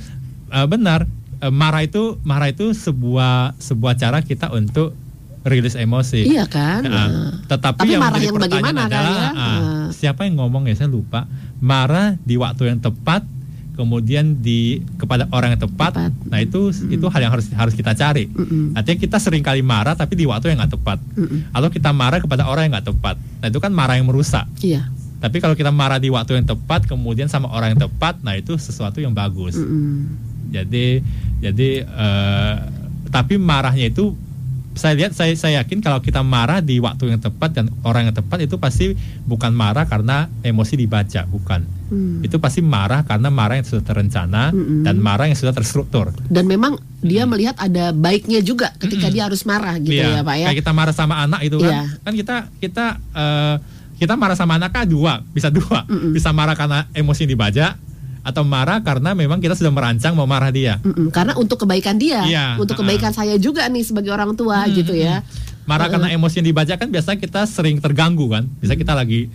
uh, 0.50 0.66
benar 0.66 1.06
uh, 1.38 1.52
marah 1.54 1.86
itu 1.86 2.18
marah 2.26 2.50
itu 2.50 2.74
sebuah 2.74 3.54
sebuah 3.62 3.94
cara 4.02 4.18
kita 4.26 4.50
untuk 4.50 4.98
rilis 5.46 5.78
emosi. 5.78 6.26
Iya 6.26 6.50
kan. 6.50 6.82
Nah, 6.82 7.38
tetapi 7.46 7.78
Tapi 7.86 7.94
yang 7.94 8.02
marah 8.02 8.20
yang 8.20 8.34
bagaimana 8.34 8.80
adalah 8.90 9.30
kan, 9.30 9.34
ya? 9.34 9.38
uh, 9.38 9.86
siapa 9.94 10.26
yang 10.26 10.42
ngomong 10.42 10.66
ya 10.66 10.74
saya 10.74 10.90
lupa. 10.90 11.30
Marah 11.62 12.18
di 12.22 12.34
waktu 12.38 12.74
yang 12.74 12.80
tepat 12.82 13.22
kemudian 13.78 14.42
di 14.42 14.82
kepada 14.98 15.30
orang 15.30 15.54
yang 15.54 15.62
tepat, 15.70 15.94
tepat. 15.94 16.12
nah 16.26 16.42
itu 16.42 16.74
mm. 16.74 16.98
itu 16.98 17.06
hal 17.06 17.20
yang 17.22 17.30
harus 17.30 17.46
harus 17.54 17.78
kita 17.78 17.94
cari. 17.94 18.26
Mm 18.26 18.74
Artinya 18.74 18.98
kita 18.98 19.16
sering 19.22 19.46
kali 19.46 19.62
marah 19.62 19.94
tapi 19.94 20.18
di 20.18 20.26
waktu 20.26 20.50
yang 20.50 20.58
nggak 20.58 20.74
tepat, 20.74 20.98
mm 21.14 21.54
atau 21.54 21.70
kita 21.70 21.94
marah 21.94 22.18
kepada 22.18 22.50
orang 22.50 22.66
yang 22.66 22.74
nggak 22.74 22.90
tepat. 22.90 23.14
Nah 23.38 23.46
itu 23.46 23.58
kan 23.62 23.70
marah 23.70 23.94
yang 23.94 24.10
merusak. 24.10 24.50
Iya. 24.58 24.90
Tapi 25.22 25.38
kalau 25.38 25.54
kita 25.54 25.70
marah 25.70 26.02
di 26.02 26.10
waktu 26.10 26.42
yang 26.42 26.46
tepat, 26.46 26.90
kemudian 26.90 27.30
sama 27.30 27.50
orang 27.50 27.74
yang 27.74 27.90
tepat, 27.90 28.18
nah 28.22 28.34
itu 28.34 28.58
sesuatu 28.58 28.98
yang 28.98 29.14
bagus. 29.14 29.54
Mm 29.54 30.26
Jadi 30.50 30.86
jadi 31.38 31.86
uh, 31.86 32.56
tapi 33.14 33.38
marahnya 33.38 33.94
itu 33.94 34.10
saya 34.78 34.94
lihat 34.94 35.12
saya 35.12 35.34
saya 35.34 35.60
yakin 35.60 35.82
kalau 35.82 35.98
kita 35.98 36.22
marah 36.22 36.62
di 36.62 36.78
waktu 36.78 37.10
yang 37.10 37.20
tepat 37.20 37.50
dan 37.50 37.66
orang 37.82 38.08
yang 38.08 38.16
tepat 38.16 38.46
itu 38.46 38.56
pasti 38.62 38.94
bukan 39.26 39.50
marah 39.50 39.90
karena 39.90 40.30
emosi 40.46 40.78
dibaca 40.78 41.26
bukan 41.26 41.66
hmm. 41.90 42.22
itu 42.22 42.38
pasti 42.38 42.62
marah 42.62 43.02
karena 43.02 43.28
marah 43.28 43.58
yang 43.58 43.66
sudah 43.66 43.82
terencana 43.82 44.54
hmm. 44.54 44.86
dan 44.86 45.02
marah 45.02 45.26
yang 45.26 45.34
sudah 45.34 45.50
terstruktur 45.50 46.14
dan 46.30 46.46
memang 46.46 46.78
dia 47.02 47.26
hmm. 47.26 47.30
melihat 47.34 47.56
ada 47.58 47.90
baiknya 47.90 48.38
juga 48.38 48.70
ketika 48.78 49.10
hmm. 49.10 49.14
dia 49.18 49.22
harus 49.26 49.42
marah 49.42 49.74
gitu 49.82 49.98
iya. 49.98 50.22
ya 50.22 50.26
pak 50.26 50.36
ya 50.38 50.46
kayak 50.54 50.58
kita 50.62 50.72
marah 50.72 50.94
sama 50.94 51.14
anak 51.18 51.40
itu 51.42 51.58
kan 51.58 51.74
iya. 51.74 51.82
kan 52.06 52.12
kita 52.14 52.36
kita 52.62 52.86
uh, 53.18 53.56
kita 53.98 54.14
marah 54.14 54.38
sama 54.38 54.62
anak 54.62 54.70
kan 54.70 54.86
dua 54.86 55.26
bisa 55.34 55.50
dua 55.50 55.82
hmm. 55.90 56.14
bisa 56.14 56.30
marah 56.30 56.54
karena 56.54 56.86
emosi 56.94 57.26
dibaca 57.26 57.74
atau 58.22 58.42
marah 58.44 58.82
karena 58.82 59.14
memang 59.16 59.38
kita 59.38 59.54
sudah 59.54 59.72
merancang 59.72 60.12
mau 60.12 60.28
marah 60.28 60.52
dia. 60.52 60.78
Mm-mm, 60.82 61.08
karena 61.10 61.34
untuk 61.38 61.64
kebaikan 61.64 61.96
dia, 61.96 62.24
iya, 62.26 62.46
untuk 62.58 62.76
uh-uh. 62.76 62.84
kebaikan 62.86 63.12
saya 63.14 63.38
juga 63.40 63.64
nih 63.70 63.84
sebagai 63.86 64.12
orang 64.12 64.34
tua 64.34 64.66
hmm, 64.66 64.72
gitu 64.74 64.92
ya. 64.94 65.22
Marah 65.64 65.86
uh-uh. 65.86 65.92
karena 65.96 66.08
emosi 66.14 66.42
yang 66.42 66.48
dibaca 66.52 66.74
kan 66.76 66.88
biasanya 66.88 67.18
kita 67.20 67.40
sering 67.48 67.78
terganggu 67.78 68.26
kan. 68.28 68.44
Bisa 68.60 68.74
kita 68.74 68.92
lagi 68.92 69.28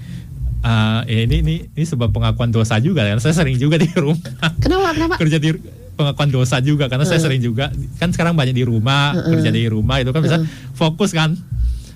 uh, 0.63 1.01
ini 1.05 1.35
ini 1.43 1.55
ini 1.73 1.85
sebuah 1.85 2.09
pengakuan 2.09 2.49
dosa 2.49 2.77
juga 2.79 3.05
ya. 3.05 3.15
Saya 3.19 3.33
sering 3.33 3.57
juga 3.57 3.77
di 3.77 3.89
rumah. 3.93 4.19
Kenapa? 4.63 4.93
Kenapa? 4.95 5.15
Kerja 5.19 5.37
di 5.37 5.49
pengakuan 5.93 6.29
dosa 6.33 6.57
juga 6.57 6.89
karena 6.89 7.05
uh. 7.05 7.09
saya 7.09 7.21
sering 7.21 7.41
juga 7.41 7.69
kan 8.01 8.09
sekarang 8.09 8.33
banyak 8.33 8.57
di 8.57 8.65
rumah 8.65 9.13
uh, 9.13 9.29
uh. 9.29 9.31
kerja 9.37 9.53
di 9.53 9.69
rumah 9.69 10.01
itu 10.01 10.09
kan 10.09 10.21
bisa 10.25 10.37
uh. 10.41 10.45
fokus 10.73 11.13
kan 11.13 11.37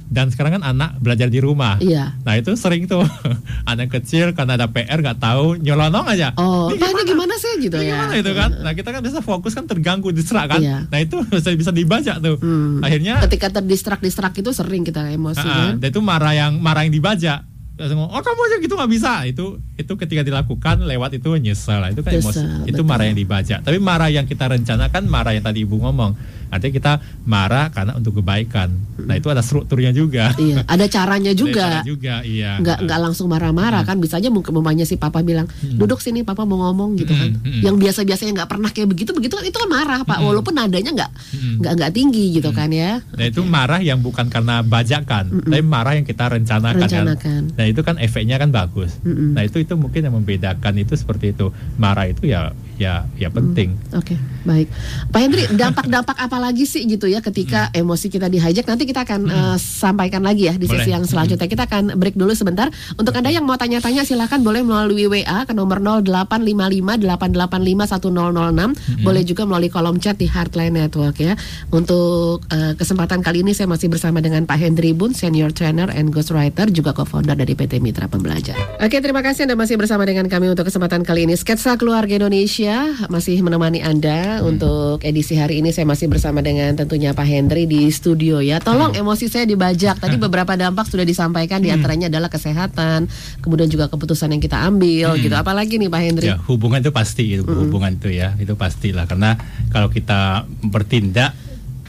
dan 0.07 0.31
sekarang 0.31 0.59
kan 0.59 0.63
anak 0.63 0.95
belajar 1.03 1.27
di 1.27 1.43
rumah. 1.43 1.75
Iya. 1.83 2.15
Nah 2.23 2.33
itu 2.39 2.55
sering 2.55 2.87
tuh 2.87 3.03
anak 3.71 3.91
kecil 3.91 4.31
karena 4.31 4.55
ada 4.55 4.71
PR 4.71 5.03
nggak 5.03 5.19
tahu 5.19 5.59
nyolonong 5.59 6.07
aja. 6.07 6.31
Oh, 6.39 6.71
ini 6.71 6.79
gimana, 6.79 7.01
gimana 7.03 7.33
sih 7.35 7.53
gitu 7.59 7.75
ini 7.75 7.91
ya? 7.91 8.07
Gimana 8.07 8.15
itu 8.15 8.31
kan? 8.31 8.49
Nah 8.63 8.71
kita 8.71 8.89
kan 8.95 9.01
bisa 9.03 9.19
fokus 9.19 9.51
kan 9.51 9.67
terganggu 9.67 10.09
diserak 10.15 10.57
kan. 10.57 10.61
Iya. 10.63 10.77
Nah 10.87 10.99
itu 11.03 11.19
bisa 11.31 11.51
bisa 11.53 11.71
dibaca 11.75 12.13
tuh. 12.23 12.39
Hmm. 12.39 12.79
Akhirnya 12.79 13.19
ketika 13.27 13.51
terdistrak 13.51 13.99
distrak 13.99 14.33
itu 14.39 14.49
sering 14.55 14.87
kita 14.87 15.11
emosi 15.11 15.43
uh, 15.43 15.47
kan. 15.47 15.71
Dan 15.83 15.87
itu 15.91 15.99
marah 15.99 16.33
yang 16.33 16.55
marah 16.63 16.87
yang 16.87 16.95
dibaca 16.95 17.43
oh 17.77 18.21
kamu 18.21 18.41
aja 18.49 18.55
gitu 18.57 18.73
nggak 18.73 18.91
bisa. 18.91 19.13
Itu 19.29 19.61
itu 19.77 19.93
ketika 19.93 20.25
dilakukan 20.25 20.81
lewat 20.83 21.21
itu 21.21 21.29
nyesel 21.37 21.81
itu 21.93 22.01
kan 22.01 22.11
emosi. 22.17 22.43
Itu 22.65 22.81
betul. 22.81 22.89
marah 22.89 23.05
yang 23.05 23.17
dibaca 23.17 23.55
tapi 23.61 23.77
marah 23.77 24.09
yang 24.09 24.25
kita 24.25 24.49
rencanakan 24.49 25.03
marah 25.05 25.31
yang 25.37 25.45
tadi 25.45 25.63
ibu 25.63 25.77
ngomong. 25.77 26.37
Artinya 26.47 26.73
kita 26.79 26.93
marah 27.27 27.67
karena 27.75 27.99
untuk 27.99 28.23
kebaikan. 28.23 28.71
Nah 29.03 29.19
itu 29.19 29.27
ada 29.27 29.43
strukturnya 29.43 29.91
juga. 29.91 30.31
Iya 30.39 30.63
ada 30.63 30.85
caranya 30.87 31.35
juga. 31.35 31.59
ada 31.59 31.83
cara 31.83 31.87
juga 31.87 32.15
iya. 32.23 32.55
Nggak 32.63 32.87
nggak 32.87 32.99
langsung 33.03 33.27
marah-marah 33.27 33.83
hmm. 33.83 33.89
kan? 33.91 33.97
Bisa 33.99 34.15
aja 34.23 34.31
mungkin 34.31 34.55
mamanya 34.55 34.87
si 34.87 34.95
papa 34.95 35.19
bilang 35.27 35.51
hmm. 35.51 35.75
duduk 35.75 35.99
sini 35.99 36.23
papa 36.23 36.47
mau 36.47 36.63
ngomong 36.71 36.95
gitu 36.95 37.11
kan. 37.11 37.35
Hmm. 37.43 37.61
yang 37.67 37.75
biasa-biasanya 37.75 38.31
nggak 38.43 38.49
pernah 38.49 38.71
kayak 38.71 38.87
begitu 38.87 39.11
begitu 39.11 39.35
kan 39.35 39.43
itu 39.43 39.57
kan 39.59 39.69
marah 39.69 39.99
pak. 40.07 40.23
Walaupun 40.23 40.55
nadanya 40.55 40.91
nggak 40.95 41.11
nggak 41.59 41.73
nggak 41.83 41.91
tinggi 41.91 42.39
gitu 42.39 42.49
kan 42.55 42.71
ya. 42.71 43.03
Nah 43.03 43.25
itu 43.27 43.43
marah 43.43 43.83
yang 43.83 43.99
bukan 43.99 44.31
karena 44.31 44.63
bajakan 44.63 45.43
tapi 45.43 45.63
marah 45.67 45.99
yang 45.99 46.07
kita 46.07 46.31
rencanakan, 46.31 46.79
kan. 46.79 46.87
rencanakan. 46.87 47.41
Kan? 47.51 47.57
Nah 47.59 47.65
itu 47.69 47.81
kan 47.83 47.99
efeknya 47.99 48.39
kan 48.39 48.49
bagus. 48.49 48.99
Mm-hmm. 49.03 49.35
Nah 49.35 49.43
itu 49.43 49.61
itu 49.61 49.73
mungkin 49.75 50.01
yang 50.07 50.15
membedakan 50.15 50.73
itu 50.79 50.95
seperti 50.95 51.35
itu. 51.35 51.51
Marah 51.75 52.07
itu 52.07 52.27
ya 52.31 52.51
ya 52.77 53.09
ya 53.17 53.33
penting. 53.33 53.73
Mm. 53.73 53.99
Oke 53.99 54.13
okay, 54.13 54.17
baik. 54.45 54.67
Pak 55.09 55.19
Hendri 55.19 55.43
dampak-dampak 55.49 56.17
apa 56.17 56.37
lagi 56.37 56.69
sih 56.69 56.85
gitu 56.85 57.09
ya 57.09 57.19
ketika 57.25 57.73
mm. 57.73 57.81
emosi 57.81 58.07
kita 58.13 58.29
dihijack? 58.29 58.69
Nanti 58.69 58.85
kita 58.85 59.03
akan 59.03 59.21
mm. 59.27 59.33
uh, 59.33 59.57
sampaikan 59.57 60.21
lagi 60.21 60.47
ya 60.47 60.53
di 60.55 60.69
sesi 60.69 60.93
yang 60.93 61.03
selanjutnya. 61.03 61.49
Mm. 61.49 61.53
Kita 61.57 61.63
akan 61.65 61.83
break 61.97 62.15
dulu 62.15 62.31
sebentar. 62.37 62.69
Untuk 62.95 63.11
anda 63.17 63.33
yang 63.33 63.43
mau 63.49 63.57
tanya-tanya 63.57 64.05
silahkan 64.05 64.39
boleh 64.39 64.61
melalui 64.61 65.09
WA 65.09 65.43
ke 65.49 65.53
nomor 65.57 65.81
0855 65.81 67.01
885 67.01 67.97
1006. 67.97 67.97
Mm. 67.97 69.03
Boleh 69.03 69.23
juga 69.25 69.43
melalui 69.49 69.73
kolom 69.73 69.97
chat 69.97 70.15
di 70.21 70.29
Heartline 70.29 70.77
Network 70.77 71.17
ya. 71.17 71.33
Untuk 71.73 72.45
uh, 72.53 72.73
kesempatan 72.77 73.25
kali 73.25 73.41
ini 73.41 73.57
saya 73.57 73.65
masih 73.65 73.89
bersama 73.89 74.21
dengan 74.21 74.45
Pak 74.45 74.57
Hendri 74.61 74.93
Bun, 74.93 75.17
senior 75.17 75.49
trainer 75.49 75.89
and 75.89 76.13
ghostwriter 76.13 76.69
juga 76.69 76.93
co-founder 76.93 77.33
dari 77.33 77.57
PT 77.57 77.81
Mitra 77.81 78.05
Pembelajar. 78.05 78.55
Oke, 78.77 79.01
terima 79.01 79.25
kasih 79.25 79.49
Anda 79.49 79.57
masih 79.57 79.81
bersama 79.81 80.05
dengan 80.05 80.29
kami 80.29 80.53
untuk 80.53 80.69
kesempatan 80.69 81.01
kali 81.01 81.25
ini. 81.25 81.33
Sketsa 81.33 81.73
Keluarga 81.79 82.13
Indonesia 82.13 82.66
masih 83.07 83.39
menemani 83.45 83.79
Anda 83.85 84.39
hmm. 84.39 84.49
untuk 84.49 84.97
edisi 85.05 85.37
hari 85.37 85.63
ini. 85.63 85.71
Saya 85.71 85.87
masih 85.87 86.11
bersama 86.11 86.43
dengan 86.43 86.75
tentunya 86.75 87.15
Pak 87.15 87.27
Hendri 87.27 87.69
di 87.69 87.87
studio 87.93 88.43
ya. 88.43 88.59
Tolong 88.59 88.95
hmm. 88.95 89.01
emosi 89.05 89.29
saya 89.31 89.45
dibajak. 89.47 90.01
Tadi 90.01 90.15
beberapa 90.25 90.57
dampak 90.57 90.89
sudah 90.89 91.07
disampaikan 91.07 91.61
hmm. 91.61 91.65
di 91.65 91.69
antaranya 91.71 92.07
adalah 92.11 92.27
kesehatan, 92.27 93.07
kemudian 93.39 93.71
juga 93.71 93.87
keputusan 93.87 94.33
yang 94.33 94.41
kita 94.43 94.59
ambil 94.67 95.15
hmm. 95.15 95.21
gitu. 95.23 95.35
Apalagi 95.37 95.79
nih 95.79 95.89
Pak 95.89 96.01
Hendri? 96.01 96.27
Ya, 96.27 96.37
hubungan 96.49 96.81
itu 96.83 96.91
pasti 96.91 97.39
itu 97.39 97.47
hmm. 97.47 97.61
hubungan 97.67 97.91
itu 97.95 98.09
ya. 98.11 98.35
Itu 98.35 98.59
pastilah 98.59 99.07
karena 99.07 99.39
kalau 99.71 99.87
kita 99.87 100.49
bertindak 100.65 101.37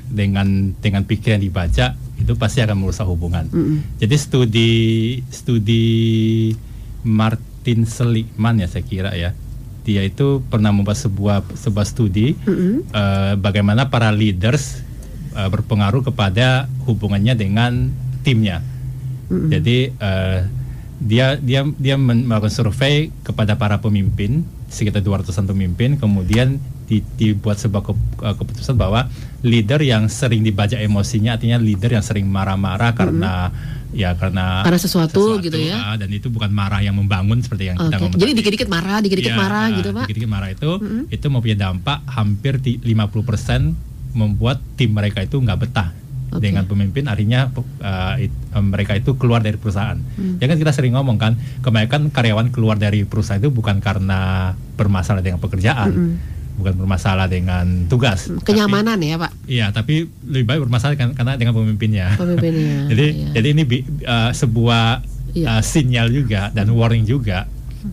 dengan 0.08 0.72
dengan 0.80 1.04
pikiran 1.04 1.40
dibaca 1.40 1.96
itu 2.18 2.32
pasti 2.34 2.64
akan 2.64 2.76
merusak 2.82 3.06
hubungan. 3.06 3.46
Mm 3.52 3.62
-hmm. 3.62 3.78
Jadi 4.02 4.14
studi 4.18 4.72
studi 5.30 5.84
Martin 7.06 7.86
Seligman 7.86 8.58
ya 8.58 8.66
saya 8.66 8.84
kira 8.84 9.14
ya, 9.14 9.36
dia 9.88 10.04
itu 10.04 10.44
pernah 10.52 10.68
membuat 10.68 11.00
sebuah 11.00 11.40
sebuah 11.56 11.86
studi 11.88 12.36
mm 12.36 12.44
-hmm. 12.44 12.74
uh, 12.92 13.32
bagaimana 13.40 13.88
para 13.88 14.12
leaders 14.12 14.84
uh, 15.32 15.48
berpengaruh 15.48 16.04
kepada 16.04 16.68
hubungannya 16.84 17.32
dengan 17.32 17.88
timnya. 18.20 18.60
Mm 18.60 19.32
-hmm. 19.32 19.48
Jadi 19.48 19.78
uh, 19.96 20.40
dia 21.00 21.40
dia 21.40 21.64
dia 21.78 21.96
melakukan 21.96 22.52
survei 22.52 23.08
kepada 23.24 23.56
para 23.56 23.80
pemimpin 23.80 24.44
sekitar 24.68 25.00
200-an 25.00 25.48
pemimpin 25.48 25.96
kemudian 25.96 26.60
di, 26.90 27.00
dibuat 27.16 27.56
sebuah 27.56 27.86
ke, 27.86 27.92
keputusan 28.18 28.74
bahwa 28.74 29.06
leader 29.46 29.78
yang 29.80 30.10
sering 30.10 30.42
dibaca 30.42 30.74
emosinya 30.74 31.38
artinya 31.38 31.56
leader 31.56 31.94
yang 31.94 32.04
sering 32.04 32.26
marah-marah 32.26 32.92
karena 32.98 33.48
mm-hmm. 33.48 33.77
Ya 33.98 34.14
karena 34.14 34.62
karena 34.62 34.78
sesuatu, 34.78 35.34
sesuatu 35.34 35.42
gitu 35.42 35.58
ya 35.58 35.74
uh, 35.74 35.96
dan 35.98 36.06
itu 36.14 36.30
bukan 36.30 36.54
marah 36.54 36.78
yang 36.78 36.94
membangun 36.94 37.42
seperti 37.42 37.74
yang 37.74 37.76
okay. 37.82 37.90
kita 37.90 37.96
ngomong 37.98 38.20
jadi 38.22 38.32
dikit-dikit 38.38 38.68
marah 38.70 38.98
dikit-dikit 39.02 39.34
ya, 39.34 39.38
marah 39.38 39.66
gitu 39.74 39.90
pak 39.90 40.04
dikit-dikit 40.06 40.30
marah 40.30 40.48
itu 40.54 40.70
mm-hmm. 40.78 41.02
itu 41.10 41.26
mempunyai 41.26 41.58
dampak 41.58 41.98
hampir 42.06 42.54
50% 42.62 44.14
membuat 44.14 44.62
tim 44.78 44.94
mereka 44.94 45.26
itu 45.26 45.42
nggak 45.42 45.58
betah 45.66 45.90
okay. 46.30 46.38
dengan 46.38 46.70
pemimpin 46.70 47.10
artinya 47.10 47.50
uh, 47.50 48.14
it, 48.22 48.30
uh, 48.54 48.62
mereka 48.62 48.94
itu 48.94 49.16
keluar 49.20 49.44
dari 49.44 49.60
perusahaan. 49.60 49.96
Hmm. 49.96 50.40
Ya 50.40 50.48
kan 50.48 50.56
kita 50.56 50.72
sering 50.72 50.96
ngomong 50.96 51.20
kan, 51.20 51.36
kebanyakan 51.60 52.08
karyawan 52.08 52.48
keluar 52.50 52.80
dari 52.80 53.04
perusahaan 53.04 53.40
itu 53.40 53.52
bukan 53.52 53.84
karena 53.84 54.52
bermasalah 54.76 55.20
dengan 55.20 55.38
pekerjaan. 55.38 55.92
Hmm 55.92 56.37
bukan 56.58 56.74
bermasalah 56.74 57.30
dengan 57.30 57.86
tugas. 57.86 58.26
Kenyamanan 58.42 58.98
tapi, 58.98 59.08
ya 59.08 59.16
pak? 59.16 59.30
Iya, 59.46 59.66
tapi 59.70 60.10
lebih 60.26 60.46
baik 60.50 60.60
bermasalah 60.66 60.98
kan, 60.98 61.14
karena 61.14 61.38
dengan 61.38 61.54
pemimpinnya. 61.54 62.18
Pemimpinnya. 62.18 62.86
jadi 62.92 63.06
iya. 63.14 63.28
jadi 63.38 63.48
ini 63.54 63.62
uh, 64.04 64.30
sebuah 64.34 65.06
iya. 65.38 65.46
uh, 65.58 65.62
sinyal 65.62 66.10
juga 66.10 66.50
dan 66.50 66.68
warning 66.74 67.06
juga 67.06 67.46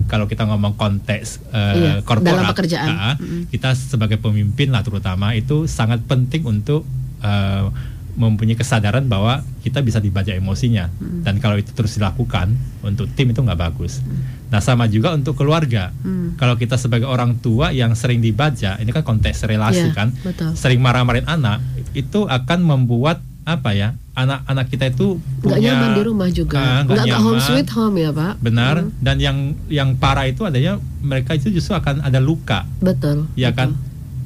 kalau 0.10 0.26
kita 0.26 0.50
ngomong 0.50 0.74
konteks 0.76 1.46
uh, 1.54 1.74
iya, 1.78 1.94
korporat, 2.02 2.26
dalam 2.26 2.46
pekerjaan, 2.50 2.90
uh, 2.90 3.16
kita 3.54 3.78
sebagai 3.78 4.18
pemimpin 4.18 4.74
lah 4.74 4.82
terutama 4.82 5.38
itu 5.38 5.70
sangat 5.70 6.02
penting 6.10 6.42
untuk 6.42 6.82
uh, 7.22 7.70
mempunyai 8.16 8.56
kesadaran 8.56 9.06
bahwa 9.06 9.44
kita 9.60 9.84
bisa 9.84 10.00
dibaca 10.00 10.32
emosinya 10.32 10.88
hmm. 10.88 11.28
dan 11.28 11.38
kalau 11.44 11.60
itu 11.60 11.76
terus 11.76 12.00
dilakukan 12.00 12.56
untuk 12.82 13.12
tim 13.14 13.30
itu 13.30 13.44
nggak 13.44 13.60
bagus. 13.60 14.00
Hmm. 14.02 14.35
Nah 14.50 14.62
sama 14.62 14.86
juga 14.86 15.14
untuk 15.14 15.38
keluarga. 15.38 15.90
Hmm. 16.06 16.38
Kalau 16.38 16.56
kita 16.56 16.78
sebagai 16.78 17.10
orang 17.10 17.42
tua 17.42 17.74
yang 17.74 17.98
sering 17.98 18.22
dibaca, 18.22 18.78
ini 18.78 18.90
kan 18.94 19.04
konteks 19.04 19.46
relasi 19.48 19.90
yeah, 19.90 19.96
kan, 19.96 20.14
betul. 20.22 20.54
sering 20.54 20.80
marah-marahin 20.84 21.26
anak, 21.26 21.64
itu 21.98 22.28
akan 22.28 22.60
membuat 22.62 23.24
apa 23.46 23.78
ya 23.78 23.94
anak-anak 24.18 24.66
kita 24.74 24.90
itu 24.90 25.22
punya 25.38 25.54
nggak 25.54 25.62
nyaman 25.62 25.90
di 25.94 26.02
rumah 26.02 26.30
juga 26.34 26.58
uh, 26.58 26.82
nggak 26.82 27.04
nggak 27.06 27.22
home 27.22 27.42
sweet 27.46 27.70
home 27.70 27.96
ya 28.02 28.10
pak 28.10 28.34
benar 28.42 28.82
hmm. 28.82 28.98
dan 29.06 29.18
yang 29.22 29.38
yang 29.70 29.90
parah 30.02 30.26
itu 30.26 30.50
adanya 30.50 30.82
mereka 31.06 31.38
itu 31.38 31.54
justru 31.54 31.78
akan 31.78 32.02
ada 32.02 32.18
luka 32.18 32.66
betul 32.82 33.30
ya 33.38 33.54
betul. 33.54 33.60
kan 33.62 33.70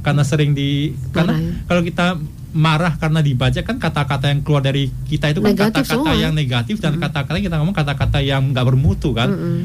karena 0.08 0.24
sering 0.24 0.56
di 0.56 0.96
karena 1.12 1.36
ya. 1.36 1.52
kalau 1.68 1.84
kita 1.84 2.16
marah 2.50 2.98
karena 2.98 3.22
dibaca 3.22 3.62
kan 3.62 3.78
kata-kata 3.78 4.34
yang 4.34 4.42
keluar 4.42 4.66
dari 4.66 4.90
kita 5.06 5.30
itu 5.30 5.40
kan 5.40 5.54
kata-kata 5.54 6.12
yang 6.18 6.34
negatif 6.34 6.82
dan 6.82 6.98
kata-kata 6.98 7.38
mm. 7.38 7.46
kita 7.46 7.56
ngomong 7.62 7.78
kata-kata 7.78 8.18
yang 8.26 8.50
nggak 8.50 8.66
bermutu 8.66 9.14
kan? 9.14 9.30
Mm 9.30 9.62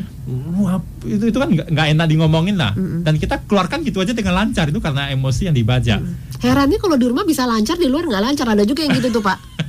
Wah, 0.56 0.80
itu 1.04 1.28
itu 1.28 1.36
kan 1.36 1.52
nggak 1.52 1.86
enak 1.96 2.06
di 2.08 2.16
ngomongin 2.20 2.56
lah. 2.60 2.76
Mm 2.76 3.04
dan 3.04 3.16
kita 3.16 3.40
keluarkan 3.48 3.84
gitu 3.84 4.04
aja 4.04 4.12
dengan 4.12 4.36
lancar 4.36 4.68
itu 4.68 4.80
karena 4.84 5.08
emosi 5.08 5.48
yang 5.48 5.56
dibaca. 5.56 5.96
Mm. 5.96 6.44
herannya 6.44 6.76
kalau 6.76 6.96
di 7.00 7.06
rumah 7.08 7.24
bisa 7.24 7.48
lancar 7.48 7.80
di 7.80 7.88
luar 7.88 8.04
nggak 8.04 8.22
lancar. 8.22 8.46
Ada 8.52 8.68
juga 8.68 8.84
yang 8.84 8.92
gitu 9.00 9.08
tuh 9.08 9.24
pak 9.24 9.38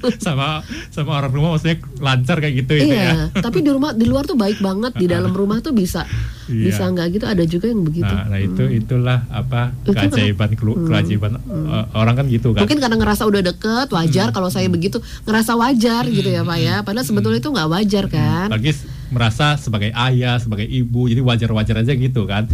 sama 0.26 0.62
sama 0.90 1.18
orang 1.18 1.32
rumah 1.32 1.50
maksudnya 1.56 1.78
lancar 1.98 2.36
kayak 2.38 2.54
gitu 2.64 2.72
iya, 2.82 3.28
ya. 3.30 3.42
tapi 3.42 3.62
di 3.62 3.70
rumah 3.70 3.92
di 3.94 4.06
luar 4.08 4.24
tuh 4.26 4.36
baik 4.38 4.58
banget 4.58 4.92
di 4.96 5.06
dalam 5.06 5.32
rumah 5.32 5.60
tuh 5.60 5.74
bisa 5.74 6.04
iya. 6.48 6.70
bisa 6.70 6.88
nggak 6.88 7.06
gitu 7.18 7.24
ada 7.28 7.44
juga 7.46 7.66
yang 7.70 7.82
begitu 7.84 8.10
nah, 8.12 8.26
nah 8.28 8.38
itu 8.40 8.64
hmm. 8.64 8.78
itulah 8.82 9.18
apa 9.28 9.74
keajaiban 9.86 10.48
hmm. 10.54 10.86
keajaiban 10.88 11.32
hmm. 11.38 11.96
orang 11.96 12.14
kan 12.18 12.26
gitu 12.28 12.56
kan 12.56 12.64
mungkin 12.64 12.78
karena 12.80 12.96
ngerasa 12.98 13.22
udah 13.28 13.42
deket 13.42 13.88
wajar 13.92 14.26
hmm. 14.30 14.34
kalau 14.34 14.48
saya 14.48 14.68
begitu 14.72 14.98
ngerasa 15.24 15.52
wajar 15.56 16.08
hmm. 16.08 16.14
gitu 16.16 16.28
ya 16.32 16.42
pak 16.42 16.58
ya 16.58 16.76
padahal 16.82 17.06
sebetulnya 17.06 17.38
itu 17.40 17.50
nggak 17.50 17.68
wajar 17.70 18.04
kan 18.08 18.46
hmm. 18.50 18.54
lagi 18.56 18.70
merasa 19.12 19.60
sebagai 19.60 19.92
ayah 19.92 20.40
sebagai 20.40 20.64
ibu 20.64 21.04
jadi 21.04 21.20
wajar-wajar 21.20 21.84
aja 21.84 21.92
gitu 21.92 22.24
kan 22.24 22.48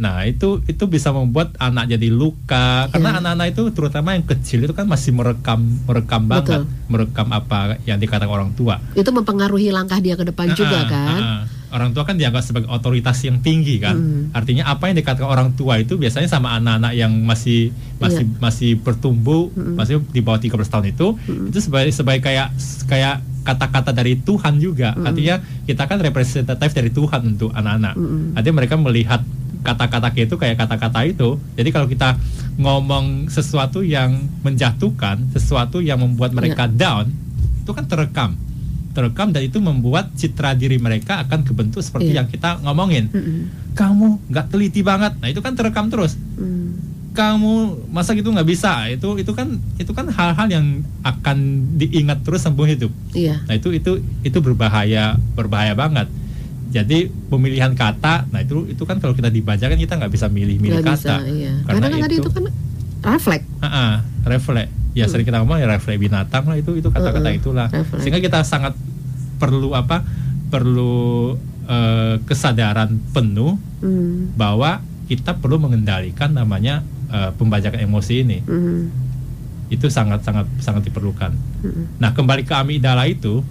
Nah 0.00 0.24
itu 0.24 0.64
itu 0.64 0.84
bisa 0.88 1.12
membuat 1.12 1.52
anak 1.60 1.92
jadi 1.92 2.08
luka 2.08 2.88
karena 2.88 3.12
iya. 3.12 3.18
anak-anak 3.20 3.46
itu 3.52 3.62
terutama 3.76 4.16
yang 4.16 4.24
kecil 4.24 4.64
itu 4.64 4.72
kan 4.72 4.88
masih 4.88 5.12
merekam 5.12 5.60
merekam 5.84 6.24
banget 6.24 6.64
Betul. 6.64 6.88
merekam 6.88 7.28
apa 7.36 7.76
yang 7.84 8.00
dikatakan 8.00 8.32
orang 8.32 8.50
tua. 8.56 8.80
Itu 8.96 9.12
mempengaruhi 9.12 9.68
langkah 9.68 10.00
dia 10.00 10.16
ke 10.16 10.24
depan 10.24 10.50
uh, 10.50 10.56
juga 10.56 10.88
kan. 10.88 11.20
Uh, 11.20 11.20
uh. 11.20 11.42
Orang 11.70 11.94
tua 11.94 12.02
kan 12.02 12.18
dianggap 12.18 12.42
sebagai 12.42 12.66
otoritas 12.66 13.14
yang 13.22 13.46
tinggi 13.46 13.78
kan. 13.78 13.94
Mm. 13.94 14.34
Artinya 14.34 14.66
apa 14.66 14.90
yang 14.90 14.98
dikatakan 14.98 15.28
orang 15.28 15.54
tua 15.54 15.78
itu 15.78 15.94
biasanya 15.94 16.26
sama 16.26 16.58
anak-anak 16.58 16.98
yang 16.98 17.14
masih 17.22 17.70
masih 18.02 18.26
yeah. 18.26 18.40
masih 18.42 18.70
bertumbuh 18.80 19.54
mm. 19.54 19.78
masih 19.78 20.02
di 20.10 20.18
bawah 20.18 20.42
13 20.42 20.56
tahun 20.66 20.86
itu 20.90 21.14
mm. 21.14 21.54
itu 21.54 21.58
sebagai 21.62 21.94
sebagai 21.94 22.26
kayak 22.26 22.50
kayak 22.90 23.22
kata-kata 23.46 23.94
dari 23.94 24.18
Tuhan 24.18 24.58
juga. 24.58 24.98
Mm. 24.98 25.06
Artinya 25.06 25.36
kita 25.68 25.82
kan 25.86 25.98
representatif 26.02 26.70
dari 26.74 26.90
Tuhan 26.90 27.38
untuk 27.38 27.54
anak-anak. 27.54 27.94
Mm. 27.94 28.34
Artinya 28.34 28.56
mereka 28.56 28.74
melihat 28.74 29.20
kata-kata 29.60 30.08
itu 30.16 30.36
kayak 30.36 30.56
kata-kata 30.56 31.04
itu. 31.06 31.36
Jadi 31.56 31.68
kalau 31.70 31.86
kita 31.86 32.16
ngomong 32.60 33.32
sesuatu 33.32 33.80
yang 33.80 34.20
menjatuhkan, 34.44 35.32
sesuatu 35.32 35.80
yang 35.80 36.00
membuat 36.00 36.32
mereka 36.36 36.68
yeah. 36.68 36.76
down, 36.76 37.04
itu 37.62 37.70
kan 37.72 37.86
terekam. 37.88 38.32
terekam 38.90 39.30
dan 39.30 39.46
itu 39.46 39.62
membuat 39.62 40.10
citra 40.18 40.58
diri 40.58 40.74
mereka 40.82 41.22
akan 41.22 41.46
kebentuk 41.46 41.78
seperti 41.78 42.10
yeah. 42.10 42.20
yang 42.20 42.26
kita 42.26 42.58
ngomongin. 42.66 43.06
Mm 43.06 43.22
-hmm. 43.22 43.40
Kamu 43.78 44.06
nggak 44.34 44.50
teliti 44.50 44.82
banget, 44.82 45.14
nah 45.22 45.30
itu 45.30 45.38
kan 45.38 45.54
terekam 45.54 45.86
terus. 45.86 46.18
Mm. 46.34 46.74
Kamu 47.14 47.86
masa 47.94 48.18
gitu 48.18 48.34
nggak 48.34 48.50
bisa, 48.50 48.90
itu 48.90 49.22
itu 49.22 49.30
kan 49.30 49.62
itu 49.78 49.94
kan 49.94 50.10
hal-hal 50.10 50.46
yang 50.50 50.66
akan 51.06 51.38
diingat 51.78 52.26
terus 52.26 52.42
sampai 52.42 52.74
hidup. 52.74 52.90
Yeah. 53.14 53.38
Nah 53.46 53.62
itu 53.62 53.70
itu 53.70 54.02
itu 54.26 54.38
berbahaya 54.42 55.14
berbahaya 55.38 55.78
banget. 55.78 56.10
Jadi 56.70 57.10
pemilihan 57.10 57.74
kata, 57.74 58.30
nah 58.30 58.38
itu 58.38 58.70
itu 58.70 58.82
kan 58.86 59.02
kalau 59.02 59.10
kita 59.10 59.26
dibaca 59.26 59.66
kan 59.66 59.74
kita 59.74 59.98
nggak 59.98 60.12
bisa 60.14 60.30
milih-milih 60.30 60.86
kata. 60.86 60.94
Bisa, 60.94 61.14
iya. 61.26 61.52
Karena, 61.66 61.82
Karena 61.82 61.86
kan 61.90 61.98
tadi 62.06 62.16
itu 62.22 62.30
kan 62.30 62.44
refleks. 63.02 63.46
Uh 63.58 63.66
-uh, 63.66 63.92
refleks 64.22 64.70
ya 64.94 65.06
hmm. 65.06 65.10
sering 65.10 65.26
kita 65.26 65.38
ngomong 65.42 65.58
ya 65.62 65.66
refleks 65.70 66.00
binatang 66.00 66.44
lah 66.50 66.58
itu 66.58 66.74
itu 66.74 66.88
kata-kata 66.90 67.30
itulah 67.30 67.68
refleks. 67.70 68.02
sehingga 68.02 68.18
kita 68.18 68.42
sangat 68.42 68.74
perlu 69.38 69.72
apa 69.72 70.02
perlu 70.50 71.38
uh, 71.70 72.18
kesadaran 72.26 72.98
penuh 73.14 73.54
hmm. 73.80 74.34
bahwa 74.34 74.82
kita 75.06 75.38
perlu 75.38 75.62
mengendalikan 75.62 76.34
namanya 76.34 76.82
uh, 77.10 77.30
pembajakan 77.34 77.82
emosi 77.86 78.14
ini 78.26 78.38
hmm. 78.42 78.82
itu 79.70 79.86
sangat 79.86 80.26
sangat 80.26 80.46
sangat 80.58 80.90
diperlukan 80.90 81.30
hmm. 81.62 82.02
nah 82.02 82.10
kembali 82.10 82.42
ke 82.42 82.54
amigdala 82.54 83.06
itu 83.06 83.46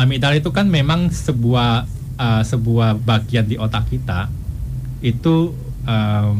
amigdala 0.00 0.40
itu 0.40 0.48
kan 0.50 0.66
memang 0.66 1.12
sebuah 1.12 1.84
uh, 2.18 2.42
sebuah 2.42 2.98
bagian 2.98 3.46
di 3.48 3.56
otak 3.56 3.90
kita 3.90 4.28
itu 5.04 5.52
uh, 5.84 6.32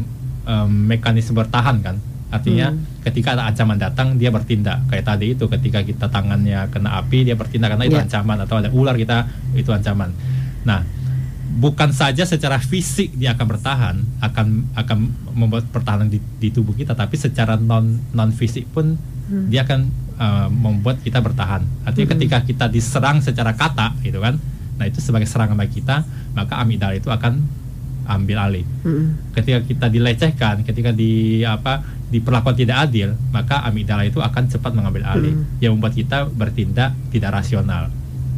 um, 0.45 0.71
mekanisme 0.89 1.37
bertahan 1.37 1.77
kan 1.81 1.97
Artinya 2.35 2.67
hmm. 2.73 3.05
ketika 3.07 3.37
ada 3.37 3.47
ancaman 3.47 3.79
datang 3.79 4.19
dia 4.19 4.27
bertindak. 4.33 4.83
Kayak 4.91 5.05
tadi 5.07 5.25
itu 5.37 5.45
ketika 5.47 5.79
kita 5.85 6.11
tangannya 6.11 6.67
kena 6.67 6.99
api 6.99 7.23
dia 7.23 7.39
bertindak 7.39 7.75
karena 7.75 7.85
itu 7.87 7.95
yeah. 7.95 8.05
ancaman 8.05 8.37
atau 8.43 8.55
ada 8.59 8.69
ular 8.75 8.99
kita 8.99 9.29
itu 9.55 9.71
ancaman. 9.71 10.11
Nah, 10.67 10.83
bukan 11.61 11.95
saja 11.95 12.27
secara 12.27 12.59
fisik 12.59 13.15
dia 13.15 13.37
akan 13.37 13.45
bertahan, 13.47 13.95
akan 14.19 14.47
akan 14.75 14.97
membuat 15.31 15.63
pertahanan 15.71 16.11
di, 16.11 16.19
di 16.19 16.51
tubuh 16.51 16.75
kita, 16.75 16.91
tapi 16.91 17.15
secara 17.15 17.55
non 17.55 18.03
non 18.11 18.35
fisik 18.35 18.67
pun 18.75 18.99
hmm. 18.99 19.47
dia 19.47 19.63
akan 19.63 19.79
uh, 20.19 20.49
membuat 20.51 20.99
kita 21.05 21.23
bertahan. 21.23 21.63
Artinya 21.87 22.07
hmm. 22.09 22.13
ketika 22.19 22.37
kita 22.43 22.65
diserang 22.67 23.23
secara 23.23 23.55
kata, 23.55 23.95
gitu 24.03 24.19
kan, 24.19 24.41
nah 24.75 24.85
itu 24.87 24.99
sebagai 24.99 25.27
serangan 25.27 25.55
bagi 25.55 25.81
kita, 25.81 26.03
maka 26.35 26.59
amigdala 26.59 26.95
itu 26.99 27.07
akan 27.07 27.39
ambil 28.05 28.37
alih. 28.37 28.65
Hmm. 28.85 29.17
Ketika 29.33 29.65
kita 29.65 29.85
dilecehkan, 29.89 30.61
ketika 30.61 30.93
di 30.93 31.41
apa 31.41 31.81
diperlakukan 32.13 32.55
tidak 32.55 32.77
adil, 32.89 33.17
maka 33.33 33.65
amigdala 33.65 34.05
itu 34.05 34.21
akan 34.21 34.45
cepat 34.45 34.71
mengambil 34.77 35.03
alih, 35.09 35.33
hmm. 35.33 35.59
yang 35.59 35.75
membuat 35.75 35.97
kita 35.97 36.29
bertindak 36.29 36.93
tidak 37.09 37.33
rasional. 37.33 37.89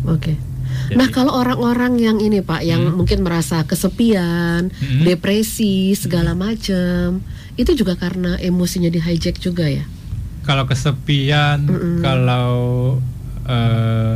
Oke. 0.08 0.34
Okay. 0.34 0.96
nah 1.00 1.08
kalau 1.12 1.36
orang-orang 1.36 2.00
yang 2.00 2.18
ini 2.20 2.40
Pak, 2.40 2.64
yang 2.64 2.92
hmm. 2.92 2.96
mungkin 2.96 3.20
merasa 3.24 3.64
kesepian, 3.68 4.72
hmm. 4.72 5.04
depresi 5.04 5.96
segala 6.00 6.32
macam, 6.32 7.20
itu 7.60 7.72
juga 7.76 8.00
karena 8.00 8.40
emosinya 8.40 8.88
di 8.88 9.00
hijack 9.04 9.42
juga 9.42 9.68
ya? 9.68 9.84
Kalau 10.48 10.64
kesepian, 10.64 11.68
hmm. 11.68 12.00
kalau 12.00 12.56
uh, 13.44 14.16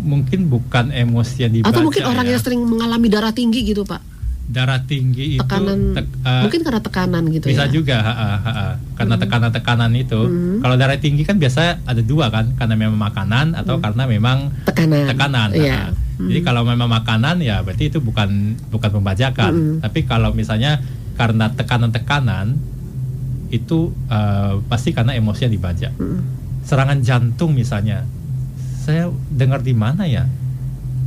mungkin 0.00 0.48
bukan 0.48 0.90
emosi 0.90 1.36
yang 1.44 1.52
dibaca. 1.52 1.70
Atau 1.70 1.84
mungkin 1.84 2.04
orang 2.08 2.26
ya. 2.26 2.32
yang 2.34 2.42
sering 2.42 2.60
mengalami 2.64 3.06
darah 3.12 3.32
tinggi 3.32 3.60
gitu 3.62 3.84
Pak? 3.84 4.20
darah 4.50 4.82
tinggi 4.82 5.38
tekanan, 5.38 5.78
itu 5.78 5.96
tek, 6.02 6.06
uh, 6.26 6.42
mungkin 6.42 6.60
karena 6.66 6.80
tekanan 6.82 7.22
gitu 7.30 7.46
bisa 7.46 7.64
ya? 7.64 7.70
juga 7.70 7.96
ha, 8.02 8.12
ha, 8.18 8.26
ha, 8.42 8.66
karena 8.98 9.14
hmm. 9.14 9.22
tekanan-tekanan 9.22 9.90
itu 9.94 10.20
hmm. 10.26 10.58
kalau 10.58 10.74
darah 10.74 10.98
tinggi 10.98 11.22
kan 11.22 11.38
biasa 11.38 11.86
ada 11.86 12.02
dua 12.02 12.34
kan 12.34 12.50
karena 12.58 12.74
memang 12.74 12.98
makanan 12.98 13.54
atau 13.54 13.78
hmm. 13.78 13.82
karena 13.86 14.02
memang 14.10 14.38
tekanan 14.66 15.06
tekanan 15.06 15.48
yeah. 15.54 15.94
hmm. 16.18 16.26
jadi 16.26 16.40
kalau 16.42 16.66
memang 16.66 16.90
makanan 16.90 17.38
ya 17.38 17.62
berarti 17.62 17.94
itu 17.94 18.02
bukan 18.02 18.58
bukan 18.74 18.90
pembajakan 18.90 19.52
hmm. 19.54 19.76
tapi 19.86 20.02
kalau 20.02 20.34
misalnya 20.34 20.82
karena 21.14 21.54
tekanan-tekanan 21.54 22.58
itu 23.54 23.94
uh, 24.10 24.58
pasti 24.66 24.90
karena 24.90 25.14
emosi 25.14 25.46
yang 25.46 25.54
dibaca 25.54 25.88
hmm. 25.94 26.20
serangan 26.66 26.98
jantung 27.06 27.54
misalnya 27.54 28.02
saya 28.80 29.12
dengar 29.28 29.60
di 29.60 29.76
mana 29.76 30.08
ya 30.08 30.24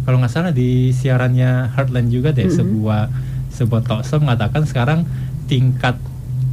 kalau 0.05 0.21
nggak 0.21 0.31
salah 0.31 0.53
di 0.53 0.93
siarannya 0.93 1.73
Heartland 1.73 2.13
juga 2.13 2.29
deh 2.35 2.45
-hmm. 2.45 2.57
sebuah 2.59 3.01
sebuah 3.53 3.81
talkshow 3.85 4.21
mengatakan 4.21 4.67
sekarang 4.67 5.09
tingkat 5.47 5.97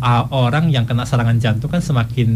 uh, 0.00 0.24
orang 0.32 0.72
yang 0.72 0.88
kena 0.88 1.04
serangan 1.04 1.36
jantung 1.38 1.70
kan 1.70 1.84
semakin 1.84 2.28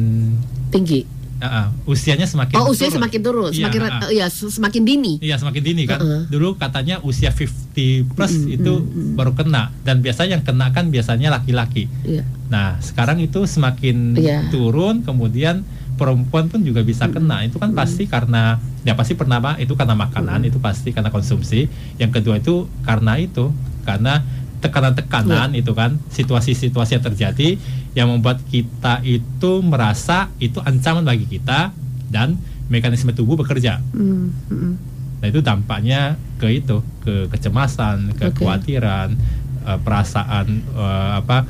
tinggi. 0.70 1.04
Uh, 1.34 1.46
uh, 1.50 1.66
usianya 1.90 2.30
semakin 2.30 2.56
Oh, 2.62 2.70
usia 2.70 2.88
semakin 2.88 3.20
turun, 3.20 3.50
iya, 3.50 3.66
semakin 3.66 3.80
uh, 3.84 4.06
uh, 4.06 4.12
ya 4.14 4.26
semakin 4.30 4.82
dini. 4.86 5.12
Iya, 5.18 5.36
semakin 5.36 5.62
dini 5.66 5.82
kan. 5.84 5.98
Uh 6.00 6.06
-uh. 6.06 6.22
Dulu 6.30 6.56
katanya 6.56 7.02
usia 7.02 7.34
50 7.34 8.14
plus 8.14 8.32
mm, 8.38 8.54
itu 8.54 8.72
mm, 8.80 9.18
baru 9.18 9.34
kena 9.34 9.74
dan 9.82 9.98
biasanya 10.00 10.40
yang 10.40 10.44
kena 10.46 10.70
kan 10.70 10.94
biasanya 10.94 11.34
laki-laki. 11.34 11.90
Yeah. 12.06 12.24
Nah, 12.48 12.78
sekarang 12.80 13.18
itu 13.18 13.44
semakin 13.50 14.14
yeah. 14.14 14.46
turun 14.54 15.02
kemudian 15.02 15.66
perempuan 15.94 16.50
pun 16.50 16.60
juga 16.62 16.82
bisa 16.82 17.08
kena. 17.10 17.42
Itu 17.46 17.62
kan 17.62 17.72
pasti 17.72 18.06
karena 18.10 18.58
ya 18.82 18.94
pasti 18.98 19.14
pertama 19.14 19.56
itu 19.58 19.74
karena 19.78 19.94
makanan, 19.94 20.46
itu 20.46 20.58
pasti 20.58 20.90
karena 20.90 21.10
konsumsi. 21.14 21.66
Yang 21.96 22.20
kedua 22.20 22.38
itu 22.38 22.66
karena 22.82 23.18
itu 23.18 23.54
karena 23.86 24.22
tekanan-tekanan 24.64 25.52
ya. 25.52 25.60
itu 25.60 25.76
kan 25.76 26.00
situasi-situasi 26.08 26.96
yang 26.96 27.04
terjadi 27.04 27.48
yang 27.92 28.08
membuat 28.08 28.40
kita 28.48 29.04
itu 29.04 29.60
merasa 29.60 30.32
itu 30.40 30.58
ancaman 30.64 31.04
bagi 31.04 31.28
kita 31.28 31.70
dan 32.08 32.40
mekanisme 32.72 33.12
tubuh 33.12 33.36
bekerja. 33.36 33.84
Mm 33.92 34.32
-hmm. 34.48 34.72
Nah 35.20 35.26
itu 35.32 35.40
dampaknya 35.44 36.16
ke 36.40 36.60
itu 36.60 36.80
ke 37.04 37.28
kecemasan, 37.28 38.16
kekhawatiran, 38.16 39.16
okay. 39.16 39.68
uh, 39.68 39.78
perasaan 39.80 40.46
uh, 40.76 41.20
apa 41.20 41.44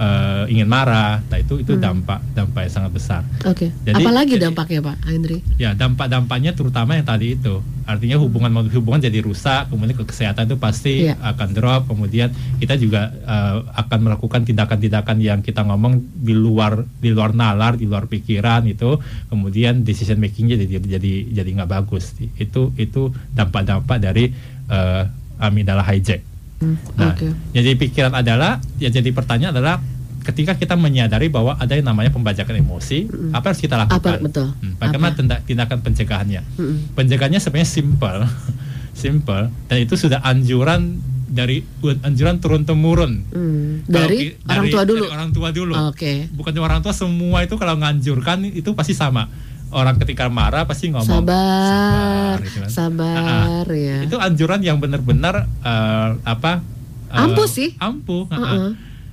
uh, 0.00 0.44
ingin 0.48 0.64
marah, 0.64 1.20
nah 1.28 1.36
itu 1.36 1.60
itu 1.60 1.76
hmm. 1.76 1.82
dampak 1.84 2.20
dampak 2.32 2.60
yang 2.66 2.72
sangat 2.72 2.92
besar. 2.96 3.22
Oke. 3.44 3.68
Okay. 3.68 3.92
Apalagi 3.92 4.40
jadi, 4.40 4.48
dampaknya 4.48 4.80
Pak 4.80 4.96
Hendri? 5.04 5.38
Ya 5.60 5.76
dampak 5.76 6.08
dampaknya 6.08 6.56
terutama 6.56 6.96
yang 6.96 7.04
tadi 7.04 7.36
itu, 7.36 7.60
artinya 7.84 8.16
hubungan 8.16 8.50
hubungan 8.72 9.00
jadi 9.04 9.20
rusak, 9.20 9.68
kemudian 9.68 9.94
ke 10.00 10.04
kesehatan 10.08 10.48
itu 10.48 10.56
pasti 10.56 11.12
yeah. 11.12 11.20
akan 11.20 11.48
drop, 11.52 11.82
kemudian 11.92 12.32
kita 12.58 12.80
juga 12.80 13.12
uh, 13.28 13.68
akan 13.76 13.98
melakukan 14.08 14.48
tindakan-tindakan 14.48 15.20
yang 15.20 15.44
kita 15.44 15.60
ngomong 15.68 16.00
di 16.00 16.32
luar 16.32 16.80
di 16.98 17.12
luar 17.12 17.36
nalar, 17.36 17.76
di 17.76 17.84
luar 17.84 18.08
pikiran 18.08 18.64
itu, 18.64 18.96
kemudian 19.28 19.84
decision 19.84 20.16
makingnya 20.16 20.56
jadi 20.64 20.96
jadi 20.96 21.12
jadi 21.44 21.50
nggak 21.60 21.70
bagus. 21.70 22.16
Itu 22.40 22.72
itu 22.80 23.12
dampak-dampak 23.36 24.00
dari 24.00 24.32
uh, 24.72 25.04
amigdala 25.40 25.84
hijack. 25.84 26.29
Nah, 26.60 27.16
okay. 27.16 27.32
jadi 27.56 27.72
pikiran 27.72 28.12
adalah, 28.12 28.60
ya 28.76 28.92
jadi 28.92 29.08
pertanyaan 29.16 29.56
adalah 29.56 29.80
ketika 30.20 30.52
kita 30.60 30.76
menyadari 30.76 31.32
bahwa 31.32 31.56
ada 31.56 31.72
yang 31.72 31.88
namanya 31.88 32.12
pembajakan 32.12 32.60
emosi, 32.60 33.08
mm. 33.08 33.32
apa 33.32 33.44
harus 33.52 33.60
kita 33.64 33.80
lakukan? 33.80 34.20
Apa, 34.20 34.24
betul. 34.24 34.48
Hmm, 34.60 34.76
bagaimana 34.76 35.16
apa? 35.16 35.40
tindakan 35.48 35.78
pencegahannya? 35.80 36.42
Mm. 36.60 36.76
Pencegahannya 36.92 37.40
sebenarnya 37.40 37.70
simple, 37.72 38.20
simple, 39.02 39.44
dan 39.72 39.76
itu 39.80 39.94
sudah 39.96 40.20
anjuran 40.20 41.00
dari 41.30 41.64
anjuran 42.04 42.36
turun 42.42 42.68
temurun. 42.68 43.24
Mm. 43.32 43.88
Dari, 43.88 44.36
dari 44.44 44.58
orang 44.60 44.66
tua 44.68 44.82
dulu. 44.84 45.04
Dari 45.08 45.14
orang 45.16 45.30
tua 45.32 45.48
dulu. 45.54 45.72
Oh, 45.72 45.88
Oke. 45.88 45.96
Okay. 45.96 46.16
Bukan 46.28 46.52
orang 46.60 46.84
tua 46.84 46.92
semua 46.92 47.40
itu 47.40 47.56
kalau 47.56 47.80
nganjurkan 47.80 48.44
itu 48.52 48.76
pasti 48.76 48.92
sama 48.92 49.32
orang 49.70 49.96
ketika 50.02 50.26
marah 50.26 50.66
pasti 50.66 50.90
ngomong 50.90 51.22
sabar, 51.22 52.36
sabar, 52.36 52.36
gitu 52.42 52.58
kan. 52.58 52.70
sabar 52.70 53.64
uh, 53.66 53.74
ya. 53.74 53.96
Itu 54.06 54.16
anjuran 54.18 54.60
yang 54.66 54.82
benar-benar 54.82 55.46
uh, 55.62 56.18
apa? 56.26 56.62
Uh, 57.10 57.24
ampuh 57.26 57.46
sih. 57.46 57.74
Ampuh. 57.78 58.26
Uh 58.30 58.34
-uh. 58.34 58.70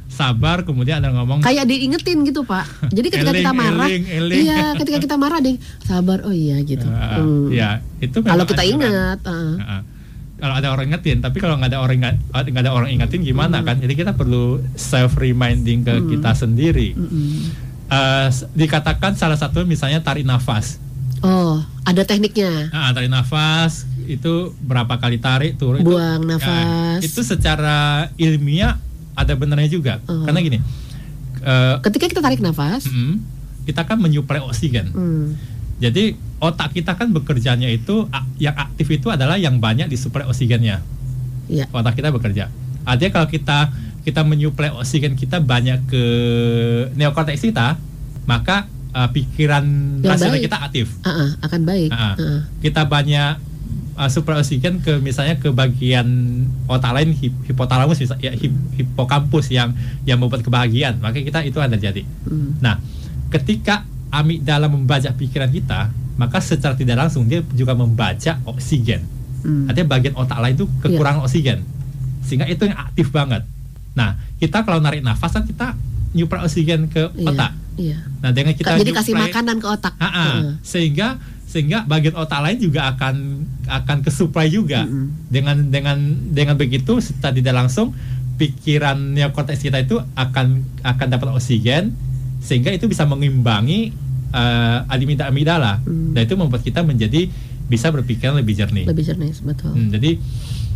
Sabar, 0.08 0.64
kemudian 0.64 1.03
ada 1.03 1.14
ngomong 1.14 1.43
kayak 1.43 1.68
diingetin 1.68 2.24
gitu 2.26 2.41
pak. 2.47 2.66
Jadi 2.95 3.08
ketika 3.12 3.32
eling, 3.36 3.43
kita 3.43 3.53
marah, 3.53 3.88
eling, 3.91 4.05
eling. 4.08 4.39
iya 4.39 4.64
ketika 4.80 4.97
kita 5.03 5.16
marah 5.20 5.39
ding 5.43 5.60
sabar, 5.84 6.24
oh 6.26 6.34
iya 6.34 6.58
gitu. 6.64 6.88
Uh, 6.88 7.22
hmm. 7.22 7.45
Ya 7.53 7.84
itu 8.01 8.18
kalau 8.26 8.47
kita 8.47 8.64
ingat. 8.66 9.22
Uh. 9.28 9.60
Uh, 9.62 9.82
kalau 10.38 10.53
ada 10.53 10.70
orang 10.70 10.93
ingetin, 10.93 11.18
tapi 11.18 11.41
kalau 11.41 11.58
nggak 11.58 11.74
ada 11.74 11.82
orang 11.82 11.97
nggak 12.30 12.62
ada 12.62 12.72
orang 12.74 12.89
ingetin 12.93 13.26
gimana 13.26 13.62
hmm. 13.62 13.68
kan? 13.68 13.76
Jadi 13.82 13.93
kita 13.93 14.14
perlu 14.14 14.62
self 14.78 15.18
reminding 15.18 15.86
ke 15.86 15.93
hmm. 15.97 16.08
kita 16.14 16.32
sendiri. 16.34 16.93
Hmm 16.97 17.66
uh, 17.92 18.28
dikatakan 18.54 19.16
salah 19.16 19.40
satu 19.40 19.64
misalnya 19.64 20.00
tarik 20.04 20.24
nafas. 20.24 20.80
Oh, 21.26 21.66
ada 21.82 22.06
tekniknya. 22.06 22.70
Nah, 22.70 22.94
tarik 22.94 23.10
nafas 23.10 23.90
itu 24.08 24.56
berapa 24.64 24.96
kali 24.96 25.20
tarik 25.20 25.60
turun 25.60 25.84
buang 25.84 26.24
itu, 26.24 26.30
nafas. 26.30 27.02
Ya, 27.02 27.08
itu 27.08 27.20
secara 27.26 28.08
ilmiah 28.16 28.80
ada 29.18 29.34
benernya 29.34 29.68
juga. 29.68 30.00
Uh. 30.06 30.24
Karena 30.24 30.40
gini. 30.40 30.60
Uh, 31.42 31.82
Ketika 31.82 32.06
kita 32.10 32.22
tarik 32.22 32.42
nafas, 32.42 32.86
mm 32.88 33.40
kita 33.68 33.84
kan 33.84 34.00
menyuplai 34.00 34.40
oksigen. 34.40 34.96
Mm. 34.96 35.36
Jadi 35.84 36.16
otak 36.40 36.72
kita 36.72 36.96
kan 36.96 37.12
bekerjanya 37.12 37.68
itu 37.68 38.08
yang 38.40 38.56
aktif 38.56 38.88
itu 38.88 39.12
adalah 39.12 39.36
yang 39.36 39.60
banyak 39.60 39.92
disuplai 39.92 40.24
oksigennya. 40.24 40.80
Yeah. 41.52 41.68
Otak 41.76 42.00
kita 42.00 42.16
bekerja. 42.16 42.48
Artinya 42.88 43.12
kalau 43.20 43.28
kita 43.28 43.68
kita 44.08 44.24
menyuplai 44.24 44.72
oksigen 44.72 45.20
kita 45.20 45.43
banyak 45.43 45.84
ke 45.91 46.03
neokortex 46.95 47.43
kita, 47.43 47.76
maka 48.24 48.64
uh, 48.95 49.12
pikiran 49.12 49.68
rasional 49.99 50.39
kita 50.39 50.64
aktif. 50.64 50.95
Uh 51.03 51.12
-uh, 51.12 51.30
akan 51.43 51.62
baik. 51.68 51.91
Uh 51.91 51.99
-uh. 51.99 52.08
Uh 52.16 52.22
-uh. 52.24 52.39
Kita 52.64 52.88
banyak 52.88 53.58
uh, 53.97 54.08
supraoksigen 54.08 54.80
ke 54.80 55.01
misalnya 55.01 55.36
ke 55.41 55.49
bagian 55.49 56.08
otak 56.70 56.93
lain 56.93 57.12
hip, 57.18 57.34
hipotalamus 57.49 57.97
misalnya 57.97 58.32
ya, 58.32 58.32
hip, 58.38 58.53
hipokampus 58.78 59.49
yang 59.49 59.74
yang 60.05 60.22
membuat 60.22 60.45
kebahagiaan 60.45 61.01
maka 61.01 61.20
kita 61.20 61.41
itu 61.43 61.58
ada 61.58 61.76
jadi 61.76 62.05
hmm. 62.05 62.62
nah 62.62 62.78
ketika 63.34 63.84
amigdala 64.14 64.70
membaca 64.70 65.10
pikiran 65.12 65.49
kita 65.49 65.91
maka 66.16 66.39
secara 66.39 66.78
tidak 66.78 66.95
langsung 66.95 67.26
dia 67.28 67.43
juga 67.58 67.74
membaca 67.74 68.39
oksigen 68.47 69.03
hmm. 69.43 69.74
artinya 69.74 69.88
bagian 69.97 70.16
otak 70.16 70.38
lain 70.39 70.55
itu 70.55 70.66
kekurangan 70.80 71.26
yeah. 71.26 71.28
oksigen 71.28 71.60
sehingga 72.24 72.45
itu 72.47 72.70
yang 72.70 72.80
aktif 72.80 73.10
banget 73.10 73.43
nah 73.98 74.14
kita 74.38 74.62
kalau 74.62 74.78
narik 74.78 75.02
nafas 75.02 75.34
kan 75.34 75.43
kita 75.50 75.74
nyupra 76.14 76.45
oksigen 76.45 76.86
ke 76.86 77.10
yeah. 77.18 77.30
otak 77.34 77.52
yeah. 77.82 78.02
nah 78.22 78.30
dengan 78.30 78.54
kita 78.54 78.78
jadi 78.78 78.93
kasih 78.93 79.18
makanan 79.18 79.58
ke 79.58 79.68
otak 79.68 79.93
uh 79.98 80.06
-uh. 80.06 80.14
Uh. 80.14 80.54
sehingga 80.62 81.18
sehingga 81.48 81.88
bagian 81.89 82.14
otak 82.14 82.43
lain 82.43 82.62
juga 82.62 82.93
akan 82.93 83.16
akan 83.66 83.98
kesuplai 84.06 84.54
juga 84.54 84.86
mm 84.86 84.91
-hmm. 84.91 85.08
dengan 85.32 85.58
dengan 85.74 85.98
dengan 86.30 86.56
begitu 86.60 87.02
setelah 87.02 87.34
tidak 87.34 87.56
langsung 87.66 87.98
pikiran 88.38 89.18
neokortex 89.18 89.66
kita 89.66 89.82
itu 89.82 89.98
akan 90.14 90.62
akan 90.86 91.08
dapat 91.10 91.34
oksigen 91.34 91.98
sehingga 92.38 92.70
itu 92.70 92.86
bisa 92.86 93.10
mengimbangi 93.10 93.95
uh, 94.30 94.86
amigdala 94.93 95.34
amigdala 95.34 95.74
mm. 95.82 96.14
dan 96.14 96.22
itu 96.30 96.36
membuat 96.38 96.62
kita 96.62 96.86
menjadi 96.86 97.26
bisa 97.68 97.91
berpikiran 97.91 98.39
lebih 98.39 98.56
jernih 98.56 98.86
lebih 98.88 99.04
jernih 99.04 99.36
betul 99.43 99.76
hmm, 99.76 99.91
jadi 99.91 100.12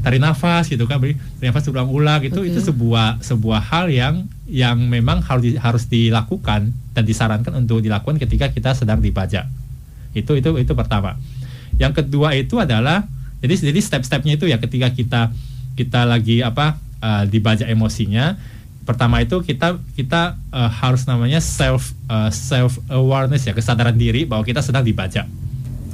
tarik 0.02 0.22
nafas 0.22 0.70
gitu 0.70 0.90
kan 0.90 0.98
tarik 0.98 1.18
nafas 1.40 1.70
ulang-ulang 1.70 2.22
itu 2.26 2.42
okay. 2.42 2.50
itu 2.54 2.60
sebuah 2.62 3.22
sebuah 3.22 3.62
hal 3.62 3.90
yang 3.94 4.26
yang 4.50 4.78
memang 4.90 5.22
harus 5.22 5.44
di, 5.46 5.52
harus 5.56 5.84
dilakukan 5.88 6.74
dan 6.92 7.04
disarankan 7.06 7.54
untuk 7.62 7.80
dilakukan 7.80 8.18
ketika 8.20 8.50
kita 8.52 8.74
sedang 8.76 9.00
dibajak 9.00 9.46
itu 10.12 10.32
itu 10.36 10.50
itu 10.60 10.74
pertama. 10.76 11.16
Yang 11.80 12.04
kedua 12.04 12.36
itu 12.36 12.60
adalah 12.60 13.08
jadi 13.40 13.72
jadi 13.72 13.80
step-stepnya 13.80 14.38
itu 14.38 14.46
ya 14.48 14.60
ketika 14.60 14.92
kita 14.92 15.22
kita 15.80 16.04
lagi 16.04 16.44
apa 16.44 16.78
uh, 17.00 17.24
dibaca 17.26 17.64
emosinya 17.66 18.38
pertama 18.84 19.24
itu 19.24 19.40
kita 19.40 19.80
kita 19.96 20.36
uh, 20.52 20.70
harus 20.70 21.08
namanya 21.08 21.40
self 21.40 21.96
uh, 22.12 22.28
self 22.28 22.82
awareness 22.92 23.48
ya 23.48 23.56
kesadaran 23.56 23.96
diri 23.96 24.28
bahwa 24.28 24.44
kita 24.44 24.60
sedang 24.60 24.84
dibaca. 24.84 25.26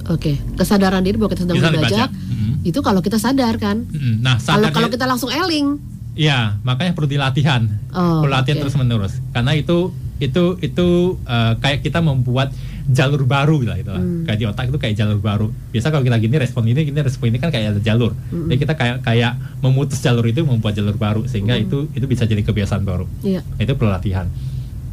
Oke, 0.08 0.40
kesadaran 0.56 1.04
diri 1.04 1.20
bahwa 1.20 1.32
kita 1.36 1.44
sedang 1.44 1.60
kita 1.60 1.72
dibaca. 1.76 2.04
Mm-hmm. 2.08 2.70
Itu 2.70 2.80
kalau 2.80 3.02
kita 3.04 3.20
sadar 3.20 3.56
kan. 3.60 3.84
Mm-hmm. 3.84 4.16
Nah, 4.24 4.40
kalau 4.40 4.68
kalau 4.72 4.90
kita 4.92 5.06
langsung 5.06 5.32
eling. 5.32 5.80
Ya, 6.18 6.58
makanya 6.66 6.98
perlu 6.98 7.06
dilatihan. 7.06 7.70
Oh, 7.94 8.26
perlu 8.26 8.34
latihan 8.34 8.58
okay. 8.58 8.64
terus 8.66 8.76
menerus. 8.80 9.14
Karena 9.36 9.54
itu 9.54 9.94
itu 10.18 10.58
itu 10.66 10.88
uh, 11.30 11.54
kayak 11.62 11.86
kita 11.86 12.02
membuat 12.02 12.50
jalur 12.88 13.28
baru 13.28 13.68
lah 13.68 13.78
itu 13.78 13.92
hmm. 13.92 14.24
kayak 14.24 14.40
di 14.40 14.46
otak 14.48 14.66
itu 14.72 14.80
kayak 14.80 14.96
jalur 14.96 15.20
baru 15.20 15.52
biasa 15.76 15.92
kalau 15.92 16.08
kita 16.08 16.18
gini 16.24 16.36
respon 16.40 16.64
ini 16.72 16.88
gini 16.88 17.00
respon 17.04 17.30
ini 17.30 17.38
kan 17.38 17.52
kayak 17.52 17.76
ada 17.78 17.82
jalur 17.84 18.16
hmm. 18.16 18.48
jadi 18.48 18.58
kita 18.64 18.74
kayak 18.80 18.98
kayak 19.04 19.34
memutus 19.60 20.00
jalur 20.00 20.24
itu 20.24 20.48
membuat 20.48 20.74
jalur 20.74 20.96
baru 20.96 21.28
sehingga 21.28 21.60
hmm. 21.60 21.64
itu 21.68 21.78
itu 21.94 22.06
bisa 22.08 22.24
jadi 22.24 22.42
kebiasaan 22.48 22.88
baru 22.88 23.06
yeah. 23.22 23.44
itu 23.60 23.76
perlu 23.76 23.92
latihan 23.92 24.32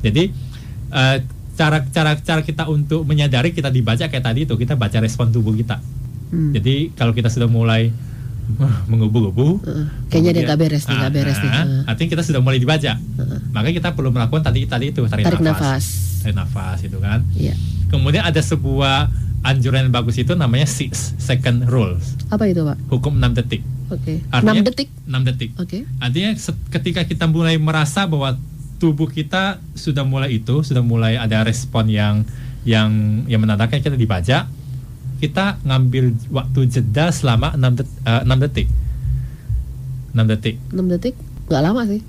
jadi 0.03 0.35
uh, 0.91 1.23
cara 1.55 1.87
cara 1.91 2.19
cara 2.19 2.41
kita 2.43 2.67
untuk 2.67 3.07
menyadari 3.07 3.55
kita 3.55 3.71
dibaca 3.71 4.11
kayak 4.11 4.25
tadi 4.25 4.47
itu 4.47 4.55
kita 4.59 4.75
baca 4.75 4.99
respon 4.99 5.31
tubuh 5.31 5.55
kita 5.55 5.79
hmm. 6.35 6.53
jadi 6.59 6.75
kalau 6.99 7.15
kita 7.15 7.31
sudah 7.31 7.47
mulai 7.47 7.95
menggebu-gebu. 8.89 9.49
Uh, 9.65 9.89
kayaknya 10.13 10.31
dia 10.37 10.43
nggak 10.53 10.61
beres, 10.61 10.85
nggak 10.85 11.11
uh, 11.11 11.15
beres 11.17 11.39
nih. 11.41 11.51
Uh. 11.51 11.89
Artinya 11.89 12.09
kita 12.13 12.23
sudah 12.29 12.41
mulai 12.45 12.59
dibaca. 12.61 12.93
Uh. 13.17 13.41
Maka 13.51 13.73
kita 13.73 13.97
perlu 13.97 14.13
melakukan 14.13 14.45
tadi 14.45 14.69
tadi 14.69 14.93
itu 14.93 15.01
tarik, 15.09 15.25
tarik 15.25 15.41
nafas. 15.41 15.61
nafas. 15.61 15.85
Tarik 16.23 16.37
nafas 16.37 16.79
itu 16.85 16.99
kan. 17.01 17.25
Yeah. 17.33 17.57
Kemudian 17.89 18.21
ada 18.21 18.41
sebuah 18.45 19.09
anjuran 19.45 19.89
yang 19.89 19.95
bagus 19.95 20.17
itu 20.17 20.33
namanya 20.37 20.69
six 20.69 21.17
second 21.21 21.69
rules. 21.69 22.17
Apa 22.33 22.49
itu, 22.49 22.65
Pak? 22.65 22.77
Hukum 22.89 23.21
6 23.21 23.39
detik. 23.39 23.63
Oke. 23.93 24.25
Okay. 24.25 24.41
6 24.41 24.67
detik. 24.67 24.89
6 25.05 25.29
detik. 25.29 25.51
Oke. 25.61 25.69
Okay. 25.69 25.81
Artinya 26.01 26.31
ketika 26.73 27.01
kita 27.05 27.25
mulai 27.29 27.61
merasa 27.61 28.09
bahwa 28.09 28.41
tubuh 28.79 29.09
kita 29.11 29.63
sudah 29.75 30.03
mulai 30.03 30.39
itu, 30.39 30.63
sudah 30.65 30.83
mulai 30.85 31.19
ada 31.19 31.43
respon 31.47 31.89
yang 31.91 32.27
yang 32.65 32.91
yang 33.29 33.41
menandakan 33.41 33.81
kita 33.81 33.97
dibaca, 33.97 34.49
kita 35.21 35.45
ngambil 35.63 36.17
waktu 36.33 36.61
jeda 36.69 37.13
selama 37.13 37.55
6 37.57 37.81
detik, 37.81 37.97
uh, 38.05 38.23
6 38.25 38.45
detik. 38.45 38.69
6 40.15 40.31
detik. 40.31 40.57
6 40.71 40.93
detik? 40.95 41.15
Gak 41.51 41.63
lama 41.63 41.83
sih. 41.85 42.01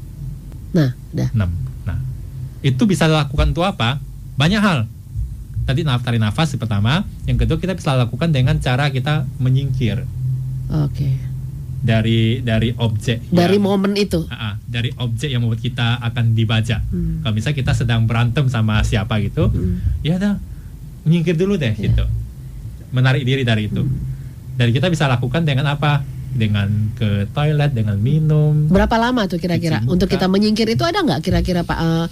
Nah, 0.72 0.94
udah. 1.12 1.30
6. 1.34 1.88
Nah, 1.88 2.00
itu 2.64 2.84
bisa 2.88 3.10
dilakukan 3.10 3.52
untuk 3.52 3.68
apa? 3.68 4.00
Banyak 4.36 4.62
hal 4.62 4.80
tadi 5.66 5.82
tarik 5.82 6.22
nafas 6.22 6.54
pertama 6.56 7.04
yang 7.26 7.42
kedua 7.42 7.58
kita 7.58 7.74
bisa 7.74 7.98
lakukan 7.98 8.30
dengan 8.30 8.62
cara 8.62 8.94
kita 8.94 9.26
menyingkir 9.42 10.06
oke 10.70 10.94
okay. 10.94 11.18
Dari 11.86 12.42
dari 12.42 12.74
objek 12.74 13.30
dari 13.30 13.62
yang, 13.62 13.66
momen 13.70 13.94
itu 13.94 14.26
uh, 14.26 14.34
uh, 14.34 14.54
dari 14.66 14.90
objek 14.98 15.30
yang 15.30 15.46
membuat 15.46 15.62
kita 15.62 16.02
akan 16.02 16.34
dibaca 16.34 16.82
hmm. 16.82 17.22
kalau 17.22 17.34
misalnya 17.38 17.58
kita 17.62 17.74
sedang 17.78 18.10
berantem 18.10 18.50
sama 18.50 18.82
siapa 18.82 19.22
gitu 19.22 19.54
hmm. 19.54 20.02
ya 20.02 20.18
dah 20.18 20.42
menyingkir 21.06 21.38
dulu 21.38 21.62
deh 21.62 21.78
yeah. 21.78 21.86
gitu 21.86 22.06
menarik 22.90 23.22
diri 23.22 23.46
dari 23.46 23.70
itu 23.70 23.86
hmm. 23.86 24.58
dan 24.58 24.74
kita 24.74 24.90
bisa 24.90 25.06
lakukan 25.06 25.46
dengan 25.46 25.70
apa 25.70 26.02
dengan 26.36 26.92
ke 26.98 27.30
toilet 27.32 27.72
dengan 27.72 28.02
minum 28.02 28.66
berapa 28.68 28.98
lama 28.98 29.30
tuh 29.30 29.38
kira-kira 29.38 29.86
untuk 29.86 30.10
kita 30.10 30.26
menyingkir 30.26 30.68
itu 30.68 30.84
ada 30.84 31.06
nggak 31.06 31.22
kira-kira 31.22 31.62
pak 31.64 31.80
uh, 31.80 32.08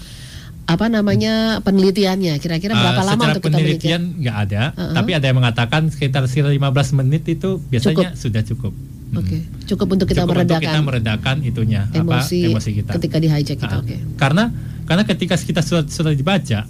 apa 0.64 0.88
namanya 0.88 1.60
penelitiannya 1.60 2.40
kira-kira 2.40 2.72
berapa 2.72 3.02
uh, 3.04 3.08
lama 3.10 3.24
untuk 3.36 3.44
kita 3.52 3.58
penelitian 3.60 4.02
nggak 4.22 4.38
ada 4.48 4.64
uh 4.72 4.80
-uh. 4.80 4.96
tapi 4.96 5.12
ada 5.12 5.26
yang 5.28 5.44
mengatakan 5.44 5.92
sekitar 5.92 6.24
sekitar 6.30 6.56
15 6.56 7.00
menit 7.04 7.28
itu 7.28 7.60
biasanya 7.68 8.16
cukup. 8.16 8.22
sudah 8.22 8.42
cukup 8.48 8.74
Oke, 9.14 9.26
okay. 9.30 9.42
cukup 9.70 9.94
untuk 9.94 10.08
kita 10.10 10.26
cukup 10.26 10.42
meredakan. 10.42 10.58
Untuk 10.58 10.74
kita 10.74 10.82
meredakan 10.82 11.36
itunya 11.46 11.82
emosi, 11.94 12.40
apa 12.50 12.50
emosi 12.58 12.70
kita. 12.82 12.92
Ketika 12.98 13.18
di 13.22 13.28
hijack 13.30 13.60
itu. 13.62 13.76
Uh, 13.78 13.82
okay. 13.86 14.00
Karena 14.18 14.50
karena 14.90 15.04
ketika 15.06 15.36
kita 15.38 15.62
sudah, 15.62 15.86
sudah 15.86 16.12
dibaca, 16.18 16.66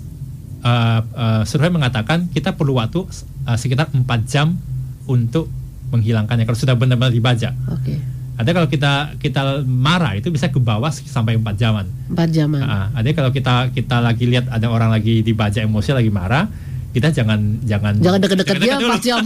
uh, 0.63 0.99
uh, 1.01 1.41
survei 1.47 1.71
mengatakan 1.71 2.27
kita 2.29 2.53
perlu 2.53 2.77
waktu 2.77 3.07
uh, 3.47 3.57
sekitar 3.57 3.89
4 3.91 4.03
jam 4.27 4.59
untuk 5.07 5.47
menghilangkannya 5.93 6.43
kalau 6.43 6.59
sudah 6.59 6.75
benar-benar 6.75 7.13
dibaca. 7.13 7.53
Oke. 7.69 7.83
Okay. 7.85 7.97
Ada 8.33 8.49
kalau 8.49 8.65
kita 8.65 8.93
kita 9.21 9.41
marah 9.61 10.17
itu 10.17 10.33
bisa 10.33 10.49
ke 10.49 10.57
bawah 10.57 10.89
sampai 10.89 11.37
empat 11.37 11.53
jaman. 11.53 11.85
Empat 12.09 12.29
jaman. 12.33 12.65
Nah, 12.65 12.89
ada 12.89 13.05
kalau 13.13 13.29
kita 13.29 13.69
kita 13.69 14.01
lagi 14.01 14.25
lihat 14.25 14.49
ada 14.49 14.73
orang 14.73 14.89
lagi 14.89 15.21
dibaca 15.21 15.61
emosi 15.61 15.93
lagi 15.93 16.09
marah, 16.09 16.49
kita 16.93 17.09
jangan 17.09 17.39
jangan 17.65 17.97
jangan 17.97 18.19
dekat-dekat 18.21 18.57
dia 18.61 18.77
empat 18.77 19.01
jam. 19.01 19.25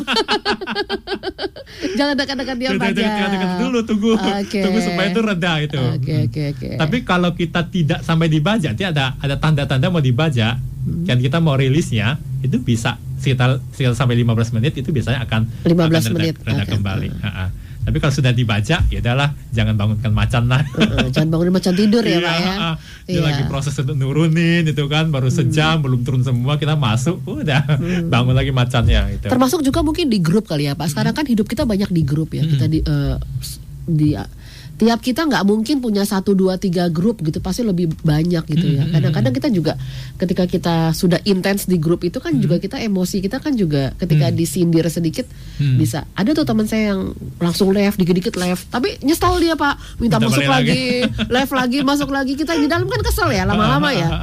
jangan 2.00 2.16
dekat-dekat 2.16 2.56
dia 2.56 2.70
empat 2.72 2.92
jam. 2.96 3.12
Dekat-dekat 3.12 3.50
dulu 3.60 3.80
tunggu 3.84 4.12
okay. 4.16 4.64
tunggu 4.64 4.80
supaya 4.80 5.08
itu 5.12 5.20
reda 5.20 5.54
itu. 5.60 5.76
Oke 5.76 6.00
okay, 6.00 6.18
oke 6.24 6.32
okay, 6.32 6.46
oke. 6.56 6.60
Okay. 6.64 6.74
Tapi 6.80 6.98
kalau 7.04 7.30
kita 7.36 7.68
tidak 7.68 8.00
sampai 8.08 8.32
dibaca, 8.32 8.72
nanti 8.72 8.88
ada 8.88 9.20
ada 9.20 9.36
tanda-tanda 9.36 9.92
mau 9.92 10.00
dibaca 10.00 10.56
hmm. 10.56 11.04
dan 11.04 11.20
kita 11.20 11.44
mau 11.44 11.60
rilisnya 11.60 12.16
itu 12.40 12.56
bisa 12.64 12.96
sekitar 13.20 13.60
sekitar 13.76 14.00
sampai 14.00 14.16
15 14.16 14.56
menit 14.56 14.80
itu 14.80 14.88
biasanya 14.96 15.28
akan 15.28 15.68
15 15.68 15.76
akan 15.76 15.92
reda, 15.92 16.10
menit 16.16 16.36
reda 16.40 16.64
okay. 16.64 16.72
kembali. 16.72 17.08
-uh. 17.20 17.50
Tapi 17.88 18.04
kalau 18.04 18.12
sudah 18.12 18.36
dibaca, 18.36 18.84
ya 18.92 19.00
adalah 19.00 19.32
jangan 19.56 19.80
bangunkan 19.80 20.12
macan 20.12 20.52
lah. 20.52 20.60
Uh, 20.98 21.12
jangan 21.14 21.30
bangunin 21.30 21.54
macan 21.54 21.76
tidur 21.78 22.02
ya, 22.02 22.18
Pak 22.18 22.36
ya. 22.42 22.54
Dia 23.06 23.12
iya. 23.12 23.22
lagi 23.22 23.44
proses 23.46 23.76
untuk 23.78 23.96
nurunin 24.00 24.66
itu 24.66 24.84
kan, 24.88 25.14
baru 25.14 25.30
hmm. 25.30 25.38
sejam 25.38 25.78
belum 25.84 26.02
turun 26.02 26.24
semua 26.26 26.58
kita 26.58 26.74
masuk, 26.80 27.22
udah 27.28 27.64
hmm. 27.78 28.08
bangun 28.08 28.34
lagi 28.34 28.50
macannya. 28.56 29.14
Itu. 29.14 29.30
Termasuk 29.30 29.62
juga 29.62 29.84
mungkin 29.84 30.10
di 30.10 30.18
grup 30.24 30.50
kali 30.50 30.66
ya, 30.66 30.74
Pak. 30.74 30.90
Sekarang 30.90 31.14
hmm. 31.14 31.22
kan 31.22 31.26
hidup 31.28 31.46
kita 31.46 31.70
banyak 31.70 31.92
di 31.92 32.02
grup 32.02 32.34
ya. 32.34 32.44
Hmm. 32.44 32.52
Kita 32.56 32.66
di 32.66 32.80
uh, 32.82 33.20
di 33.88 34.16
tiap 34.78 35.02
kita 35.02 35.26
nggak 35.26 35.42
mungkin 35.42 35.82
punya 35.82 36.06
satu 36.06 36.38
dua 36.38 36.62
tiga 36.62 36.86
grup 36.94 37.26
gitu 37.26 37.42
pasti 37.42 37.66
lebih 37.66 37.90
banyak 38.06 38.46
gitu 38.46 38.78
ya. 38.78 38.86
Kadang-kadang 38.86 39.34
kita 39.34 39.50
juga 39.50 39.74
ketika 40.22 40.46
kita 40.46 40.76
sudah 40.94 41.18
intens 41.26 41.66
di 41.66 41.82
grup 41.82 42.06
itu 42.06 42.22
kan 42.22 42.38
juga 42.38 42.62
kita 42.62 42.78
emosi 42.78 43.26
kita 43.26 43.42
kan 43.42 43.58
juga 43.58 43.98
ketika 43.98 44.30
disindir 44.30 44.86
sedikit 44.94 45.26
bisa. 45.58 46.06
Ada 46.14 46.38
tuh 46.38 46.46
teman 46.46 46.70
saya 46.70 46.94
yang 46.94 47.18
langsung 47.42 47.74
left 47.74 47.98
dikit-dikit 47.98 48.38
left 48.38 48.70
tapi 48.70 49.02
nyesal 49.02 49.42
dia 49.42 49.58
pak. 49.58 49.82
Minta, 49.98 50.22
minta 50.22 50.30
masuk 50.30 50.46
lagi 50.46 51.02
left 51.26 51.54
lagi 51.58 51.78
masuk 51.82 52.10
lagi. 52.14 52.34
Kita 52.38 52.54
di 52.54 52.70
dalam 52.70 52.86
kan 52.86 53.02
kesel 53.02 53.34
ya 53.34 53.50
lama-lama 53.50 53.90
ya. 53.92 54.10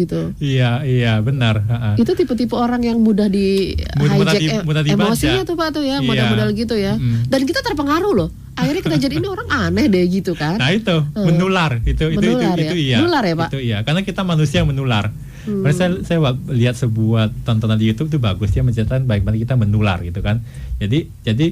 Gitu. 0.00 0.32
Iya 0.40 0.80
iya 0.88 1.12
benar. 1.20 1.60
Itu 2.00 2.16
tipe-tipe 2.16 2.56
orang 2.56 2.80
yang 2.80 2.96
mudah 3.04 3.28
di 3.28 3.76
hijack 3.76 4.16
mudah 4.16 4.34
di, 4.40 4.48
mudah 4.64 4.82
emosinya 5.12 5.42
tuh 5.44 5.56
pak 5.60 5.76
tuh 5.76 5.84
ya 5.84 6.00
iya. 6.00 6.06
modal-modal 6.08 6.48
gitu 6.56 6.74
ya. 6.80 6.96
Dan 7.28 7.44
kita 7.44 7.60
terpengaruh 7.60 8.12
loh 8.16 8.30
akhirnya 8.60 8.82
kita 8.84 8.98
jadi 9.08 9.14
ini 9.18 9.28
orang 9.28 9.48
aneh 9.48 9.86
deh 9.88 10.04
gitu 10.06 10.32
kan. 10.36 10.56
Nah 10.60 10.70
itu. 10.70 10.92
Hmm. 10.92 11.26
menular. 11.26 11.80
Itu 11.82 12.12
menular 12.12 12.56
itu, 12.56 12.62
ya? 12.62 12.70
itu, 12.70 12.76
iya. 12.76 12.96
Menular 13.00 13.22
ya 13.24 13.34
pak? 13.34 13.48
Itu 13.50 13.58
iya. 13.60 13.78
Karena 13.82 14.00
kita 14.04 14.22
manusia 14.22 14.62
yang 14.62 14.70
menular. 14.70 15.10
Hmm. 15.40 15.64
saya 15.72 16.04
saya 16.04 16.36
lihat 16.52 16.76
sebuah 16.76 17.32
tontonan 17.48 17.80
di 17.80 17.88
YouTube 17.88 18.12
itu 18.12 18.18
bagus. 18.20 18.52
Dia 18.52 18.60
menceritakan 18.60 19.08
bagaimana 19.08 19.36
kita 19.40 19.56
menular 19.56 19.98
gitu 20.04 20.20
kan. 20.20 20.44
Jadi 20.76 21.08
jadi 21.24 21.46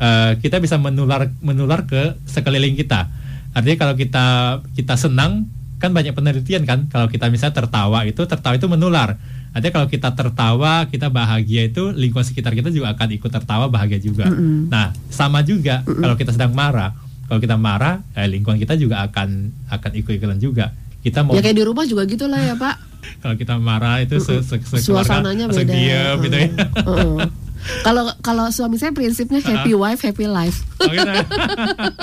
uh, 0.00 0.32
kita 0.40 0.58
bisa 0.58 0.80
menular 0.80 1.28
menular 1.44 1.84
ke 1.84 2.16
sekeliling 2.24 2.74
kita. 2.74 3.06
Artinya 3.52 3.76
kalau 3.76 3.94
kita 4.00 4.26
kita 4.72 4.94
senang 4.96 5.46
kan 5.76 5.92
banyak 5.92 6.16
penelitian 6.16 6.64
kan. 6.64 6.88
Kalau 6.88 7.12
kita 7.12 7.28
misalnya 7.28 7.60
tertawa 7.60 8.08
itu 8.08 8.24
tertawa 8.24 8.56
itu 8.56 8.66
menular 8.66 9.20
Artinya 9.58 9.74
kalau 9.74 9.88
kita 9.90 10.14
tertawa, 10.14 10.86
kita 10.86 11.10
bahagia 11.10 11.66
itu 11.66 11.90
lingkungan 11.90 12.22
sekitar 12.22 12.54
kita 12.54 12.70
juga 12.70 12.94
akan 12.94 13.08
ikut 13.18 13.26
tertawa 13.26 13.66
bahagia 13.66 13.98
juga. 13.98 14.30
Mm 14.30 14.38
-hmm. 14.38 14.60
Nah, 14.70 14.94
sama 15.10 15.42
juga 15.42 15.82
mm 15.82 15.90
-hmm. 15.90 16.02
kalau 16.06 16.14
kita 16.14 16.30
sedang 16.30 16.54
marah, 16.54 16.94
kalau 17.26 17.42
kita 17.42 17.58
marah, 17.58 17.98
eh, 18.14 18.30
lingkungan 18.30 18.54
kita 18.62 18.78
juga 18.78 19.02
akan 19.02 19.50
akan 19.66 19.90
ikut-ikutan 19.98 20.38
juga. 20.38 20.70
Kita 21.02 21.26
mau 21.26 21.34
Ya 21.34 21.42
kayak 21.42 21.58
di 21.58 21.64
rumah 21.66 21.82
juga 21.90 22.06
gitulah 22.06 22.38
ya, 22.38 22.54
Pak. 22.54 22.76
kalau 23.26 23.34
kita 23.34 23.58
marah 23.58 23.98
itu 23.98 24.22
se 24.22 24.46
-se 24.46 24.62
-se 24.62 24.78
suasananya 24.78 25.50
beda. 25.50 25.74
Diam, 25.74 26.22
gitu 26.22 26.36
ya. 26.38 26.48
Uh 26.86 26.90
-uh. 27.18 27.47
Kalau 27.82 28.10
kalau 28.24 28.48
suami 28.50 28.80
saya 28.80 28.94
prinsipnya 28.94 29.42
happy 29.44 29.72
wife 29.76 30.00
happy 30.02 30.26
life. 30.26 30.64
Oh, 30.78 30.90
gitu 30.90 31.10
ya? 31.10 31.26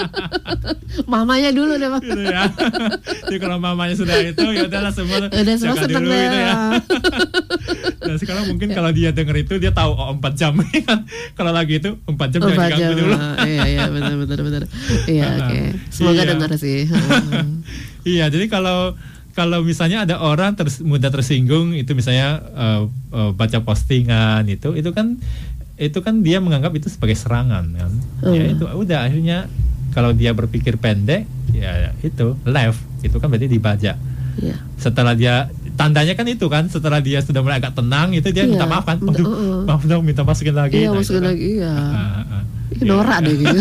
mamanya 1.14 1.50
dulu 1.56 1.80
deh 1.80 1.88
bang. 1.88 2.04
Gitu 2.04 2.22
ya. 2.28 2.44
Jadi 3.28 3.38
kalau 3.40 3.58
mamanya 3.58 3.96
sudah 3.96 4.16
itu 4.20 4.46
ya 4.52 4.68
udahlah 4.68 4.92
semua. 4.92 5.32
Udah 5.32 5.56
semua 5.56 5.84
dulu, 5.88 6.12
gitu 6.12 6.38
ya. 6.38 6.56
nah 8.06 8.16
sekarang 8.22 8.46
mungkin 8.52 8.70
kalau 8.76 8.92
dia 8.92 9.16
denger 9.16 9.36
itu 9.48 9.58
dia 9.58 9.72
tahu 9.72 9.96
oh 9.96 10.12
empat 10.14 10.34
jam 10.36 10.60
kan. 10.60 11.08
kalau 11.34 11.52
lagi 11.56 11.80
itu 11.80 11.96
empat 12.06 12.28
jam 12.36 12.40
jangan 12.46 12.72
jam. 12.76 12.92
dulu. 12.94 13.16
iya 13.48 13.64
iya 13.66 13.84
benar 13.90 14.14
benar 14.20 14.40
benar. 14.44 14.64
Iya 15.08 15.26
oke. 15.40 15.48
Okay. 15.50 15.66
Semoga 15.90 16.22
iya. 16.22 16.30
dengar 16.36 16.50
sih. 16.60 16.80
iya 18.16 18.26
jadi 18.30 18.46
kalau 18.52 18.94
kalau 19.36 19.62
misalnya 19.68 20.08
ada 20.08 20.24
orang 20.24 20.56
ters, 20.56 20.80
mudah 20.80 21.12
tersinggung 21.12 21.76
itu 21.76 21.92
misalnya 21.92 22.40
uh, 22.56 22.82
uh, 23.12 23.32
baca 23.36 23.60
postingan 23.62 24.48
itu 24.48 24.72
itu 24.80 24.96
kan 24.96 25.20
itu 25.76 26.00
kan 26.00 26.24
dia 26.24 26.40
menganggap 26.40 26.72
itu 26.80 26.88
sebagai 26.88 27.20
serangan 27.20 27.68
kan 27.76 27.92
uh. 28.24 28.32
ya 28.32 28.48
itu 28.48 28.64
udah 28.64 29.12
akhirnya 29.12 29.52
kalau 29.92 30.16
dia 30.16 30.32
berpikir 30.32 30.80
pendek 30.80 31.28
ya 31.52 31.92
itu 32.00 32.40
left 32.48 32.80
itu 33.04 33.16
kan 33.20 33.28
berarti 33.28 33.52
dibajak 33.52 34.00
yeah. 34.40 34.60
setelah 34.80 35.12
dia 35.12 35.52
tandanya 35.76 36.16
kan 36.16 36.28
itu 36.32 36.48
kan 36.48 36.72
setelah 36.72 37.04
dia 37.04 37.20
sudah 37.20 37.44
mulai 37.44 37.60
agak 37.60 37.76
tenang 37.76 38.16
itu 38.16 38.32
dia 38.32 38.48
yeah. 38.48 38.52
minta 38.56 38.66
maaf 38.68 38.88
kan 38.88 39.04
uh, 39.04 39.12
uh. 39.12 39.60
maaf 39.68 39.84
dong 39.84 40.04
minta 40.08 40.24
masukin 40.24 40.56
lagi 40.56 40.80
iya 40.80 40.90
nah, 40.92 41.00
masukin 41.00 41.24
kan. 41.24 41.30
lagi 41.36 41.44
iya 41.60 41.74
uh, 41.76 42.20
uh, 42.24 42.35
uh. 42.66 42.86
Norak 42.86 43.20
deh 43.26 43.36
gitu. 43.38 43.60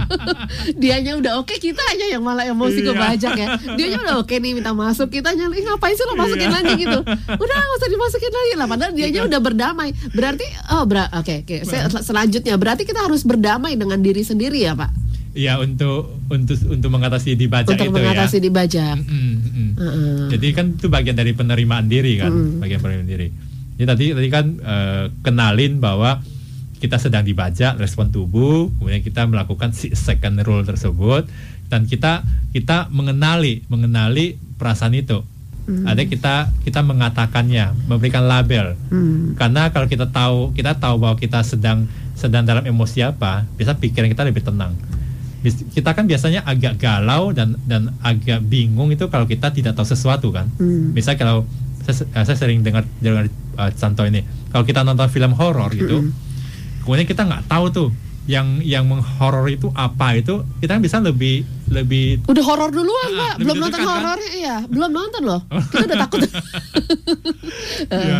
Dianya 0.82 1.18
udah 1.18 1.42
oke, 1.42 1.52
okay, 1.52 1.58
kita 1.58 1.82
aja 1.92 2.04
yang 2.12 2.22
malah 2.22 2.46
emosi 2.46 2.80
iya. 2.80 2.88
kebajak 2.92 3.32
ya. 3.36 3.46
Dianya 3.74 3.98
udah 4.02 4.14
oke 4.22 4.30
okay 4.30 4.38
nih 4.38 4.52
minta 4.56 4.72
masuk, 4.72 5.10
kita 5.10 5.34
aja 5.34 5.44
ngapain 5.48 5.94
sih 5.94 6.04
lo 6.06 6.14
masukin 6.14 6.48
iya. 6.48 6.56
lagi 6.60 6.72
gitu. 6.78 6.98
Udah 7.38 7.56
gak 7.56 7.76
usah 7.78 7.90
dimasukin 7.90 8.32
lagi 8.32 8.52
lah. 8.56 8.66
Padahal 8.70 8.92
dianya 8.94 9.20
iya. 9.24 9.28
udah 9.28 9.40
berdamai. 9.40 9.88
Berarti 10.14 10.46
oh 10.72 10.84
ber 10.86 11.10
oke 11.10 11.22
okay, 11.22 11.36
oke. 11.42 11.56
Okay. 11.66 12.00
selanjutnya 12.02 12.54
berarti 12.56 12.82
kita 12.88 13.04
harus 13.04 13.26
berdamai 13.26 13.74
dengan 13.74 13.98
diri 14.00 14.22
sendiri 14.22 14.62
ya, 14.62 14.72
Pak. 14.78 15.12
Iya 15.32 15.56
untuk 15.64 16.12
untuk 16.28 16.60
untuk 16.68 16.90
mengatasi 16.92 17.40
dibajak 17.40 17.72
untuk 17.72 17.88
itu 17.88 17.96
mengatasi 17.96 18.36
ya. 18.36 18.42
dibajak. 18.44 18.96
Mm 19.00 19.08
-mm, 19.08 19.32
mm. 19.48 19.70
Uh 19.72 19.84
-uh. 19.84 20.20
Jadi 20.28 20.46
kan 20.52 20.66
itu 20.76 20.86
bagian 20.92 21.16
dari 21.16 21.32
penerimaan 21.32 21.88
diri 21.88 22.20
kan, 22.20 22.28
mm. 22.28 22.60
bagian 22.60 22.80
penerimaan 22.84 23.08
diri. 23.08 23.28
Jadi 23.80 23.86
tadi 23.88 24.06
tadi 24.12 24.28
kan 24.28 24.46
uh, 24.60 25.04
kenalin 25.24 25.80
bahwa 25.80 26.20
kita 26.82 26.98
sedang 26.98 27.22
dibajak 27.22 27.78
respon 27.78 28.10
tubuh, 28.10 28.66
kemudian 28.74 29.06
kita 29.06 29.22
melakukan 29.30 29.70
si 29.70 29.94
second 29.94 30.42
rule 30.42 30.66
tersebut 30.66 31.30
dan 31.70 31.86
kita 31.86 32.26
kita 32.50 32.90
mengenali 32.90 33.62
mengenali 33.70 34.34
perasaan 34.58 34.98
itu. 34.98 35.22
Hmm. 35.62 35.86
Ada 35.86 36.02
kita 36.10 36.50
kita 36.66 36.82
mengatakannya, 36.82 37.86
memberikan 37.86 38.26
label. 38.26 38.74
Hmm. 38.90 39.38
Karena 39.38 39.70
kalau 39.70 39.86
kita 39.86 40.10
tahu 40.10 40.50
kita 40.58 40.74
tahu 40.74 40.98
bahwa 40.98 41.14
kita 41.14 41.46
sedang 41.46 41.86
sedang 42.18 42.42
dalam 42.42 42.66
emosi 42.66 43.06
apa, 43.06 43.46
bisa 43.54 43.78
pikiran 43.78 44.10
kita 44.10 44.26
lebih 44.26 44.42
tenang. 44.42 44.74
Kita 45.46 45.94
kan 45.94 46.10
biasanya 46.10 46.42
agak 46.42 46.82
galau 46.82 47.30
dan 47.30 47.54
dan 47.70 47.94
agak 48.02 48.42
bingung 48.42 48.90
itu 48.90 49.06
kalau 49.06 49.30
kita 49.30 49.54
tidak 49.54 49.78
tahu 49.78 49.86
sesuatu 49.86 50.34
kan. 50.34 50.50
Hmm. 50.58 50.90
Misalnya 50.90 51.22
kalau 51.22 51.46
saya, 51.86 52.26
saya 52.26 52.34
sering 52.34 52.66
dengar 52.66 52.82
dengar 52.98 53.30
uh, 53.54 53.70
contoh 53.70 54.02
ini, 54.02 54.26
kalau 54.50 54.66
kita 54.66 54.82
nonton 54.82 55.06
film 55.14 55.30
horor 55.38 55.70
gitu. 55.70 56.10
Hmm 56.10 56.31
kemudian 56.82 57.06
kita 57.06 57.22
nggak 57.24 57.46
tahu 57.48 57.66
tuh 57.70 57.88
yang 58.30 58.62
yang 58.62 58.86
menghoror 58.86 59.50
itu 59.50 59.66
apa 59.74 60.14
itu 60.14 60.46
kita 60.62 60.78
kan 60.78 60.82
bisa 60.82 61.02
lebih 61.02 61.42
lebih 61.66 62.22
udah 62.30 62.44
horor 62.46 62.70
duluan 62.70 63.08
uh, 63.10 63.18
pak 63.18 63.34
belum 63.42 63.56
nonton 63.58 63.80
kan? 63.82 63.88
horornya 63.90 64.30
iya 64.30 64.56
belum 64.70 64.90
nonton 64.94 65.22
loh 65.26 65.40
kita 65.74 65.84
udah 65.90 65.98
takut 66.06 66.20
ya, 67.90 68.18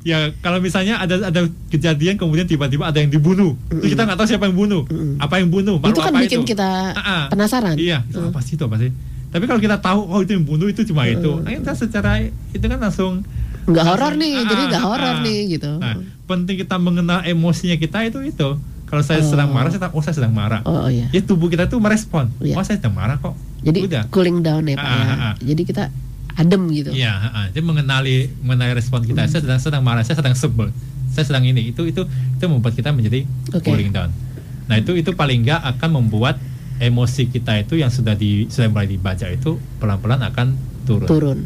ya 0.00 0.18
kalau 0.40 0.56
misalnya 0.64 0.96
ada 1.04 1.28
ada 1.28 1.44
kejadian 1.68 2.16
kemudian 2.16 2.48
tiba-tiba 2.48 2.88
ada 2.88 2.96
yang 2.96 3.12
dibunuh 3.12 3.52
mm 3.52 3.76
-hmm. 3.76 3.90
kita 3.92 4.08
nggak 4.08 4.16
tahu 4.16 4.28
siapa 4.32 4.48
yang 4.48 4.56
bunuh 4.56 4.82
-hmm. 4.88 5.20
apa 5.20 5.34
yang 5.36 5.48
bunuh 5.52 5.76
itu 5.84 6.00
kan 6.00 6.14
bikin 6.16 6.40
itu? 6.40 6.56
kita 6.56 6.70
uh, 6.96 7.26
penasaran 7.28 7.76
iya 7.76 8.08
itu 8.08 8.16
mm. 8.16 8.32
apa 8.32 8.40
sih 8.40 8.56
itu 8.56 8.64
apa 8.64 8.76
sih 8.80 8.90
tapi 9.28 9.44
kalau 9.44 9.60
kita 9.60 9.76
tahu 9.84 10.00
oh 10.08 10.24
itu 10.24 10.32
yang 10.32 10.48
bunuh 10.48 10.72
itu 10.72 10.80
cuma 10.88 11.04
mm. 11.04 11.20
itu 11.20 11.32
nah, 11.44 11.52
kita 11.52 11.72
secara 11.76 12.24
itu 12.24 12.64
kan 12.64 12.80
langsung 12.80 13.20
nggak 13.66 13.84
horor 13.84 14.12
nih 14.14 14.32
ah, 14.38 14.44
jadi 14.46 14.62
nggak 14.70 14.84
horor 14.86 15.14
ah, 15.18 15.22
nih 15.26 15.38
gitu. 15.58 15.72
Nah, 15.82 15.98
penting 16.30 16.56
kita 16.62 16.76
mengenal 16.78 17.26
emosinya 17.26 17.76
kita 17.76 18.06
itu 18.06 18.22
itu. 18.22 18.48
Kalau 18.86 19.02
saya 19.02 19.18
oh. 19.18 19.26
sedang 19.26 19.50
marah 19.50 19.74
saya 19.74 19.90
tahu 19.90 19.98
oh 19.98 20.02
saya 20.06 20.14
sedang 20.14 20.30
marah. 20.30 20.62
Oh, 20.62 20.86
oh 20.86 20.90
iya. 20.90 21.10
ya 21.10 21.18
tubuh 21.26 21.50
kita 21.50 21.66
tuh 21.66 21.82
merespon. 21.82 22.30
Iya. 22.38 22.54
oh 22.54 22.62
saya 22.62 22.78
sedang 22.78 22.94
marah 22.94 23.18
kok. 23.18 23.34
Jadi 23.66 23.78
Udah. 23.90 24.02
cooling 24.14 24.46
down 24.46 24.62
ya 24.70 24.78
pak 24.78 24.86
ah, 24.86 24.94
ya. 24.94 25.02
ah, 25.02 25.18
ah. 25.18 25.34
jadi 25.42 25.62
kita 25.66 25.84
adem 26.38 26.62
gitu. 26.70 26.90
Ya 26.94 27.10
ah, 27.10 27.46
jadi 27.50 27.66
mengenali 27.66 28.30
mengenali 28.46 28.72
respon 28.78 29.02
kita. 29.02 29.26
Hmm. 29.26 29.30
saya 29.34 29.42
sedang 29.42 29.58
sedang 29.58 29.82
marah 29.82 30.06
saya 30.06 30.22
sedang 30.22 30.38
sebel. 30.38 30.70
Saya 31.10 31.26
sedang 31.26 31.42
ini. 31.42 31.74
Itu 31.74 31.82
itu 31.90 32.06
itu 32.06 32.44
membuat 32.46 32.78
kita 32.78 32.94
menjadi 32.94 33.26
okay. 33.50 33.66
cooling 33.66 33.90
down. 33.90 34.14
Nah 34.70 34.78
itu 34.78 34.94
itu 34.94 35.10
paling 35.18 35.42
nggak 35.42 35.66
akan 35.74 35.90
membuat 35.98 36.38
emosi 36.78 37.34
kita 37.34 37.66
itu 37.66 37.82
yang 37.82 37.90
sudah 37.90 38.14
di 38.14 38.46
sudah 38.46 38.70
mulai 38.70 38.86
dibaca 38.86 39.26
itu 39.26 39.58
pelan-pelan 39.82 40.22
akan 40.22 40.54
turun. 40.86 41.10
Turun 41.10 41.38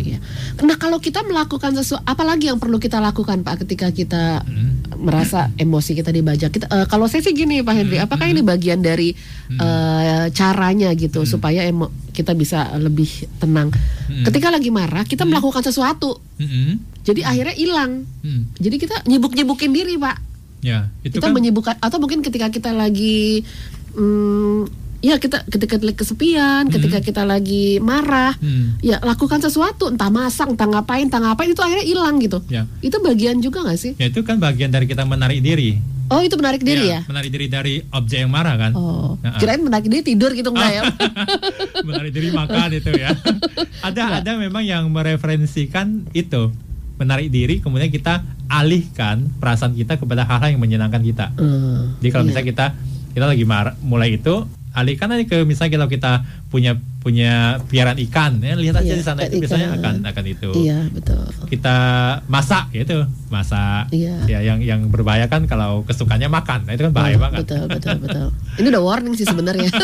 Iya. 0.00 0.18
Nah 0.64 0.76
kalau 0.76 0.98
kita 0.98 1.22
melakukan 1.22 1.76
sesuatu, 1.76 2.02
apalagi 2.04 2.50
yang 2.50 2.58
perlu 2.58 2.80
kita 2.82 2.98
lakukan 2.98 3.44
Pak 3.46 3.64
ketika 3.66 3.88
kita 3.94 4.42
mm. 4.42 4.98
merasa 5.00 5.48
emosi 5.56 5.92
kita 5.94 6.10
dibajak? 6.10 6.50
Kita, 6.50 6.66
uh, 6.68 6.86
kalau 6.90 7.06
saya 7.06 7.22
sih 7.24 7.32
gini 7.36 7.62
Pak 7.62 7.74
Henry, 7.74 7.98
apakah 8.02 8.26
ini 8.26 8.42
bagian 8.42 8.82
dari 8.82 9.14
uh, 9.56 10.26
caranya 10.34 10.90
gitu 10.96 11.22
mm. 11.24 11.28
supaya 11.28 11.64
emo 11.64 11.92
kita 12.10 12.34
bisa 12.34 12.74
lebih 12.76 13.08
tenang? 13.38 13.70
Mm. 14.10 14.26
Ketika 14.26 14.48
lagi 14.50 14.70
marah, 14.74 15.06
kita 15.06 15.22
mm. 15.24 15.30
melakukan 15.30 15.62
sesuatu, 15.62 16.18
mm. 16.40 17.04
jadi 17.06 17.20
akhirnya 17.24 17.54
hilang. 17.56 17.92
Mm. 18.24 18.42
Jadi 18.58 18.76
kita 18.76 18.96
nyibuk-nyibukin 19.06 19.70
diri 19.70 19.94
Pak. 19.96 20.16
Ya, 20.60 20.92
itu 21.00 21.16
kita 21.16 21.32
kan... 21.32 21.36
menyibukkan 21.36 21.76
atau 21.80 21.96
mungkin 21.96 22.20
ketika 22.20 22.52
kita 22.52 22.76
lagi 22.76 23.48
mm, 23.96 24.89
ya 25.00 25.16
kita 25.16 25.44
ketika 25.48 25.76
kesepian, 25.80 26.68
hmm. 26.68 26.72
ketika 26.76 26.98
kita 27.00 27.22
lagi 27.24 27.80
marah, 27.80 28.36
hmm. 28.36 28.84
ya 28.84 29.00
lakukan 29.00 29.40
sesuatu, 29.40 29.88
entah 29.88 30.12
masak, 30.12 30.52
entah 30.52 30.68
ngapain, 30.68 31.08
entah 31.08 31.20
ngapain 31.20 31.50
itu 31.52 31.60
akhirnya 31.64 31.84
hilang 31.84 32.20
gitu. 32.20 32.44
Ya. 32.52 32.68
Itu 32.84 33.00
bagian 33.00 33.40
juga 33.40 33.64
gak 33.64 33.80
sih? 33.80 33.92
Ya 33.96 34.12
itu 34.12 34.20
kan 34.22 34.36
bagian 34.36 34.68
dari 34.68 34.84
kita 34.84 35.02
menarik 35.08 35.40
diri. 35.40 35.80
Oh 36.10 36.18
itu 36.18 36.34
menarik 36.34 36.66
diri 36.66 36.90
ya? 36.90 37.00
ya? 37.00 37.00
Menarik 37.06 37.30
diri 37.30 37.46
dari 37.46 37.74
objek 37.94 38.26
yang 38.26 38.34
marah 38.34 38.58
kan? 38.58 38.74
Oh, 38.74 39.14
nah, 39.22 39.38
kirain 39.38 39.62
menarik 39.62 39.86
diri 39.86 40.02
tidur 40.02 40.34
gitu 40.34 40.50
enggak 40.50 40.70
ya? 40.74 40.82
menarik 41.88 42.10
diri 42.10 42.28
makan 42.34 42.68
itu 42.74 42.90
ya. 42.98 43.14
ada 43.86 44.18
ada 44.18 44.30
memang 44.34 44.66
yang 44.66 44.90
mereferensikan 44.90 46.10
itu 46.10 46.50
menarik 46.98 47.32
diri, 47.32 47.62
kemudian 47.62 47.88
kita 47.88 48.26
alihkan 48.50 49.30
perasaan 49.38 49.72
kita 49.72 49.96
kepada 49.96 50.26
hal-hal 50.26 50.52
yang 50.52 50.60
menyenangkan 50.60 51.00
kita. 51.00 51.32
Uh, 51.38 51.94
Jadi 52.02 52.08
kalau 52.10 52.24
iya. 52.26 52.28
misalnya 52.28 52.48
kita 52.50 52.66
kita 53.14 53.26
lagi 53.30 53.44
marah, 53.46 53.74
mulai 53.80 54.18
itu 54.18 54.44
alihkan 54.70 55.10
aja 55.10 55.26
ke 55.26 55.42
misalnya 55.42 55.82
kalau 55.82 55.88
kita 55.90 56.12
punya 56.46 56.78
punya 57.00 57.58
piaran 57.66 57.96
ikan 58.06 58.38
ya 58.44 58.54
lihat 58.54 58.84
aja 58.84 58.92
iya, 58.92 58.98
di 59.00 59.04
sana 59.04 59.20
itu 59.26 59.40
ikan. 59.40 59.42
biasanya 59.42 59.68
akan 59.80 59.94
akan 60.06 60.24
itu. 60.28 60.50
Iya 60.52 60.78
betul. 60.92 61.24
Kita 61.48 61.76
masak 62.30 62.70
gitu 62.76 63.08
masak. 63.32 63.90
Iya. 63.90 64.28
ya 64.30 64.38
yang 64.44 64.60
yang 64.62 64.80
berbahaya 64.92 65.26
kan 65.26 65.48
kalau 65.50 65.82
kesukaannya 65.88 66.30
makan. 66.30 66.68
Nah, 66.68 66.72
itu 66.76 66.82
kan 66.86 66.94
bahaya 66.94 67.16
oh, 67.18 67.20
banget. 67.24 67.38
betul 67.42 67.64
betul 67.66 67.96
betul. 68.04 68.26
Ini 68.62 68.66
udah 68.70 68.82
warning 68.84 69.14
sih 69.18 69.26
sebenarnya. 69.26 69.70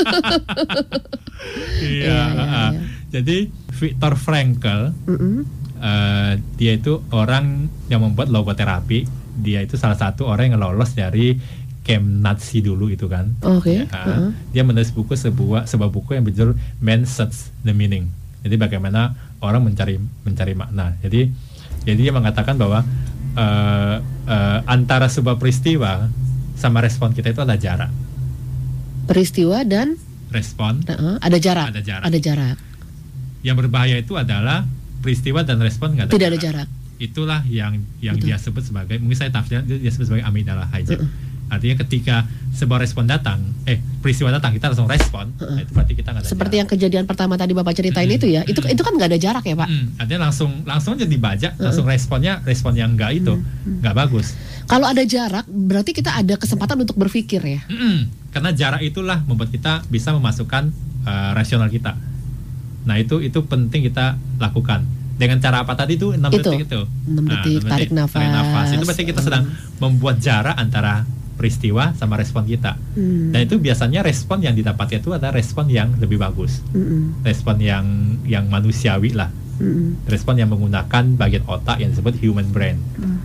Iya, 1.76 2.08
iya, 2.08 2.24
iya, 2.32 2.44
iya. 2.72 2.80
jadi 3.12 3.52
Viktor 3.70 4.16
Frankl 4.16 4.96
mm 5.04 5.16
-hmm. 5.20 5.36
uh, 5.78 6.32
dia 6.56 6.72
itu 6.74 7.04
orang 7.12 7.68
yang 7.92 8.02
membuat 8.02 8.32
logoterapi. 8.32 9.04
Dia 9.36 9.60
itu 9.60 9.76
salah 9.76 10.00
satu 10.00 10.24
orang 10.24 10.50
yang 10.50 10.58
lolos 10.58 10.96
dari 10.96 11.36
camp 11.86 12.02
Nazi 12.02 12.58
dulu 12.58 12.90
itu 12.90 13.06
kan. 13.06 13.30
Oke. 13.46 13.62
Okay. 13.62 13.78
Ya, 13.86 14.02
uh-huh. 14.02 14.30
Dia 14.50 14.62
menulis 14.66 14.90
buku 14.90 15.14
sebuah 15.14 15.70
sebuah 15.70 15.86
buku 15.94 16.18
yang 16.18 16.26
berjudul 16.26 16.58
Man 16.82 17.06
Search 17.06 17.54
the 17.62 17.70
Meaning. 17.70 18.10
Jadi 18.42 18.58
bagaimana 18.58 19.14
orang 19.38 19.62
mencari 19.62 19.94
mencari 20.26 20.58
makna. 20.58 20.98
Jadi 20.98 21.30
jadi 21.86 22.10
dia 22.10 22.12
mengatakan 22.12 22.58
bahwa 22.58 22.82
uh, 23.38 23.96
uh, 24.02 24.58
antara 24.66 25.06
sebuah 25.06 25.38
peristiwa 25.38 26.10
sama 26.58 26.82
respon 26.82 27.14
kita 27.14 27.30
itu 27.30 27.40
ada 27.46 27.54
jarak. 27.54 27.94
Peristiwa 29.06 29.62
dan 29.62 29.94
respon 30.34 30.82
uh-huh. 30.82 31.22
ada 31.22 31.38
jarak. 31.38 31.70
Ada 31.70 31.82
jarak. 31.86 32.04
Ada 32.10 32.18
jarak. 32.18 32.56
Yang 33.46 33.56
berbahaya 33.62 34.02
itu 34.02 34.18
adalah 34.18 34.66
peristiwa 34.98 35.46
dan 35.46 35.62
respon 35.62 35.94
nggak 35.94 36.10
ada 36.10 36.12
Tidak 36.18 36.30
jarak. 36.34 36.34
ada 36.34 36.46
jarak. 36.66 36.68
Itulah 36.98 37.40
yang 37.46 37.78
yang 38.02 38.18
Betul. 38.18 38.34
dia 38.34 38.36
sebut 38.42 38.66
sebagai 38.66 38.98
mungkin 38.98 39.14
saya 39.14 39.30
tafsir 39.30 39.62
dia 39.62 39.90
sebut 39.94 40.10
sebagai 40.10 40.26
amigdala 40.26 40.66
hijack. 40.74 40.98
Uh-uh 40.98 41.25
Artinya 41.46 41.76
ketika 41.86 42.26
sebuah 42.56 42.82
respon 42.82 43.04
datang, 43.06 43.38
eh 43.68 43.78
peristiwa 44.00 44.32
datang 44.32 44.56
kita 44.56 44.72
langsung 44.72 44.88
respon, 44.88 45.30
uh 45.38 45.44
nah 45.46 45.60
itu 45.62 45.70
berarti 45.76 45.92
kita 45.94 46.08
nggak 46.10 46.22
ada. 46.24 46.30
Seperti 46.32 46.54
jarak. 46.56 46.60
yang 46.64 46.68
kejadian 46.72 47.04
pertama 47.04 47.34
tadi 47.38 47.52
bapak 47.54 47.72
ceritain 47.76 48.08
mm 48.08 48.16
itu 48.16 48.26
ya, 48.32 48.42
itu 48.48 48.58
itu 48.64 48.82
kan 48.82 48.92
nggak 48.96 49.08
ada 49.14 49.18
jarak 49.20 49.44
ya 49.44 49.54
pak? 49.54 49.68
Mm, 49.68 49.86
artinya 50.00 50.20
langsung 50.26 50.50
langsung 50.66 50.98
aja 50.98 51.06
dibaca, 51.06 51.48
uh 51.52 51.62
langsung 51.62 51.86
responnya 51.86 52.42
respon 52.42 52.72
yang 52.74 52.96
enggak 52.96 53.20
itu 53.22 53.34
nggak 53.84 53.94
mm 53.94 54.00
bagus. 54.00 54.34
Kalau 54.66 54.90
ada 54.90 55.06
jarak, 55.06 55.46
berarti 55.46 55.94
kita 55.94 56.18
ada 56.18 56.34
kesempatan 56.34 56.82
untuk 56.82 56.98
berpikir 56.98 57.38
ya. 57.44 57.60
Mm 57.70 58.10
Karena 58.34 58.50
jarak 58.52 58.82
itulah 58.82 59.22
membuat 59.24 59.48
kita 59.54 59.86
bisa 59.88 60.12
memasukkan 60.12 60.68
uh, 61.06 61.30
rasional 61.32 61.70
kita. 61.70 61.94
Nah 62.86 62.96
itu 62.98 63.22
itu 63.22 63.38
penting 63.46 63.86
kita 63.86 64.18
lakukan. 64.38 64.86
Dengan 65.16 65.40
cara 65.40 65.64
apa 65.64 65.72
tadi 65.72 65.96
tuh 65.96 66.12
6 66.12 66.20
itu, 66.28 66.36
detik 66.44 66.60
itu. 66.68 66.80
6 66.84 67.24
nah, 67.24 67.40
detik, 67.40 67.60
nah, 67.64 67.70
tarik 67.72 67.90
nafas 67.96 68.20
tarik 68.20 68.32
nafas. 68.36 68.66
itu 68.68 68.84
berarti 68.84 69.04
kita 69.08 69.20
sedang 69.24 69.44
membuat 69.80 70.20
jarak 70.20 70.52
antara 70.60 71.08
peristiwa 71.36 71.92
sama 71.94 72.16
respon 72.16 72.48
kita. 72.48 72.74
Hmm. 72.96 73.30
Dan 73.30 73.44
itu 73.44 73.60
biasanya 73.60 74.00
respon 74.00 74.40
yang 74.42 74.56
didapat 74.56 74.98
itu 74.98 75.12
adalah 75.12 75.36
respon 75.36 75.68
yang 75.68 75.92
lebih 76.00 76.16
bagus. 76.16 76.64
Hmm. 76.72 77.20
Respon 77.22 77.60
yang 77.60 77.84
yang 78.24 78.48
manusiawi 78.48 79.12
lah. 79.12 79.28
Hmm. 79.60 80.00
Respon 80.08 80.40
yang 80.40 80.48
menggunakan 80.48 81.16
bagian 81.16 81.44
otak 81.44 81.80
yang 81.80 81.92
disebut 81.92 82.16
human 82.24 82.48
brain. 82.50 82.80
Hmm. 82.96 83.20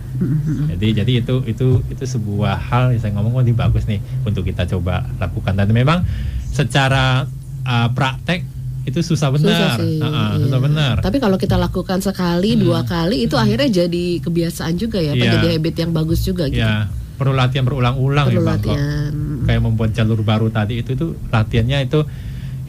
Jadi 0.76 1.02
jadi 1.02 1.12
itu 1.24 1.34
itu 1.48 1.80
itu 1.88 2.04
sebuah 2.04 2.54
hal 2.70 2.94
yang 2.94 3.00
saya 3.00 3.12
ngomong 3.18 3.32
oh 3.40 3.42
ini 3.42 3.56
bagus 3.56 3.88
nih 3.88 3.98
untuk 4.22 4.46
kita 4.46 4.68
coba 4.68 5.08
lakukan 5.18 5.56
dan 5.56 5.66
memang 5.72 6.06
secara 6.52 7.26
uh, 7.66 7.88
praktek 7.90 8.44
itu 8.82 8.98
susah 8.98 9.30
benar, 9.30 9.78
susah, 9.78 9.78
sih, 9.78 10.02
uh 10.02 10.06
-uh, 10.10 10.10
iya. 10.10 10.42
susah 10.42 10.58
benar. 10.58 10.94
Tapi 10.98 11.22
kalau 11.22 11.38
kita 11.38 11.54
lakukan 11.54 12.02
sekali, 12.02 12.58
hmm. 12.58 12.66
dua 12.66 12.82
kali, 12.82 13.30
itu 13.30 13.38
hmm. 13.38 13.44
akhirnya 13.46 13.68
jadi 13.86 14.04
kebiasaan 14.18 14.74
juga 14.74 14.98
ya, 14.98 15.14
yeah. 15.14 15.38
jadi 15.38 15.54
habit 15.54 15.86
yang 15.86 15.94
bagus 15.94 16.26
juga 16.26 16.50
gitu. 16.50 16.66
Yeah 16.66 16.90
perlu 17.16 17.36
latihan 17.36 17.64
berulang-ulang 17.66 18.32
ya 18.32 18.40
bang 18.40 18.60
latihan. 18.60 19.12
kayak 19.46 19.62
membuat 19.62 19.90
jalur 19.94 20.20
baru 20.24 20.48
tadi 20.48 20.80
itu 20.80 20.96
itu 20.96 21.14
latihannya 21.30 21.86
itu 21.86 22.00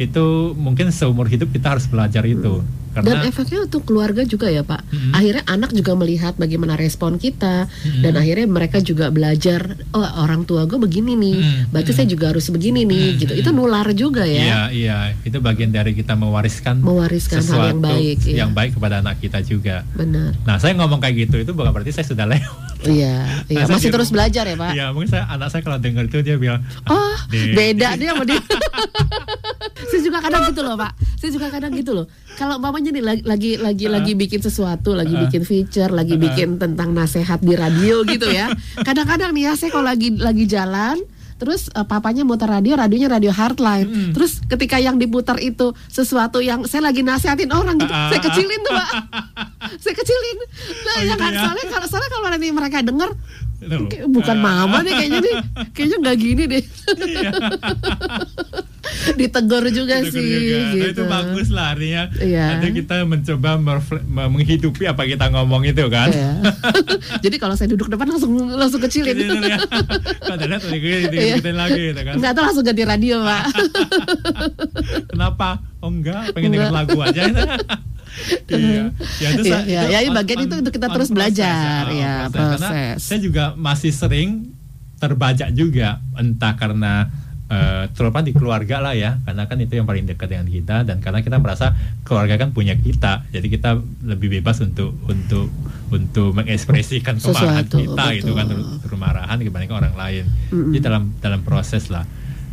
itu 0.01 0.25
mungkin 0.57 0.89
seumur 0.89 1.29
hidup 1.29 1.53
kita 1.53 1.77
harus 1.77 1.85
belajar 1.85 2.25
itu 2.25 2.61
hmm. 2.61 2.83
Karena, 2.93 3.09
dan 3.09 3.25
efeknya 3.25 3.65
untuk 3.65 3.89
keluarga 3.89 4.21
juga 4.21 4.53
ya 4.53 4.61
Pak. 4.61 4.85
Mm-hmm. 4.85 5.13
Akhirnya 5.17 5.43
anak 5.49 5.71
juga 5.73 5.91
melihat 5.97 6.37
bagaimana 6.37 6.77
respon 6.77 7.17
kita 7.17 7.65
mm-hmm. 7.65 8.01
dan 8.05 8.13
akhirnya 8.21 8.45
mereka 8.45 8.77
juga 8.85 9.09
belajar 9.09 9.81
oh 9.97 10.05
orang 10.21 10.45
tua 10.45 10.69
gue 10.69 10.77
begini 10.77 11.17
nih, 11.17 11.37
mm-hmm. 11.41 11.63
berarti 11.73 11.91
saya 11.97 12.05
juga 12.05 12.29
harus 12.29 12.45
begini 12.53 12.85
nih 12.85 12.93
mm-hmm. 12.93 13.21
gitu. 13.25 13.33
Itu 13.33 13.49
nular 13.49 13.89
juga 13.97 14.29
ya. 14.29 14.45
Iya 14.45 14.61
iya 14.69 14.97
itu 15.25 15.41
bagian 15.41 15.73
dari 15.73 15.97
kita 15.97 16.13
mewariskan 16.13 16.85
mewariskan 16.85 17.41
sesuatu 17.41 17.65
hal 17.65 17.69
yang 17.73 17.81
baik 17.81 18.17
iya. 18.29 18.37
yang 18.45 18.51
baik 18.53 18.77
kepada 18.77 19.01
anak 19.01 19.17
kita 19.17 19.41
juga. 19.41 19.81
Benar. 19.97 20.37
Nah 20.45 20.61
saya 20.61 20.77
ngomong 20.77 21.01
kayak 21.01 21.25
gitu 21.25 21.41
itu 21.41 21.51
bukan 21.57 21.73
berarti 21.73 21.97
saya 21.97 22.05
sudah 22.05 22.29
lewat. 22.29 22.72
Iya, 22.87 23.45
iya. 23.47 23.63
Nah, 23.63 23.77
masih 23.77 23.89
terus 23.93 24.09
belajar 24.11 24.43
ya 24.43 24.55
Pak. 24.59 24.71
Iya 24.75 24.85
mungkin 24.91 25.09
saya 25.11 25.23
anak 25.31 25.47
saya 25.51 25.61
kalau 25.63 25.79
dengar 25.79 26.03
itu 26.07 26.19
dia 26.19 26.35
bilang 26.35 26.59
oh 26.87 27.17
deh. 27.31 27.55
beda 27.55 27.95
dia 27.95 28.09
sama 28.11 28.23
dia. 28.27 28.41
saya 29.89 30.01
juga 30.03 30.19
kadang 30.19 30.43
gitu 30.51 30.61
loh 30.65 30.75
Pak. 30.75 30.91
Saya 31.19 31.31
juga 31.31 31.47
kadang 31.47 31.71
gitu 31.71 31.91
loh. 31.95 32.05
Kalau 32.35 32.55
mamanya 32.59 32.89
nih 32.91 33.03
lagi 33.03 33.21
lagi 33.23 33.51
lagi, 33.55 33.85
uh. 33.87 33.91
lagi 33.95 34.11
bikin 34.17 34.41
sesuatu, 34.43 34.91
lagi 34.91 35.15
uh. 35.15 35.21
bikin 35.27 35.43
feature, 35.47 35.91
lagi 35.91 36.15
uh. 36.15 36.19
bikin 36.19 36.59
tentang 36.59 36.91
nasehat 36.91 37.39
di 37.39 37.53
radio 37.55 38.03
gitu 38.03 38.27
ya. 38.27 38.51
Kadang-kadang 38.87 39.31
nih 39.31 39.47
ya 39.47 39.51
saya 39.55 39.69
kalau 39.71 39.87
lagi 39.87 40.15
lagi 40.19 40.43
jalan 40.49 40.99
terus 41.43 41.67
uh, 41.75 41.83
papanya 41.83 42.23
muter 42.23 42.47
radio 42.47 42.79
radionya 42.79 43.11
radio 43.11 43.35
hardline 43.35 43.83
mm. 43.83 44.11
terus 44.15 44.39
ketika 44.47 44.79
yang 44.79 44.95
diputar 44.95 45.35
itu 45.43 45.75
sesuatu 45.91 46.39
yang 46.39 46.63
saya 46.63 46.87
lagi 46.87 47.03
nasihatin 47.03 47.51
orang 47.51 47.75
gitu 47.75 47.91
uh. 47.91 48.07
saya 48.07 48.21
kecilin 48.23 48.59
tuh 48.63 48.71
pak 48.71 48.91
saya 49.83 49.93
kecilin 49.99 50.37
nah 50.87 50.95
oh, 50.95 51.01
ya 51.03 51.15
kan 51.19 51.31
ya? 51.35 51.39
soalnya 51.43 51.65
kalau 51.67 51.87
soalnya 51.91 52.09
kalau 52.15 52.27
nanti 52.31 52.47
mereka 52.55 52.77
denger 52.79 53.09
bukan 54.09 54.37
mama 54.39 54.83
nih 54.83 54.93
kayaknya 54.93 55.19
nih. 55.23 55.35
Kayaknya 55.71 55.97
nggak 56.03 56.17
gini 56.17 56.43
deh. 56.49 56.63
Iya. 57.03 57.31
ditegur 59.17 59.63
juga 59.71 60.03
Ditegur 60.03 60.13
sih 60.13 60.23
juga. 60.23 60.57
gitu. 60.75 60.77
Nah, 60.79 60.91
itu 60.91 61.03
bagus 61.07 61.47
lah 61.49 61.65
artinya. 61.75 62.03
Iya. 62.19 62.45
nanti 62.55 62.67
kita 62.83 62.95
mencoba 63.07 63.51
menghidupi 64.29 64.83
apa 64.85 65.03
kita 65.07 65.25
ngomong 65.33 65.63
itu 65.67 65.83
kan? 65.87 66.09
Iya. 66.11 66.31
jadi 67.25 67.35
kalau 67.39 67.55
saya 67.57 67.71
duduk 67.73 67.87
depan 67.89 68.07
langsung 68.11 68.31
langsung 68.53 68.81
kecilin. 68.83 69.15
Padahal 70.19 70.59
tadi 70.59 70.77
iya. 71.15 71.51
lagi 71.53 71.81
gitu 71.93 72.01
kan? 72.03 72.13
Nggak 72.19 72.31
tahu 72.35 72.43
langsung 72.43 72.65
ganti 72.65 72.83
radio 72.83 73.15
pak. 73.23 73.43
Kenapa? 75.11 75.49
Oh 75.83 75.91
enggak 75.91 76.31
pengen 76.31 76.55
denger 76.55 76.71
lagu 76.71 76.95
aja 77.03 77.23
iya, 78.53 78.83
ya 79.19 79.27
itu 79.33 79.43
iya, 79.49 79.59
ya, 79.65 79.81
ya, 79.89 79.99
ya, 80.05 80.11
bagian 80.13 80.45
itu 80.45 80.55
untuk 80.61 80.73
kita 80.73 80.87
terus 80.93 81.09
belajar, 81.09 81.89
ya, 81.89 82.29
proses. 82.29 82.61
Karena 82.61 82.69
saya 83.01 83.19
juga 83.19 83.43
masih 83.57 83.91
sering 83.91 84.53
terbajak 85.01 85.49
juga, 85.51 85.99
entah 86.15 86.53
karena 86.55 87.09
uh, 87.53 87.83
terutama 87.91 88.25
di 88.25 88.33
keluarga 88.33 88.79
lah 88.79 88.93
ya 88.95 89.19
karena 89.23 89.43
kan 89.45 89.57
itu 89.59 89.73
yang 89.77 89.87
paling 89.87 90.05
dekat 90.07 90.27
dengan 90.31 90.47
kita 90.47 90.87
dan 90.87 90.97
karena 91.03 91.19
kita 91.21 91.37
merasa 91.37 91.75
keluarga 92.07 92.39
kan 92.39 92.55
punya 92.55 92.77
kita 92.77 93.27
jadi 93.29 93.47
kita 93.47 93.69
lebih 94.05 94.39
bebas 94.39 94.63
untuk 94.63 94.95
untuk 95.05 95.51
untuk 95.93 96.33
mengekspresikan 96.33 97.21
kemarahan 97.21 97.69
Sesuatu, 97.69 97.77
kita 97.77 98.05
betul. 98.09 98.19
itu 98.25 98.31
kan 98.33 98.47
kemarahan 98.89 99.37
dibandingkan 99.37 99.77
orang 99.85 99.95
lain. 99.95 100.23
Mm 100.25 100.49
-hmm. 100.49 100.71
jadi 100.73 100.81
dalam 100.81 101.03
dalam 101.21 101.41
proses 101.45 101.93
lah. 101.93 102.01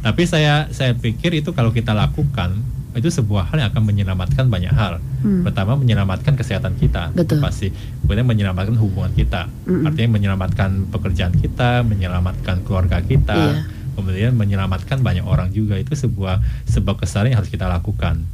Tapi 0.01 0.29
saya 0.29 0.69
saya 0.73 0.93
pikir 0.93 1.41
itu 1.41 1.53
kalau 1.57 1.73
kita 1.73 1.97
lakukan 1.97 2.53
itu 2.97 3.09
sebuah 3.11 3.55
hal 3.55 3.57
yang 3.63 3.69
akan 3.71 3.83
menyelamatkan 3.87 4.51
banyak 4.51 4.75
hal. 4.75 4.99
Hmm. 5.23 5.47
Pertama 5.47 5.79
menyelamatkan 5.79 6.35
kesehatan 6.35 6.75
kita, 6.81 7.15
Betul. 7.15 7.39
pasti. 7.39 7.71
Kemudian 8.03 8.27
menyelamatkan 8.27 8.75
hubungan 8.79 9.15
kita, 9.15 9.47
hmm. 9.47 9.87
artinya 9.87 10.19
menyelamatkan 10.19 10.91
pekerjaan 10.91 11.35
kita, 11.39 11.87
menyelamatkan 11.87 12.67
keluarga 12.67 12.99
kita. 13.03 13.39
Iya 13.39 13.81
kemudian 14.01 14.33
menyelamatkan 14.33 15.05
banyak 15.05 15.27
orang 15.27 15.53
juga 15.53 15.77
itu 15.77 15.93
sebuah 15.93 16.41
sebuah 16.65 16.97
kesalahan 17.05 17.37
yang 17.37 17.39
harus 17.45 17.53
kita 17.53 17.69
lakukan. 17.69 18.25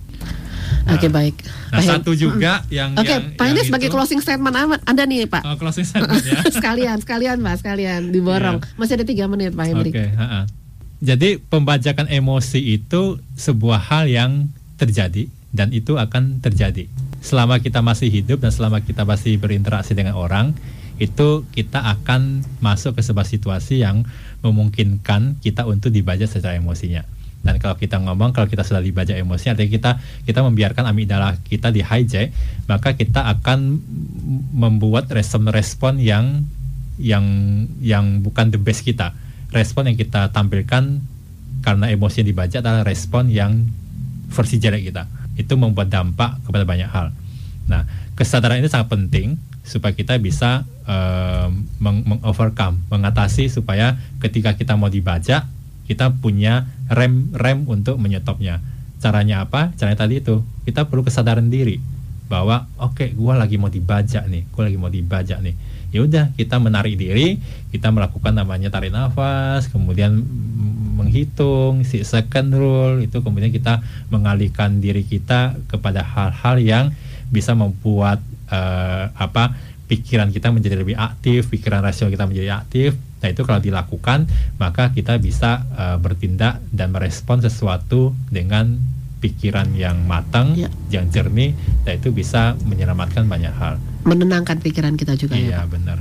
Nah, 0.86 0.98
Oke 0.98 1.06
okay, 1.06 1.10
baik. 1.10 1.34
Nah 1.70 1.82
Pak 1.82 1.86
satu 1.86 2.10
juga 2.14 2.62
hmm. 2.62 2.70
yang 2.70 2.90
Oke, 2.94 3.10
okay, 3.10 3.18
Pak 3.34 3.46
ini 3.50 3.60
sebagai 3.66 3.88
closing 3.90 4.22
statement 4.22 4.54
amat 4.54 4.80
Anda 4.86 5.02
nih 5.06 5.26
Pak. 5.26 5.42
Oh, 5.42 5.58
closing 5.58 5.86
statement 5.86 6.22
ya. 6.22 6.42
sekalian, 6.56 6.98
sekalian 7.02 7.38
Pak, 7.42 7.54
sekalian 7.62 8.10
diborong. 8.14 8.62
Yeah. 8.62 8.78
Masih 8.78 8.94
ada 8.98 9.06
tiga 9.06 9.26
menit 9.26 9.54
Pak 9.54 9.66
Henry. 9.66 9.90
Oke. 9.90 10.06
Okay, 10.06 10.08
Jadi 11.04 11.36
pembajakan 11.36 12.08
emosi 12.08 12.80
itu 12.80 13.20
sebuah 13.36 13.92
hal 13.92 14.08
yang 14.08 14.48
terjadi 14.80 15.28
dan 15.52 15.72
itu 15.72 15.96
akan 15.96 16.40
terjadi 16.40 16.88
selama 17.24 17.58
kita 17.58 17.80
masih 17.80 18.12
hidup 18.12 18.38
dan 18.38 18.52
selama 18.52 18.84
kita 18.84 19.02
masih 19.02 19.40
berinteraksi 19.40 19.96
dengan 19.96 20.14
orang 20.14 20.54
itu 20.96 21.44
kita 21.52 21.84
akan 21.84 22.40
masuk 22.64 22.96
ke 22.96 23.02
sebuah 23.04 23.28
situasi 23.28 23.84
yang 23.84 24.08
memungkinkan 24.40 25.36
kita 25.44 25.68
untuk 25.68 25.92
dibaca 25.92 26.24
secara 26.24 26.56
emosinya. 26.56 27.04
Dan 27.44 27.60
kalau 27.60 27.76
kita 27.76 28.00
ngomong, 28.00 28.32
kalau 28.32 28.48
kita 28.48 28.64
sudah 28.64 28.80
dibaca 28.80 29.12
emosinya, 29.12 29.54
artinya 29.54 29.70
kita 29.70 29.90
kita 30.24 30.40
membiarkan 30.40 30.88
amigdala 30.88 31.36
kita 31.44 31.68
di 31.68 31.84
hijack, 31.84 32.32
maka 32.64 32.96
kita 32.96 33.28
akan 33.28 33.76
membuat 34.56 35.12
respon-respon 35.12 36.00
yang 36.00 36.48
yang 36.96 37.26
yang 37.84 38.24
bukan 38.24 38.48
the 38.48 38.58
best 38.58 38.82
kita. 38.82 39.12
Respon 39.54 39.90
yang 39.90 39.96
kita 39.98 40.30
tampilkan 40.34 41.02
karena 41.62 41.86
emosi 41.90 42.22
yang 42.22 42.28
dibaca 42.30 42.56
adalah 42.62 42.82
respon 42.86 43.30
yang 43.30 43.66
versi 44.30 44.58
jelek 44.58 44.90
kita. 44.90 45.06
Itu 45.38 45.58
membuat 45.58 45.90
dampak 45.90 46.42
kepada 46.46 46.64
banyak 46.66 46.90
hal. 46.90 47.10
Nah, 47.66 47.82
kesadaran 48.14 48.62
ini 48.62 48.70
sangat 48.70 48.94
penting 48.94 49.38
supaya 49.66 49.92
kita 49.94 50.14
bisa 50.22 50.62
uh, 50.86 51.50
mengovercome, 51.82 52.78
mengatasi 52.86 53.50
supaya 53.50 53.98
ketika 54.22 54.54
kita 54.54 54.78
mau 54.78 54.86
dibaca 54.86 55.50
kita 55.86 56.10
punya 56.18 56.66
rem 56.90 57.30
rem 57.32 57.62
untuk 57.70 57.96
menyetopnya. 58.02 58.58
Caranya 58.98 59.46
apa? 59.46 59.70
Caranya 59.78 60.02
tadi 60.02 60.18
itu 60.18 60.42
kita 60.66 60.90
perlu 60.90 61.06
kesadaran 61.06 61.46
diri 61.46 61.78
bahwa 62.26 62.66
oke, 62.82 63.06
okay, 63.06 63.08
gue 63.14 63.34
lagi 63.38 63.54
mau 63.54 63.70
dibaca 63.70 64.26
nih, 64.26 64.50
gue 64.50 64.62
lagi 64.66 64.78
mau 64.78 64.90
dibaca 64.90 65.38
nih. 65.38 65.54
Ya 65.94 66.02
udah, 66.02 66.34
kita 66.34 66.58
menarik 66.58 66.98
diri, 66.98 67.38
kita 67.70 67.92
melakukan 67.94 68.34
namanya 68.34 68.68
tarik 68.68 68.90
nafas, 68.90 69.70
kemudian 69.70 70.22
menghitung 70.96 71.84
si 71.84 72.00
second 72.02 72.50
rule 72.56 73.04
itu 73.04 73.20
kemudian 73.20 73.52
kita 73.52 73.84
mengalihkan 74.08 74.80
diri 74.80 75.04
kita 75.04 75.54
kepada 75.68 76.00
hal-hal 76.00 76.56
yang 76.56 76.84
bisa 77.28 77.52
membuat 77.52 78.24
uh, 78.48 79.12
apa 79.12 79.52
pikiran 79.86 80.34
kita 80.34 80.50
menjadi 80.50 80.82
lebih 80.82 80.98
aktif, 80.98 81.46
pikiran 81.52 81.84
rasional 81.84 82.10
kita 82.10 82.26
menjadi 82.26 82.50
aktif. 82.58 82.98
Nah 83.22 83.28
itu 83.32 83.42
kalau 83.46 83.60
dilakukan 83.62 84.26
maka 84.58 84.90
kita 84.90 85.20
bisa 85.20 85.62
uh, 85.76 85.96
bertindak 86.00 86.58
dan 86.74 86.90
merespon 86.90 87.38
sesuatu 87.44 88.16
dengan 88.32 88.95
pikiran 89.18 89.72
yang 89.74 90.04
matang, 90.04 90.54
ya. 90.54 90.68
yang 90.92 91.08
jernih, 91.08 91.56
dan 91.88 91.96
itu 91.96 92.12
bisa 92.12 92.54
menyelamatkan 92.68 93.24
banyak 93.26 93.52
hal. 93.56 93.80
Menenangkan 94.04 94.60
pikiran 94.60 94.94
kita 94.94 95.16
juga 95.18 95.34
iya, 95.34 95.42
ya. 95.42 95.50
Iya 95.50 95.60
benar. 95.66 95.98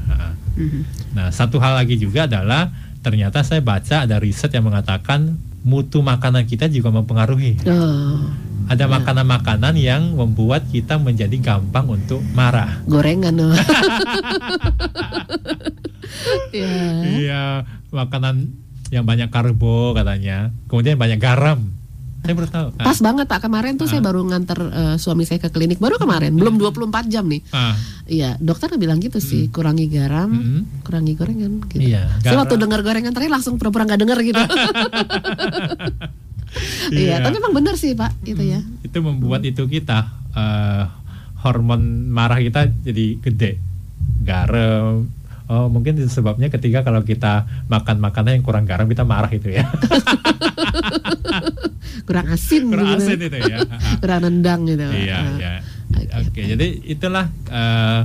Mm-hmm. 0.56 0.82
Nah 1.20 1.28
satu 1.36 1.60
hal 1.60 1.76
lagi 1.80 2.00
juga 2.00 2.28
adalah 2.28 2.72
ternyata 3.04 3.44
saya 3.44 3.60
baca 3.60 4.08
ada 4.08 4.16
riset 4.20 4.52
yang 4.56 4.68
mengatakan 4.68 5.36
mutu 5.66 6.00
makanan 6.00 6.48
kita 6.48 6.72
juga 6.72 6.94
mempengaruhi. 6.96 7.60
Oh 7.68 8.20
ada 8.66 8.90
ya. 8.90 8.92
makanan-makanan 8.98 9.76
yang 9.78 10.18
membuat 10.18 10.66
kita 10.74 10.98
menjadi 10.98 11.38
gampang 11.38 11.86
untuk 11.86 12.22
marah. 12.34 12.82
Gorengan 12.90 13.36
loh. 13.38 13.56
Iya. 16.54 16.74
Iya, 17.26 17.44
makanan 17.92 18.56
yang 18.94 19.04
banyak 19.04 19.28
karbo 19.28 19.92
katanya, 19.92 20.56
kemudian 20.72 20.96
banyak 20.96 21.20
garam. 21.20 21.76
Saya 22.26 22.34
baru 22.34 22.50
tahu. 22.50 22.68
Pas 22.82 22.98
ah. 22.98 23.04
banget 23.06 23.26
Pak, 23.30 23.40
kemarin 23.46 23.78
tuh 23.78 23.86
ah. 23.86 23.90
saya 23.94 24.02
baru 24.02 24.26
nganter 24.26 24.60
uh, 24.60 24.96
suami 24.98 25.30
saya 25.30 25.38
ke 25.38 25.54
klinik 25.54 25.78
baru 25.78 26.02
kemarin, 26.02 26.34
belum 26.34 26.58
24 26.58 27.06
jam 27.06 27.30
nih. 27.30 27.46
Ah. 27.54 27.78
Iya, 28.10 28.42
dokter 28.42 28.74
bilang 28.82 28.98
gitu 28.98 29.22
sih, 29.22 29.46
hmm. 29.46 29.54
kurangi 29.54 29.86
garam, 29.86 30.34
hmm. 30.34 30.82
kurangi 30.82 31.14
gorengan 31.14 31.62
gitu. 31.70 31.86
Iya, 31.86 32.10
saya 32.26 32.42
waktu 32.42 32.58
dengar 32.58 32.82
gorengan 32.82 33.14
terakhir 33.14 33.34
langsung 33.38 33.62
pura-pura 33.62 33.86
nggak 33.86 34.02
dengar 34.02 34.18
gitu. 34.26 34.38
iya, 37.06 37.22
tapi 37.22 37.38
memang 37.38 37.54
benar 37.54 37.78
sih 37.78 37.94
Pak, 37.94 38.26
itu 38.26 38.42
ya. 38.42 38.60
Itu 38.82 39.06
membuat 39.06 39.46
itu 39.46 39.62
kita 39.70 40.10
uh, 40.34 40.90
hormon 41.46 42.10
marah 42.10 42.42
kita 42.42 42.74
jadi 42.82 43.22
gede. 43.22 43.52
Garam, 44.26 45.06
Oh, 45.46 45.70
mungkin 45.70 45.94
sebabnya 46.10 46.50
ketika 46.50 46.82
kalau 46.82 47.06
kita 47.06 47.46
makan 47.70 48.02
makanan 48.02 48.42
yang 48.42 48.46
kurang 48.46 48.66
garam 48.66 48.90
kita 48.90 49.06
marah 49.06 49.30
itu 49.30 49.54
ya. 49.54 49.70
kurang 52.04 52.28
asin 52.28 52.68
kurang 52.68 53.00
gitu. 53.00 53.08
asin 53.08 53.20
itu 53.24 53.38
ya. 53.40 53.58
kurang 54.04 54.22
nendang 54.28 54.68
gitu. 54.68 54.84
Iya, 54.84 55.18
uh. 55.20 55.36
iya. 55.40 55.54
Oke, 55.96 56.04
okay, 56.12 56.20
okay. 56.28 56.46
jadi 56.52 56.68
itulah 56.92 57.26
uh, 57.48 58.02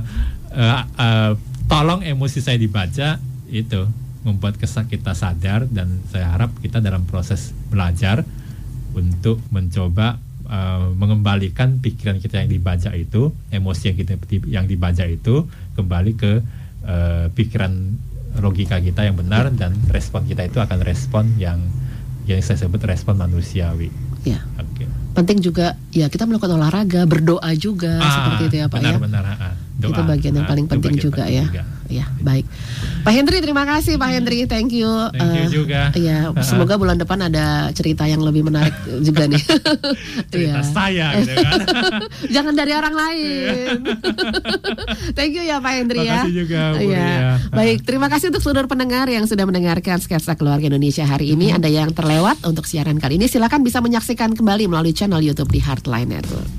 uh, 0.55 0.83
uh, 0.95 1.31
tolong 1.67 2.03
emosi 2.03 2.39
saya 2.39 2.55
dibaca 2.55 3.19
itu 3.51 3.81
membuat 4.21 4.55
kesan 4.55 4.85
kita 4.87 5.17
sadar 5.17 5.65
dan 5.67 5.99
saya 6.13 6.29
harap 6.31 6.53
kita 6.61 6.77
dalam 6.77 7.03
proses 7.09 7.51
belajar 7.73 8.21
untuk 8.93 9.41
mencoba 9.49 10.21
uh, 10.45 10.91
mengembalikan 10.93 11.79
pikiran 11.81 12.19
kita 12.21 12.43
yang 12.43 12.51
dibaca 12.51 12.91
itu, 12.93 13.31
emosi 13.49 13.83
yang 13.91 13.97
kita 13.97 14.13
yang 14.47 14.65
dibaca 14.67 15.07
itu 15.07 15.47
kembali 15.73 16.11
ke 16.19 16.33
uh, 16.85 17.25
pikiran 17.33 17.71
logika 18.39 18.79
kita 18.79 19.03
yang 19.03 19.19
benar 19.19 19.51
dan 19.51 19.75
respon 19.91 20.23
kita 20.23 20.47
itu 20.47 20.63
akan 20.63 20.79
respon 20.83 21.35
yang 21.35 21.59
yang 22.29 22.41
saya 22.41 22.57
sebut 22.61 22.81
respon 22.83 23.17
manusiawi. 23.17 23.89
Ya. 24.21 24.45
Okay. 24.57 24.85
Penting 25.17 25.41
juga 25.41 25.75
ya 25.91 26.07
kita 26.07 26.29
melakukan 26.29 26.55
olahraga, 26.55 27.09
berdoa 27.09 27.51
juga 27.57 27.97
ah, 27.97 28.11
seperti 28.11 28.43
itu 28.47 28.55
ya 28.61 28.65
Pak 28.69 28.77
benar, 28.77 28.93
ya. 28.93 28.99
Benar 29.01 29.23
benar. 29.25 29.53
Doa. 29.81 29.89
Itu 29.91 30.01
bagian 30.05 30.33
yang 30.37 30.47
paling 30.47 30.65
penting 30.69 30.95
juga 31.01 31.25
ya. 31.25 31.45
Juga. 31.49 31.63
Ya, 31.91 32.07
baik. 32.23 32.47
Pak 33.03 33.11
Hendri 33.11 33.43
terima 33.43 33.67
kasih 33.67 33.99
Pak 33.99 34.09
Hendri, 34.15 34.47
thank 34.47 34.71
you. 34.71 34.87
Thank 35.11 35.35
you 35.35 35.45
uh, 35.45 35.51
juga. 35.51 35.81
Ya, 35.99 36.31
semoga 36.47 36.79
bulan 36.79 36.95
depan 36.95 37.19
ada 37.19 37.67
cerita 37.75 38.07
yang 38.07 38.23
lebih 38.23 38.47
menarik 38.47 38.71
juga 39.03 39.27
nih. 39.27 39.43
cerita 40.31 40.61
ya. 40.61 40.63
saya 40.63 41.07
gitu 41.19 41.33
kan. 41.35 41.61
Jangan 42.29 42.53
dari 42.55 42.71
orang 42.71 42.95
lain. 42.95 43.75
thank 45.17 45.35
you 45.35 45.43
ya 45.43 45.59
Pak 45.59 45.71
Hendri 45.75 46.07
ya. 46.07 46.23
Terima 46.23 46.23
kasih 46.23 46.33
juga 46.35 46.61
Bu 46.77 46.87
ya. 46.87 47.11
Baik, 47.51 47.77
terima 47.83 48.07
kasih 48.07 48.25
untuk 48.31 48.43
seluruh 48.43 48.69
pendengar 48.69 49.05
yang 49.11 49.25
sudah 49.27 49.43
mendengarkan 49.47 49.97
sketsa 49.99 50.37
keluarga 50.37 50.67
Indonesia 50.67 51.03
hari 51.03 51.33
ini. 51.33 51.51
Hmm. 51.51 51.57
Anda 51.59 51.69
yang 51.71 51.89
terlewat 51.91 52.43
untuk 52.45 52.67
siaran 52.67 52.99
kali 52.99 53.17
ini 53.17 53.27
silakan 53.31 53.65
bisa 53.65 53.79
menyaksikan 53.79 54.35
kembali 54.35 54.67
melalui 54.67 54.93
channel 54.93 55.23
YouTube 55.23 55.51
di 55.51 55.59
Heartline 55.63 56.11
Network. 56.11 56.51